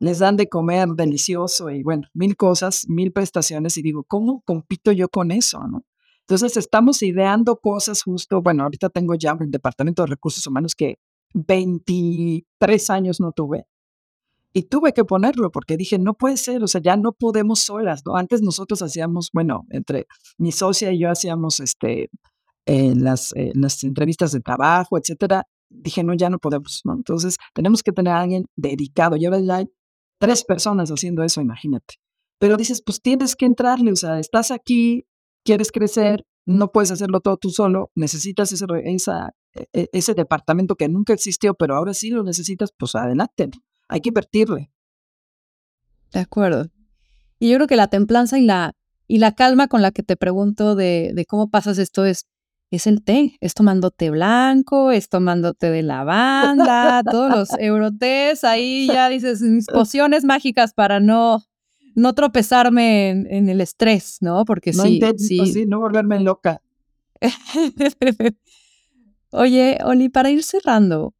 les 0.00 0.18
dan 0.18 0.36
de 0.36 0.48
comer 0.48 0.88
delicioso 0.90 1.70
y 1.70 1.82
bueno, 1.84 2.08
mil 2.12 2.36
cosas, 2.36 2.86
mil 2.88 3.12
prestaciones 3.12 3.76
y 3.78 3.82
digo, 3.82 4.04
¿cómo 4.04 4.42
compito 4.44 4.90
yo 4.90 5.08
con 5.08 5.30
eso, 5.30 5.60
no? 5.68 5.84
Entonces 6.26 6.56
estamos 6.56 7.02
ideando 7.02 7.56
cosas 7.56 8.02
justo, 8.02 8.42
bueno, 8.42 8.64
ahorita 8.64 8.90
tengo 8.90 9.14
ya 9.14 9.36
el 9.38 9.50
Departamento 9.50 10.02
de 10.02 10.08
Recursos 10.08 10.46
Humanos 10.46 10.74
que 10.74 10.96
23 11.34 12.90
años 12.90 13.20
no 13.20 13.32
tuve 13.32 13.66
y 14.52 14.64
tuve 14.64 14.92
que 14.92 15.04
ponerlo 15.04 15.50
porque 15.50 15.76
dije, 15.76 15.98
no 15.98 16.14
puede 16.14 16.36
ser, 16.36 16.62
o 16.62 16.68
sea, 16.68 16.80
ya 16.80 16.96
no 16.96 17.12
podemos 17.12 17.60
solas, 17.60 18.02
¿no? 18.04 18.16
Antes 18.16 18.42
nosotros 18.42 18.82
hacíamos, 18.82 19.30
bueno, 19.32 19.64
entre 19.70 20.06
mi 20.38 20.52
socia 20.52 20.92
y 20.92 21.00
yo 21.00 21.10
hacíamos 21.10 21.60
este, 21.60 22.10
eh, 22.66 22.94
las, 22.94 23.32
las 23.54 23.82
entrevistas 23.82 24.32
de 24.32 24.40
trabajo, 24.40 24.98
etcétera. 24.98 25.44
Dije, 25.70 26.04
no, 26.04 26.14
ya 26.14 26.28
no 26.28 26.38
podemos, 26.38 26.82
¿no? 26.84 26.92
Entonces, 26.94 27.38
tenemos 27.54 27.82
que 27.82 27.92
tener 27.92 28.12
a 28.12 28.20
alguien 28.20 28.44
dedicado. 28.56 29.16
Hay 29.16 29.66
tres 30.18 30.44
personas 30.44 30.90
haciendo 30.90 31.22
eso, 31.22 31.40
imagínate. 31.40 31.94
Pero 32.38 32.56
dices, 32.56 32.82
pues 32.84 33.00
tienes 33.00 33.36
que 33.36 33.46
entrarle, 33.46 33.92
o 33.92 33.96
sea, 33.96 34.18
estás 34.18 34.50
aquí, 34.50 35.06
quieres 35.44 35.72
crecer, 35.72 36.24
no 36.44 36.72
puedes 36.72 36.90
hacerlo 36.90 37.20
todo 37.20 37.36
tú 37.36 37.50
solo, 37.50 37.90
necesitas 37.94 38.52
ese, 38.52 38.66
esa, 38.84 39.30
e, 39.54 39.66
e, 39.72 39.88
ese 39.92 40.14
departamento 40.14 40.76
que 40.76 40.88
nunca 40.88 41.12
existió, 41.12 41.54
pero 41.54 41.76
ahora 41.76 41.94
sí 41.94 42.10
lo 42.10 42.24
necesitas, 42.24 42.70
pues 42.76 42.94
adelante 42.94 43.50
hay 43.88 44.00
que 44.00 44.10
invertirle. 44.10 44.70
De 46.12 46.20
acuerdo. 46.20 46.66
Y 47.38 47.50
yo 47.50 47.56
creo 47.56 47.66
que 47.66 47.76
la 47.76 47.88
templanza 47.88 48.38
y 48.38 48.44
la, 48.44 48.74
y 49.06 49.18
la 49.18 49.32
calma 49.32 49.68
con 49.68 49.82
la 49.82 49.90
que 49.90 50.02
te 50.02 50.16
pregunto 50.16 50.74
de, 50.74 51.12
de 51.14 51.26
cómo 51.26 51.50
pasas 51.50 51.78
esto 51.78 52.04
es, 52.04 52.26
es 52.70 52.86
el 52.86 53.04
té, 53.04 53.36
es 53.40 53.54
tomando 53.54 53.90
té 53.90 54.10
blanco, 54.10 54.92
es 54.92 55.08
tomando 55.08 55.52
té 55.52 55.70
de 55.70 55.82
lavanda, 55.82 57.02
todos 57.02 57.30
los 57.30 57.48
eurotés, 57.58 58.44
ahí 58.44 58.86
ya 58.86 59.08
dices 59.08 59.42
mis 59.42 59.66
pociones 59.66 60.24
mágicas 60.24 60.72
para 60.72 60.98
no, 60.98 61.42
no 61.94 62.14
tropezarme 62.14 63.10
en, 63.10 63.48
el 63.48 63.60
estrés, 63.60 64.18
¿no? 64.20 64.44
Porque 64.44 64.72
no 64.72 64.84
sí, 64.84 65.00
sí. 65.18 65.46
sí, 65.46 65.66
no 65.66 65.80
volverme 65.80 66.20
loca. 66.20 66.60
Oye, 69.30 69.78
Oli, 69.84 70.08
para 70.08 70.30
ir 70.30 70.42
cerrando, 70.42 71.14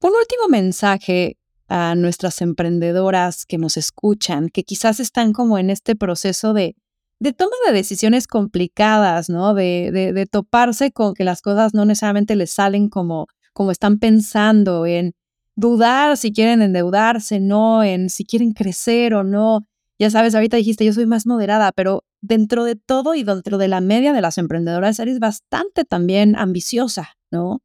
un 0.00 0.10
último 0.10 0.48
mensaje 0.48 1.36
a 1.68 1.94
nuestras 1.94 2.40
emprendedoras 2.42 3.46
que 3.46 3.58
nos 3.58 3.76
escuchan, 3.76 4.48
que 4.48 4.64
quizás 4.64 4.98
están 4.98 5.32
como 5.32 5.56
en 5.58 5.70
este 5.70 5.94
proceso 5.94 6.52
de, 6.52 6.74
de 7.20 7.32
toma 7.32 7.54
de 7.66 7.72
decisiones 7.72 8.26
complicadas, 8.26 9.30
¿no? 9.30 9.54
De, 9.54 9.90
de, 9.92 10.26
toparse 10.26 10.90
con 10.90 11.14
que 11.14 11.22
las 11.22 11.42
cosas 11.42 11.72
no 11.72 11.84
necesariamente 11.84 12.34
les 12.34 12.50
salen 12.50 12.88
como, 12.88 13.28
como 13.52 13.70
están 13.70 14.00
pensando, 14.00 14.84
en 14.86 15.14
dudar 15.54 16.16
si 16.16 16.32
quieren 16.32 16.62
endeudarse, 16.62 17.38
no, 17.38 17.84
en 17.84 18.10
si 18.10 18.24
quieren 18.24 18.52
crecer 18.52 19.14
o 19.14 19.22
no. 19.22 19.66
Ya 20.00 20.08
sabes, 20.08 20.34
ahorita 20.34 20.56
dijiste, 20.56 20.86
yo 20.86 20.94
soy 20.94 21.04
más 21.04 21.26
moderada, 21.26 21.72
pero 21.72 22.04
dentro 22.22 22.64
de 22.64 22.74
todo 22.74 23.14
y 23.14 23.22
dentro 23.22 23.58
de 23.58 23.68
la 23.68 23.82
media 23.82 24.14
de 24.14 24.22
las 24.22 24.38
emprendedoras 24.38 24.98
eres 24.98 25.18
bastante 25.18 25.84
también 25.84 26.36
ambiciosa, 26.36 27.18
¿no? 27.30 27.62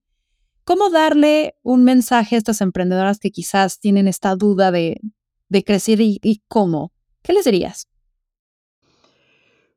¿Cómo 0.66 0.90
darle 0.90 1.56
un 1.64 1.86
mensaje 1.86 2.36
a 2.36 2.38
estas 2.38 2.60
emprendedoras 2.60 3.20
que 3.20 3.32
quizás 3.32 3.80
tienen 3.80 4.10
esta 4.10 4.36
duda 4.36 4.72
de, 4.72 5.00
de 5.48 5.64
crecer 5.64 6.02
y, 6.02 6.44
cómo? 6.50 6.92
¿Qué 7.22 7.32
les 7.32 7.46
dirías? 7.46 7.88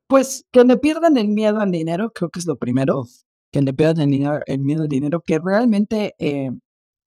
Pues 0.07 0.43
que 0.51 0.65
me 0.65 0.75
pierdan 0.75 1.15
el 1.15 1.29
miedo 1.29 1.61
al 1.61 1.71
dinero, 1.71 2.11
creo 2.11 2.29
que 2.29 2.39
es 2.39 2.45
lo 2.45 2.57
primero. 2.57 3.05
que 3.53 3.61
le 3.61 3.71
pierdan 3.71 4.13
el, 4.13 4.41
el 4.47 4.59
miedo 4.59 4.81
al 4.81 4.89
dinero, 4.89 5.21
que 5.25 5.39
realmente 5.39 6.13
eh, 6.19 6.51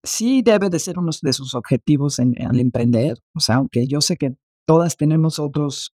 sí 0.03 0.40
debe 0.40 0.70
de 0.70 0.78
ser 0.78 0.98
uno 0.98 1.11
de 1.20 1.32
sus 1.34 1.55
objetivos 1.55 2.18
en, 2.20 2.40
al 2.42 2.59
emprender. 2.59 3.18
O 3.34 3.40
sea, 3.40 3.57
aunque 3.57 3.86
yo 3.86 4.00
sé 4.00 4.16
que 4.16 4.34
todas 4.67 4.97
tenemos 4.97 5.39
otros, 5.39 5.95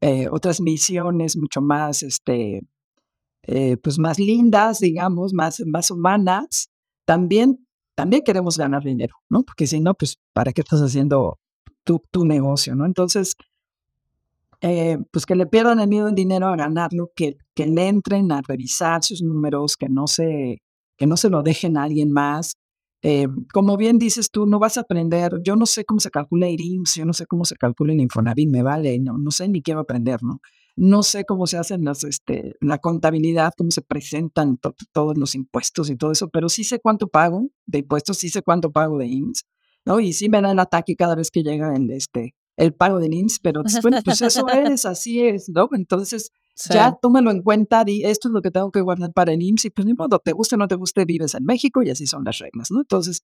eh, 0.00 0.28
otras 0.30 0.60
misiones 0.60 1.36
mucho 1.36 1.60
más, 1.60 2.02
este, 2.02 2.62
eh, 3.42 3.76
pues 3.78 3.98
más 3.98 4.18
lindas, 4.18 4.80
digamos, 4.80 5.32
más, 5.32 5.62
más 5.66 5.90
humanas, 5.90 6.70
también, 7.04 7.66
también 7.94 8.22
queremos 8.24 8.58
ganar 8.58 8.82
dinero, 8.84 9.14
¿no? 9.28 9.42
Porque 9.42 9.66
si 9.66 9.80
no, 9.80 9.94
pues, 9.94 10.16
¿para 10.32 10.52
qué 10.52 10.60
estás 10.62 10.80
haciendo 10.80 11.38
tu, 11.84 12.00
tu 12.10 12.24
negocio, 12.24 12.74
¿no? 12.74 12.86
Entonces, 12.86 13.34
eh, 14.62 14.98
pues 15.10 15.24
que 15.24 15.34
le 15.36 15.46
pierdan 15.46 15.80
el 15.80 15.88
miedo 15.88 16.08
al 16.08 16.14
dinero 16.14 16.46
a 16.48 16.56
ganarlo, 16.56 17.10
que, 17.16 17.38
que 17.54 17.66
le 17.66 17.88
entren 17.88 18.30
a 18.30 18.42
revisar 18.46 19.02
sus 19.02 19.22
números, 19.22 19.76
que 19.76 19.88
no 19.88 20.06
se, 20.06 20.58
que 20.98 21.06
no 21.06 21.16
se 21.16 21.30
lo 21.30 21.42
dejen 21.42 21.78
a 21.78 21.84
alguien 21.84 22.12
más. 22.12 22.52
Eh, 23.02 23.28
como 23.52 23.78
bien 23.78 23.98
dices 23.98 24.30
tú, 24.30 24.46
no 24.46 24.58
vas 24.58 24.76
a 24.76 24.82
aprender, 24.82 25.40
yo 25.42 25.56
no 25.56 25.64
sé 25.64 25.84
cómo 25.86 26.00
se 26.00 26.10
calcula 26.10 26.48
el 26.48 26.60
IMSS, 26.60 26.96
yo 26.96 27.04
no 27.06 27.14
sé 27.14 27.26
cómo 27.26 27.46
se 27.46 27.56
calcula 27.56 27.94
el 27.94 28.00
Infonavit, 28.00 28.50
me 28.50 28.62
vale, 28.62 28.98
no, 28.98 29.16
no 29.16 29.30
sé 29.30 29.48
ni 29.48 29.62
quiero 29.62 29.80
aprender, 29.80 30.22
¿no? 30.22 30.40
No 30.76 31.02
sé 31.02 31.24
cómo 31.24 31.46
se 31.46 31.56
hacen 31.56 31.84
las, 31.84 32.04
este, 32.04 32.56
la 32.60 32.78
contabilidad, 32.78 33.52
cómo 33.56 33.70
se 33.70 33.80
presentan 33.80 34.58
todos 34.92 35.16
los 35.16 35.34
impuestos 35.34 35.88
y 35.88 35.96
todo 35.96 36.12
eso, 36.12 36.28
pero 36.28 36.48
sí 36.50 36.62
sé 36.62 36.78
cuánto 36.78 37.08
pago 37.08 37.48
de 37.66 37.78
impuestos, 37.78 38.18
sí 38.18 38.28
sé 38.28 38.42
cuánto 38.42 38.70
pago 38.70 38.98
de 38.98 39.06
IMSS, 39.06 39.46
¿no? 39.86 40.00
Y 40.00 40.12
sí 40.12 40.28
me 40.28 40.42
da 40.42 40.52
el 40.52 40.58
ataque 40.58 40.94
cada 40.94 41.14
vez 41.14 41.30
que 41.30 41.42
llega 41.42 41.74
el, 41.74 41.90
este, 41.90 42.34
el 42.56 42.74
pago 42.74 43.00
de 43.00 43.08
IMSS, 43.10 43.40
pero 43.40 43.62
bueno, 43.82 43.98
pues 44.04 44.20
eso 44.20 44.46
es, 44.48 44.84
así 44.84 45.20
es, 45.20 45.48
¿no? 45.48 45.70
Entonces, 45.72 46.32
ya 46.68 46.98
tómalo 47.00 47.30
en 47.30 47.42
cuenta, 47.42 47.84
y 47.86 48.04
esto 48.04 48.28
es 48.28 48.32
lo 48.32 48.42
que 48.42 48.50
tengo 48.50 48.70
que 48.70 48.80
guardar 48.80 49.12
para 49.12 49.32
el 49.32 49.42
IMSS, 49.42 49.66
y 49.66 49.70
pues 49.70 49.86
ni 49.86 49.94
modo, 49.94 50.18
te 50.18 50.32
guste 50.32 50.56
o 50.56 50.58
no 50.58 50.68
te 50.68 50.74
guste, 50.74 51.04
vives 51.04 51.34
en 51.34 51.44
México 51.44 51.82
y 51.82 51.90
así 51.90 52.06
son 52.06 52.24
las 52.24 52.38
reglas, 52.38 52.70
¿no? 52.70 52.80
Entonces, 52.80 53.22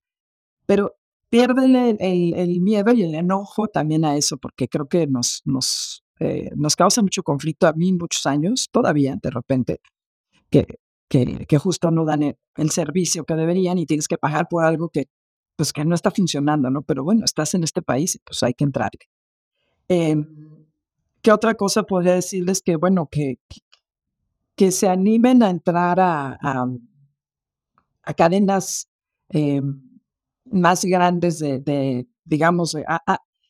pero 0.66 0.96
pierden 1.30 1.76
el, 1.76 2.34
el, 2.34 2.60
miedo 2.60 2.92
y 2.92 3.02
el 3.02 3.14
enojo 3.14 3.68
también 3.68 4.04
a 4.04 4.16
eso, 4.16 4.36
porque 4.36 4.68
creo 4.68 4.88
que 4.88 5.06
nos, 5.06 5.42
nos, 5.44 6.04
eh, 6.20 6.50
nos 6.56 6.76
causa 6.76 7.02
mucho 7.02 7.22
conflicto 7.22 7.66
a 7.66 7.72
mí 7.72 7.92
muchos 7.92 8.26
años, 8.26 8.68
todavía, 8.70 9.16
de 9.20 9.30
repente, 9.30 9.80
que, 10.50 10.66
que, 11.08 11.46
que 11.46 11.58
justo 11.58 11.90
no 11.90 12.04
dan 12.04 12.22
el, 12.22 12.38
el, 12.56 12.70
servicio 12.70 13.24
que 13.24 13.34
deberían 13.34 13.78
y 13.78 13.86
tienes 13.86 14.08
que 14.08 14.18
pagar 14.18 14.48
por 14.48 14.64
algo 14.64 14.88
que, 14.88 15.08
pues, 15.56 15.72
que 15.72 15.84
no 15.84 15.94
está 15.94 16.10
funcionando, 16.10 16.70
¿no? 16.70 16.82
Pero 16.82 17.04
bueno, 17.04 17.24
estás 17.24 17.54
en 17.54 17.64
este 17.64 17.82
país 17.82 18.14
y 18.14 18.18
pues 18.20 18.42
hay 18.42 18.54
que 18.54 18.64
entrar. 18.64 18.90
Eh, 19.88 20.16
¿Qué 21.26 21.32
otra 21.32 21.56
cosa 21.56 21.82
podría 21.82 22.14
decirles? 22.14 22.62
Que 22.62 22.76
bueno, 22.76 23.08
que, 23.10 23.40
que 24.54 24.70
se 24.70 24.88
animen 24.88 25.42
a 25.42 25.50
entrar 25.50 25.98
a, 25.98 26.38
a, 26.40 28.14
cadenas 28.14 28.88
eh, 29.30 29.60
más 30.44 30.84
grandes 30.84 31.40
de, 31.40 31.58
de 31.58 32.06
digamos, 32.24 32.76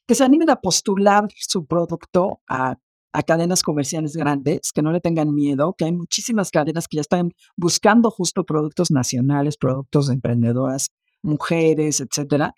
que 0.06 0.14
se 0.14 0.24
animen 0.24 0.48
a 0.48 0.56
postular 0.56 1.28
su 1.36 1.66
producto 1.66 2.40
a, 2.48 2.78
a 3.12 3.22
cadenas 3.22 3.62
comerciales 3.62 4.16
grandes, 4.16 4.72
que 4.72 4.80
no 4.80 4.90
le 4.90 5.02
tengan 5.02 5.34
miedo, 5.34 5.74
que 5.76 5.84
hay 5.84 5.92
muchísimas 5.92 6.50
cadenas 6.50 6.88
que 6.88 6.96
ya 6.96 7.02
están 7.02 7.32
buscando 7.58 8.10
justo 8.10 8.46
productos 8.46 8.90
nacionales, 8.90 9.58
productos 9.58 10.06
de 10.06 10.14
emprendedoras, 10.14 10.88
mujeres, 11.20 12.00
etcétera, 12.00 12.54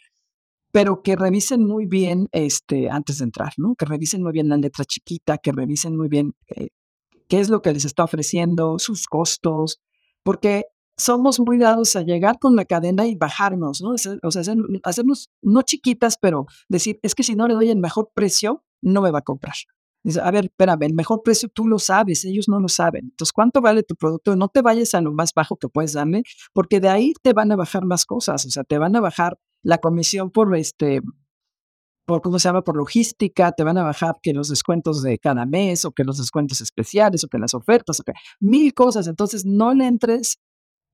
pero 0.79 1.03
que 1.03 1.17
revisen 1.17 1.67
muy 1.67 1.87
bien 1.87 2.29
este, 2.31 2.89
antes 2.89 3.19
de 3.19 3.25
entrar, 3.25 3.53
¿no? 3.57 3.75
Que 3.75 3.85
revisen 3.85 4.23
muy 4.23 4.31
bien 4.31 4.49
la 4.49 4.57
letra 4.57 4.85
chiquita, 4.85 5.37
que 5.39 5.51
revisen 5.51 5.97
muy 5.97 6.07
bien 6.07 6.37
eh, 6.55 6.69
qué 7.29 7.41
es 7.41 7.49
lo 7.49 7.63
que 7.63 7.73
les 7.73 7.85
está 7.85 8.05
ofreciendo, 8.05 8.79
sus 8.79 9.09
costos, 9.09 9.81
porque 10.23 10.67
somos 10.97 11.41
muy 11.41 11.59
dados 11.59 11.97
a 11.97 12.03
llegar 12.03 12.39
con 12.39 12.55
la 12.55 12.65
cadena 12.65 13.09
y 13.09 13.17
bajarnos, 13.17 13.83
¿no? 13.83 13.97
O 14.23 14.31
sea, 14.31 14.45
hacernos 14.85 15.31
no 15.43 15.63
chiquitas, 15.63 16.17
pero 16.17 16.47
decir, 16.69 17.01
es 17.03 17.17
que 17.17 17.25
si 17.25 17.35
no 17.35 17.49
le 17.49 17.55
doy 17.55 17.71
el 17.71 17.79
mejor 17.79 18.13
precio, 18.15 18.63
no 18.81 19.03
me 19.03 19.11
va 19.11 19.19
a 19.19 19.23
comprar. 19.23 19.57
Dice, 20.05 20.21
a 20.21 20.31
ver, 20.31 20.45
espérame, 20.45 20.85
el 20.85 20.95
mejor 20.95 21.23
precio 21.25 21.49
tú 21.49 21.67
lo 21.67 21.81
sabes, 21.81 22.25
ellos 22.25 22.49
no 22.49 22.61
lo 22.61 22.69
saben. 22.69 23.07
Entonces, 23.07 23.33
¿cuánto 23.33 23.61
vale 23.61 23.83
tu 23.83 23.97
producto? 23.97 24.37
No 24.37 24.47
te 24.47 24.63
vayas 24.63 24.95
a 24.95 25.01
lo 25.01 25.13
más 25.13 25.35
bajo 25.35 25.57
que 25.57 25.69
puedes 25.69 25.95
darme, 25.95 26.23
porque 26.53 26.79
de 26.79 26.89
ahí 26.89 27.15
te 27.21 27.33
van 27.33 27.51
a 27.51 27.57
bajar 27.57 27.85
más 27.85 28.07
cosas, 28.07 28.47
o 28.47 28.51
sea, 28.51 28.63
te 28.63 28.79
van 28.79 28.95
a 28.95 29.01
bajar 29.01 29.39
la 29.63 29.79
comisión 29.79 30.31
por 30.31 30.55
este, 30.57 31.01
por 32.07 32.23
cómo 32.23 32.39
se 32.39 32.49
llama, 32.49 32.63
por 32.63 32.77
logística, 32.77 33.53
te 33.53 33.65
van 33.65 33.77
a 33.79 33.85
bajar 33.85 34.17
que 34.23 34.33
los 34.33 34.49
descuentos 34.49 35.03
de 35.03 35.19
cada 35.19 35.45
mes 35.45 35.85
o 35.85 35.93
que 35.93 36.05
los 36.05 36.19
descuentos 36.19 36.61
especiales 36.61 37.23
o 37.23 37.29
que 37.29 37.39
las 37.39 37.55
ofertas, 37.55 38.01
o 38.01 38.03
que 38.03 38.15
mil 38.41 38.73
cosas. 38.73 39.07
Entonces, 39.09 39.45
no 39.45 39.75
le 39.75 39.87
entres 39.87 40.39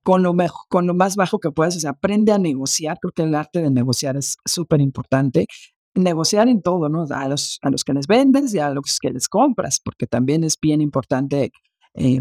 con 0.03 0.23
lo, 0.23 0.35
mejor, 0.35 0.61
con 0.69 0.87
lo 0.87 0.95
más 0.95 1.17
bajo 1.17 1.39
que 1.39 1.51
puedas, 1.51 1.77
o 1.77 1.81
sea, 1.81 1.91
aprende 1.91 2.33
a 2.33 2.39
negociar, 2.39 2.99
porque 3.01 3.23
el 3.23 3.35
arte 3.35 3.63
de 3.63 3.71
negociar 3.71 4.17
es 4.17 4.37
súper 4.45 4.81
importante. 4.81 5.47
Negociar 5.95 6.49
en 6.49 6.61
todo, 6.63 6.89
¿no? 6.89 7.07
A 7.11 7.29
los, 7.29 7.59
a 7.63 7.71
los 7.71 7.85
que 7.85 7.95
les 7.95 8.09
vendes 8.09 8.53
y 8.53 8.59
a 8.59 8.71
los 8.71 8.99
que 9.01 9.11
les 9.11 9.29
compras, 9.29 9.81
porque 9.83 10.07
también 10.09 10.43
es 10.43 10.59
bien 10.61 10.81
importante 10.81 11.53
eh, 11.95 12.21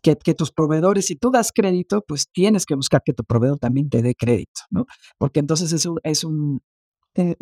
que, 0.00 0.34
tus 0.34 0.52
proveedores, 0.52 1.06
si 1.06 1.16
tú 1.16 1.30
das 1.30 1.52
crédito, 1.54 2.02
pues 2.06 2.28
tienes 2.30 2.66
que 2.66 2.74
buscar 2.74 3.02
que 3.04 3.12
tu 3.12 3.24
proveedor 3.24 3.58
también 3.58 3.88
te 3.88 4.02
dé 4.02 4.14
crédito, 4.14 4.62
¿no? 4.70 4.86
Porque 5.18 5.40
entonces 5.40 5.72
eso 5.72 5.96
es 6.02 6.24
un, 6.24 6.60
eh, 7.14 7.36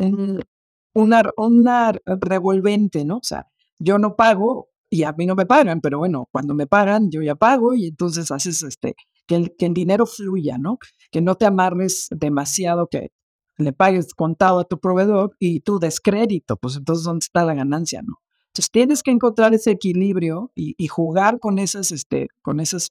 una, 0.93 1.23
una 1.37 1.93
revolvente, 2.05 3.05
¿no? 3.05 3.17
O 3.17 3.23
sea, 3.23 3.47
yo 3.79 3.97
no 3.97 4.15
pago 4.15 4.69
y 4.89 5.03
a 5.03 5.13
mí 5.13 5.25
no 5.25 5.35
me 5.35 5.45
pagan, 5.45 5.81
pero 5.81 5.99
bueno, 5.99 6.27
cuando 6.31 6.55
me 6.55 6.67
pagan, 6.67 7.11
yo 7.11 7.21
ya 7.21 7.35
pago 7.35 7.75
y 7.75 7.87
entonces 7.87 8.31
haces 8.31 8.63
este, 8.63 8.95
que 9.27 9.35
el, 9.35 9.55
que 9.55 9.67
el 9.67 9.73
dinero 9.73 10.05
fluya, 10.05 10.57
¿no? 10.57 10.77
Que 11.11 11.21
no 11.21 11.35
te 11.35 11.45
amarres 11.45 12.07
demasiado, 12.11 12.87
que 12.87 13.11
le 13.57 13.73
pagues 13.73 14.13
contado 14.13 14.59
a 14.59 14.63
tu 14.65 14.79
proveedor 14.79 15.35
y 15.39 15.59
tú 15.61 15.79
des 15.79 15.99
crédito, 15.99 16.57
pues 16.57 16.77
entonces 16.77 17.03
¿dónde 17.05 17.23
está 17.23 17.43
la 17.45 17.53
ganancia, 17.53 18.01
no? 18.01 18.15
Entonces 18.59 18.71
tienes 18.71 19.03
que 19.03 19.11
encontrar 19.11 19.53
ese 19.53 19.71
equilibrio 19.71 20.51
y, 20.53 20.87
jugar 20.87 21.39
con 21.39 21.59
esas, 21.59 21.93
este, 21.93 22.27
con 22.41 22.59
esas 22.59 22.89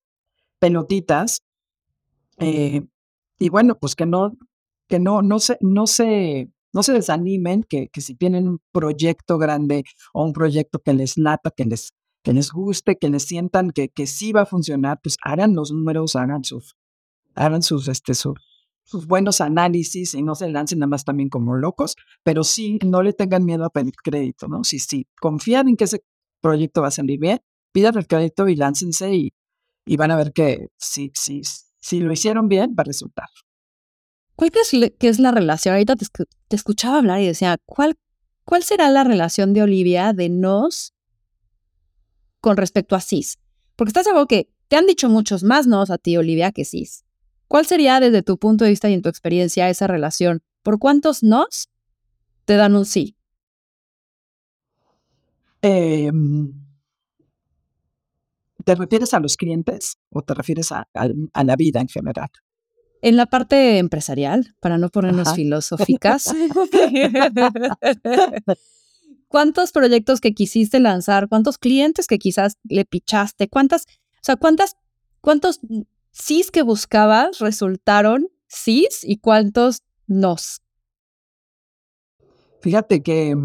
pelotitas. 0.59 1.43
Eh, 2.39 2.87
y 3.39 3.51
bueno, 3.51 3.77
pues 3.79 3.95
que 3.95 4.07
no, 4.07 4.33
que 4.89 4.99
no, 4.99 5.21
no 5.21 5.39
se, 5.39 5.59
no 5.61 5.87
se, 5.87 6.51
no 6.73 6.83
se 6.83 6.95
desanimen, 6.95 7.65
que, 7.65 7.89
que 7.89 8.01
si 8.01 8.15
tienen 8.15 8.49
un 8.49 8.61
proyecto 8.73 9.37
grande 9.37 9.85
o 10.15 10.25
un 10.25 10.33
proyecto 10.33 10.79
que 10.79 10.95
les 10.95 11.19
lata, 11.19 11.51
que 11.51 11.67
les, 11.67 11.93
que 12.23 12.33
les 12.33 12.51
guste, 12.51 12.97
que 12.97 13.11
les 13.11 13.25
sientan 13.25 13.71
que, 13.71 13.91
que 13.91 14.07
sí 14.07 14.33
va 14.33 14.43
a 14.43 14.47
funcionar, 14.47 15.01
pues 15.03 15.19
hagan 15.23 15.55
los 15.55 15.71
números, 15.71 16.17
hagan 16.17 16.45
sus, 16.45 16.77
hagan 17.35 17.61
sus, 17.61 17.89
este, 17.89 18.15
sus, 18.15 18.39
sus 18.89 19.07
buenos 19.07 19.43
análisis 19.43 20.15
y 20.15 20.23
no 20.23 20.35
se 20.35 20.49
lancen 20.49 20.79
nada 20.79 20.89
más 20.89 21.05
también 21.05 21.29
como 21.29 21.57
locos, 21.57 21.95
pero 22.23 22.43
sí 22.43 22.79
no 22.83 23.03
le 23.03 23.13
tengan 23.13 23.45
miedo 23.45 23.67
a 23.67 23.71
pedir 23.71 23.93
crédito, 24.03 24.49
¿no? 24.49 24.65
Si, 24.65 24.79
si 24.79 25.07
confían 25.21 25.69
en 25.69 25.77
que 25.77 25.85
ese 25.85 26.03
proyecto 26.41 26.81
va 26.81 26.89
a 26.89 26.91
salir 26.91 27.21
bien, 27.21 27.39
pidan 27.71 27.99
el 27.99 28.07
crédito 28.07 28.49
y 28.49 28.57
láncense 28.57 29.15
y, 29.15 29.35
y 29.85 29.97
van 29.99 30.11
a 30.11 30.17
ver 30.17 30.33
que 30.33 30.69
si, 30.79 31.13
si, 31.15 31.43
si 31.79 32.01
lo 32.01 32.11
hicieron 32.11 32.49
bien, 32.49 32.71
va 32.71 32.81
a 32.81 32.85
resultar. 32.85 33.29
¿Cuál 34.37 34.53
crees 34.53 34.71
que 34.99 35.09
es 35.09 35.19
la 35.19 35.33
relación? 35.33 35.75
Ahorita 35.75 35.95
te, 35.95 36.57
escuchaba 36.57 36.97
hablar 36.97 37.21
y 37.21 37.27
decía, 37.27 37.59
¿cuál, 37.67 37.99
¿cuál 38.47 38.63
será 38.63 38.89
la 38.89 39.05
relación 39.05 39.53
de 39.53 39.61
Olivia 39.61 40.15
de 40.15 40.31
nos 40.31 40.95
con 42.41 42.57
respecto 42.57 42.97
a 42.97 43.03
CIS? 43.03 43.39
Porque 43.77 43.91
estás 43.91 44.05
seguro 44.05 44.27
que 44.27 44.49
te 44.69 44.77
han 44.77 44.87
dicho 44.87 45.11
muchos 45.11 45.43
más 45.43 45.67
nos 45.67 45.91
a 45.91 45.99
ti, 45.99 46.17
Olivia, 46.17 46.53
que 46.53 46.65
CIS. 46.65 47.05
¿Cuál 47.49 47.67
sería 47.67 47.99
desde 47.99 48.23
tu 48.23 48.39
punto 48.39 48.65
de 48.65 48.71
vista 48.71 48.89
y 48.91 48.95
en 48.95 49.03
tu 49.03 49.09
experiencia 49.09 49.69
esa 49.71 49.87
relación? 49.87 50.43
¿Por 50.63 50.79
cuántos 50.79 51.23
nos 51.23 51.71
te 52.45 52.57
dan 52.57 52.77
un 52.77 52.85
sí? 52.85 53.17
Em, 55.63 56.53
¿Te 58.65 58.75
refieres 58.75 59.15
a 59.15 59.21
los 59.21 59.37
clientes 59.37 59.97
o 60.11 60.23
te 60.23 60.35
refieres 60.35 60.73
a, 60.73 60.87
la 60.93 61.57
vida 61.57 61.81
en 61.81 61.89
general? 61.89 62.29
En 63.01 63.17
la 63.17 63.27
parte 63.27 63.79
empresarial, 63.79 64.55
para 64.61 64.77
no 64.77 64.91
ponernos 64.91 65.35
filosóficas. 65.35 66.35
¿Cuántos 69.29 69.73
proyectos 69.73 70.21
que 70.21 70.35
quisiste 70.35 70.81
lanzar? 70.81 71.29
¿Cuántos 71.29 71.57
clientes 71.57 72.07
que 72.07 72.19
quizás 72.19 72.59
le 72.65 72.85
pichaste? 72.85 73.49
¿Cuántas, 73.49 73.85
o 73.85 74.21
sea, 74.23 74.37
cuántas, 74.37 74.77
cuántos 75.21 75.61
sís 76.11 76.51
que 76.51 76.63
buscabas 76.63 77.39
resultaron 77.39 78.29
sís 78.47 79.01
y 79.03 79.19
cuántos 79.19 79.83
nos? 80.07 80.63
Fíjate 82.61 83.03
que, 83.03 83.37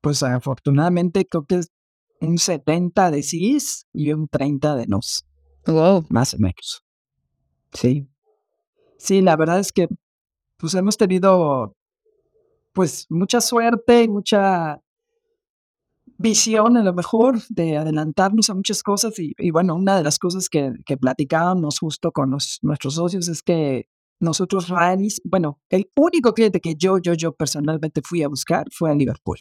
pues 0.00 0.22
afortunadamente 0.22 1.26
creo 1.26 1.44
que 1.46 1.56
es 1.56 1.70
un 2.20 2.38
70 2.38 3.10
de 3.10 3.22
sís 3.22 3.86
y 3.92 4.12
un 4.12 4.28
30 4.28 4.74
de 4.76 4.86
nos. 4.86 5.26
Wow. 5.66 6.06
Más 6.08 6.34
o 6.34 6.38
menos. 6.38 6.82
Sí. 7.72 8.08
Sí, 8.98 9.20
la 9.20 9.36
verdad 9.36 9.58
es 9.58 9.72
que 9.72 9.88
pues 10.56 10.74
hemos 10.74 10.96
tenido 10.96 11.74
pues 12.72 13.06
mucha 13.10 13.40
suerte 13.40 14.04
y 14.04 14.08
mucha 14.08 14.80
visión 16.22 16.76
a 16.76 16.82
lo 16.82 16.94
mejor 16.94 17.40
de 17.48 17.76
adelantarnos 17.76 18.48
a 18.48 18.54
muchas 18.54 18.82
cosas 18.82 19.14
y, 19.18 19.50
bueno, 19.50 19.74
una 19.74 19.96
de 19.96 20.02
las 20.02 20.18
cosas 20.18 20.48
que, 20.48 20.72
que 20.86 20.96
platicábamos 20.96 21.78
justo 21.78 22.12
con 22.12 22.30
nuestros 22.30 22.94
socios 22.94 23.28
es 23.28 23.42
que 23.42 23.88
nosotros, 24.20 24.68
Ranis, 24.68 25.20
bueno, 25.24 25.60
el 25.68 25.90
único 25.96 26.32
cliente 26.32 26.60
que 26.60 26.76
yo, 26.76 26.98
yo, 26.98 27.14
yo 27.14 27.32
personalmente 27.32 28.00
fui 28.04 28.22
a 28.22 28.28
buscar 28.28 28.66
fue 28.70 28.90
a 28.90 28.94
Liverpool. 28.94 29.38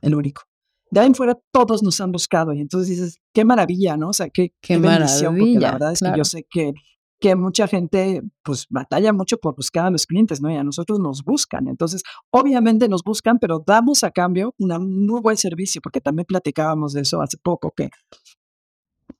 El 0.00 0.14
único. 0.14 0.42
De 0.90 1.00
ahí 1.00 1.06
en 1.06 1.14
fuera 1.14 1.36
todos 1.52 1.82
nos 1.82 2.00
han 2.00 2.12
buscado 2.12 2.54
y 2.54 2.60
entonces 2.60 2.96
dices, 2.96 3.18
qué 3.34 3.44
maravilla, 3.44 3.96
¿no? 3.96 4.10
O 4.10 4.12
sea, 4.12 4.30
qué, 4.30 4.54
qué, 4.60 4.78
bendición, 4.78 5.36
porque 5.36 5.58
la 5.58 5.72
verdad 5.72 5.92
es 5.92 6.00
que 6.00 6.12
yo 6.16 6.24
sé 6.24 6.46
que, 6.48 6.72
que 7.20 7.34
mucha 7.34 7.66
gente 7.66 8.22
pues 8.42 8.66
batalla 8.70 9.12
mucho 9.12 9.38
por 9.38 9.56
buscar 9.56 9.86
a 9.86 9.90
los 9.90 10.06
clientes, 10.06 10.40
¿no? 10.40 10.50
Y 10.50 10.56
a 10.56 10.64
nosotros 10.64 11.00
nos 11.00 11.24
buscan. 11.24 11.68
Entonces, 11.68 12.02
obviamente 12.30 12.88
nos 12.88 13.02
buscan, 13.02 13.38
pero 13.38 13.62
damos 13.66 14.04
a 14.04 14.10
cambio 14.10 14.54
un 14.58 15.06
muy 15.06 15.20
buen 15.20 15.36
servicio, 15.36 15.80
porque 15.82 16.00
también 16.00 16.26
platicábamos 16.26 16.92
de 16.92 17.00
eso 17.00 17.20
hace 17.20 17.36
poco, 17.36 17.72
que, 17.76 17.90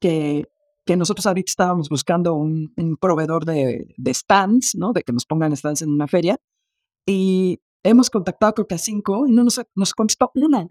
que, 0.00 0.46
que 0.86 0.96
nosotros 0.96 1.26
ahorita 1.26 1.50
estábamos 1.50 1.88
buscando 1.88 2.34
un, 2.34 2.72
proveedor 3.00 3.44
de, 3.44 3.92
de 3.96 4.14
stands, 4.14 4.74
¿no? 4.76 4.92
De 4.92 5.02
que 5.02 5.12
nos 5.12 5.26
pongan 5.26 5.56
stands 5.56 5.82
en 5.82 5.90
una 5.90 6.06
feria. 6.06 6.36
Y 7.06 7.60
hemos 7.82 8.10
contactado 8.10 8.54
creo 8.54 8.66
que 8.66 8.74
a 8.76 8.78
cinco 8.78 9.26
y 9.26 9.32
no 9.32 9.44
nos, 9.44 9.60
nos 9.74 9.94
contestó 9.94 10.30
una 10.34 10.68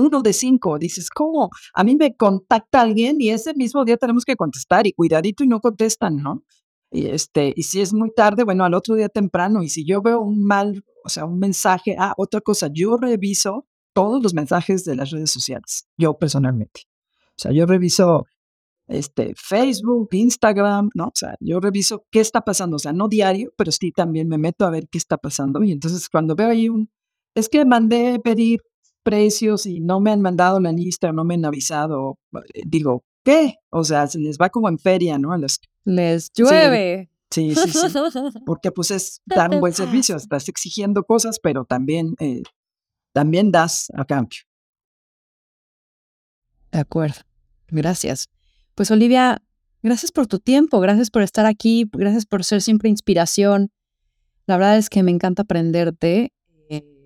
uno 0.00 0.22
de 0.22 0.32
cinco. 0.32 0.78
Dices, 0.78 1.10
¿cómo? 1.10 1.50
A 1.74 1.84
mí 1.84 1.96
me 1.96 2.16
contacta 2.16 2.80
alguien 2.80 3.20
y 3.20 3.30
ese 3.30 3.54
mismo 3.54 3.84
día 3.84 3.96
tenemos 3.96 4.24
que 4.24 4.36
contestar 4.36 4.86
y 4.86 4.92
cuidadito 4.92 5.44
y 5.44 5.48
no 5.48 5.60
contestan, 5.60 6.16
¿no? 6.16 6.44
Y, 6.90 7.06
este, 7.06 7.52
y 7.56 7.62
si 7.62 7.80
es 7.80 7.92
muy 7.92 8.10
tarde, 8.12 8.44
bueno, 8.44 8.64
al 8.64 8.74
otro 8.74 8.94
día 8.94 9.08
temprano. 9.08 9.62
Y 9.62 9.68
si 9.68 9.84
yo 9.86 10.02
veo 10.02 10.20
un 10.20 10.44
mal, 10.44 10.84
o 11.04 11.08
sea, 11.08 11.24
un 11.24 11.38
mensaje, 11.38 11.96
ah, 11.98 12.14
otra 12.16 12.40
cosa, 12.40 12.68
yo 12.72 12.96
reviso 12.96 13.66
todos 13.92 14.22
los 14.22 14.34
mensajes 14.34 14.84
de 14.84 14.96
las 14.96 15.10
redes 15.10 15.30
sociales, 15.30 15.86
yo 15.96 16.14
personalmente. 16.18 16.82
O 17.30 17.42
sea, 17.42 17.52
yo 17.52 17.66
reviso 17.66 18.26
este, 18.90 19.34
Facebook, 19.36 20.08
Instagram, 20.12 20.90
¿no? 20.94 21.06
O 21.06 21.12
sea, 21.14 21.36
yo 21.40 21.60
reviso 21.60 22.04
qué 22.10 22.20
está 22.20 22.42
pasando, 22.42 22.76
o 22.76 22.78
sea, 22.78 22.92
no 22.92 23.08
diario, 23.08 23.52
pero 23.56 23.72
sí 23.72 23.92
también 23.92 24.28
me 24.28 24.38
meto 24.38 24.64
a 24.64 24.70
ver 24.70 24.88
qué 24.88 24.98
está 24.98 25.16
pasando. 25.16 25.62
Y 25.62 25.72
entonces 25.72 26.08
cuando 26.08 26.34
veo 26.34 26.48
ahí 26.48 26.68
un, 26.68 26.90
es 27.34 27.48
que 27.48 27.64
mandé 27.64 28.20
pedir 28.22 28.60
precios 29.10 29.66
y 29.66 29.80
no 29.80 30.00
me 30.00 30.12
han 30.12 30.20
mandado 30.20 30.60
la 30.60 30.72
lista, 30.72 31.12
no 31.12 31.24
me 31.24 31.34
han 31.34 31.44
avisado. 31.44 32.18
Eh, 32.54 32.62
digo, 32.66 33.04
¿qué? 33.24 33.56
O 33.70 33.82
sea, 33.82 34.06
se 34.06 34.18
les 34.18 34.38
va 34.38 34.50
como 34.50 34.68
en 34.68 34.78
feria, 34.78 35.18
¿no? 35.18 35.36
les 35.84 36.30
llueve. 36.32 37.10
Sí, 37.32 37.54
sí, 37.54 37.70
sí, 37.70 37.98
Porque 38.46 38.70
pues 38.72 38.90
es 38.90 39.20
dar 39.26 39.50
un 39.50 39.60
buen 39.60 39.72
servicio, 39.72 40.16
estás 40.16 40.48
exigiendo 40.48 41.04
cosas, 41.04 41.38
pero 41.40 41.64
también, 41.64 42.14
eh, 42.18 42.42
también 43.12 43.50
das 43.50 43.90
a 43.94 44.04
cambio. 44.04 44.40
De 46.72 46.78
acuerdo. 46.78 47.20
Gracias. 47.68 48.28
Pues 48.74 48.90
Olivia, 48.90 49.42
gracias 49.82 50.12
por 50.12 50.26
tu 50.26 50.38
tiempo, 50.38 50.80
gracias 50.80 51.10
por 51.10 51.22
estar 51.22 51.46
aquí, 51.46 51.88
gracias 51.92 52.26
por 52.26 52.44
ser 52.44 52.62
siempre 52.62 52.88
inspiración. 52.88 53.70
La 54.46 54.56
verdad 54.56 54.78
es 54.78 54.88
que 54.88 55.02
me 55.02 55.10
encanta 55.10 55.42
aprenderte 55.42 56.32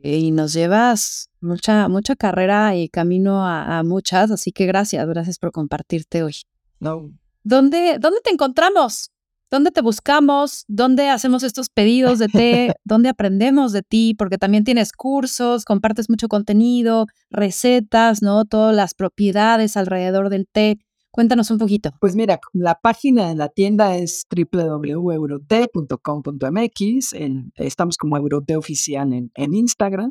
y 0.05 0.33
nos 0.33 0.53
llevas 0.53 1.31
mucha, 1.41 1.89
mucha 1.89 2.15
carrera 2.15 2.77
y 2.77 2.91
camino 2.91 3.47
a, 3.47 3.83
muchas, 3.85 4.31
así 4.31 4.53
que 4.53 4.67
gracias, 4.67 5.07
gracias 5.09 5.39
por 5.39 5.51
compartirte 5.51 6.23
hoy. 6.23 6.35
No. 6.79 7.11
¿Dónde, 7.43 7.97
¿Dónde 7.99 8.21
te 8.23 8.31
encontramos? 8.31 9.11
¿Dónde 9.51 9.71
te 9.71 9.81
buscamos? 9.81 10.65
¿Dónde 10.69 11.09
hacemos 11.09 11.43
estos 11.43 11.71
pedidos 11.71 12.19
de 12.19 12.29
té? 12.29 12.75
¿Dónde 12.85 13.09
aprendemos 13.09 13.73
de 13.73 13.83
ti? 13.83 14.15
Porque 14.15 14.37
también 14.37 14.65
tienes 14.65 14.93
cursos, 14.93 15.65
compartes 15.65 16.11
mucho 16.11 16.29
contenido, 16.29 17.07
recetas, 17.31 18.21
¿no? 18.21 18.45
Todas 18.45 18.77
las 18.77 18.93
propiedades 18.93 19.79
alrededor 19.79 20.29
del 20.29 20.47
té. 20.47 20.79
Cuéntanos 21.15 21.49
un 21.53 21.59
poquito. 21.59 21.93
Pues 22.01 22.17
mira, 22.17 22.41
la 22.53 22.75
página 22.75 23.29
de 23.29 23.37
la 23.37 23.49
tienda 23.49 23.97
es 23.97 24.27
www.eurote.com.mx. 24.29 27.15
Estamos 27.55 27.97
como 27.97 28.17
Eurote 28.17 28.57
Oficial 28.57 29.13
en, 29.13 29.31
en 29.37 29.55
Instagram. 29.55 30.11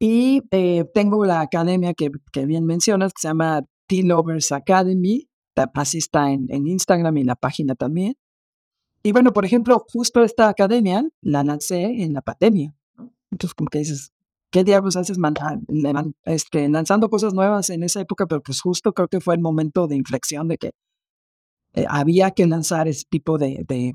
Y 0.00 0.42
eh, 0.50 0.86
tengo 0.92 1.24
la 1.24 1.40
academia 1.40 1.94
que, 1.94 2.10
que, 2.32 2.46
bien 2.46 2.66
mencionas, 2.66 3.12
que 3.12 3.20
se 3.20 3.28
llama 3.28 3.62
T-Lovers 3.86 4.50
Academy. 4.50 5.28
Así 5.74 5.98
está 5.98 6.32
en, 6.32 6.46
en 6.48 6.66
Instagram 6.66 7.16
y 7.18 7.22
la 7.22 7.36
página 7.36 7.76
también. 7.76 8.16
Y 9.04 9.12
bueno, 9.12 9.32
por 9.32 9.44
ejemplo, 9.44 9.86
justo 9.88 10.24
esta 10.24 10.48
academia 10.48 11.08
la 11.20 11.44
lancé 11.44 12.02
en 12.02 12.12
la 12.12 12.22
pandemia. 12.22 12.74
Entonces, 13.30 13.54
como 13.54 13.68
que 13.68 13.78
dices, 13.78 14.12
¿qué 14.50 14.64
diablos 14.64 14.96
haces 14.96 15.18
este, 16.24 16.68
lanzando 16.68 17.08
cosas 17.08 17.34
nuevas 17.34 17.70
en 17.70 17.82
esa 17.82 18.00
época? 18.00 18.26
Pero 18.26 18.42
pues 18.42 18.60
justo 18.60 18.92
creo 18.92 19.08
que 19.08 19.20
fue 19.20 19.34
el 19.34 19.40
momento 19.40 19.86
de 19.86 19.96
inflexión 19.96 20.48
de 20.48 20.58
que 20.58 20.70
eh, 21.74 21.84
había 21.88 22.30
que 22.30 22.46
lanzar 22.46 22.88
ese 22.88 23.04
tipo 23.08 23.38
de, 23.38 23.64
de, 23.68 23.94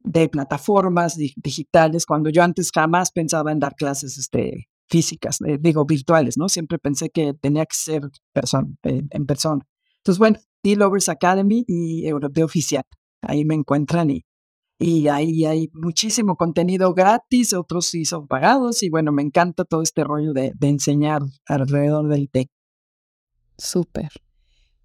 de 0.00 0.28
plataformas 0.28 1.16
digitales 1.16 2.06
cuando 2.06 2.30
yo 2.30 2.42
antes 2.42 2.70
jamás 2.72 3.10
pensaba 3.10 3.52
en 3.52 3.58
dar 3.58 3.74
clases 3.74 4.18
este, 4.18 4.68
físicas, 4.88 5.40
eh, 5.46 5.58
digo 5.60 5.84
virtuales, 5.84 6.36
¿no? 6.36 6.48
Siempre 6.48 6.78
pensé 6.78 7.10
que 7.10 7.32
tenía 7.34 7.64
que 7.64 7.76
ser 7.76 8.02
eh, 8.82 9.02
en 9.10 9.26
persona. 9.26 9.66
Entonces, 9.98 10.18
bueno, 10.18 10.38
T-Lovers 10.62 11.08
Academy 11.08 11.64
y 11.66 12.06
Europeo 12.06 12.46
Oficial. 12.46 12.84
Ahí 13.22 13.44
me 13.44 13.54
encuentran 13.54 14.10
y 14.10 14.24
y 14.82 15.08
ahí 15.08 15.44
hay 15.44 15.70
muchísimo 15.74 16.36
contenido 16.36 16.94
gratis, 16.94 17.52
otros 17.52 17.84
sí 17.84 18.06
son 18.06 18.26
pagados 18.26 18.82
y 18.82 18.88
bueno, 18.88 19.12
me 19.12 19.20
encanta 19.20 19.66
todo 19.66 19.82
este 19.82 20.04
rollo 20.04 20.32
de, 20.32 20.54
enseñar 20.62 21.20
alrededor 21.46 22.08
del 22.08 22.30
té. 22.30 22.48
Súper. 23.58 24.08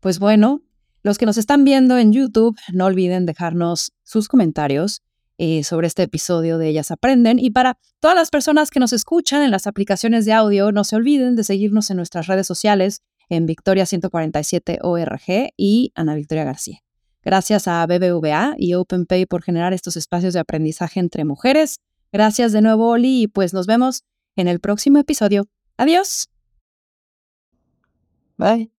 Pues 0.01 0.19
bueno, 0.19 0.61
los 1.01 1.17
que 1.17 1.25
nos 1.25 1.37
están 1.37 1.63
viendo 1.63 1.97
en 1.97 2.11
YouTube, 2.11 2.57
no 2.73 2.85
olviden 2.87 3.25
dejarnos 3.25 3.93
sus 4.03 4.27
comentarios 4.27 5.01
eh, 5.37 5.63
sobre 5.63 5.87
este 5.87 6.03
episodio 6.03 6.57
de 6.57 6.67
Ellas 6.67 6.91
Aprenden. 6.91 7.39
Y 7.39 7.51
para 7.51 7.77
todas 8.01 8.17
las 8.17 8.29
personas 8.31 8.71
que 8.71 8.81
nos 8.81 8.91
escuchan 8.91 9.43
en 9.43 9.51
las 9.51 9.65
aplicaciones 9.65 10.25
de 10.25 10.33
audio, 10.33 10.73
no 10.73 10.83
se 10.83 10.97
olviden 10.97 11.37
de 11.37 11.45
seguirnos 11.45 11.89
en 11.89 11.97
nuestras 11.97 12.27
redes 12.27 12.47
sociales 12.47 13.01
en 13.29 13.45
Victoria 13.45 13.85
147 13.85 14.79
ORG 14.81 15.53
y 15.55 15.93
Ana 15.95 16.15
Victoria 16.15 16.43
García. 16.43 16.84
Gracias 17.25 17.67
a 17.67 17.85
BBVA 17.87 18.53
y 18.57 18.75
OpenPay 18.75 19.25
por 19.25 19.41
generar 19.41 19.73
estos 19.73 19.97
espacios 19.97 20.33
de 20.35 20.39
aprendizaje 20.39 20.99
entre 20.99 21.25
mujeres. 21.25 21.79
Gracias 22.11 22.51
de 22.51 22.61
nuevo, 22.61 22.91
Oli, 22.91 23.23
y 23.23 23.27
pues 23.27 23.53
nos 23.53 23.65
vemos 23.65 24.03
en 24.35 24.47
el 24.47 24.59
próximo 24.59 24.99
episodio. 24.99 25.47
Adiós. 25.75 26.29
Bye. 28.37 28.74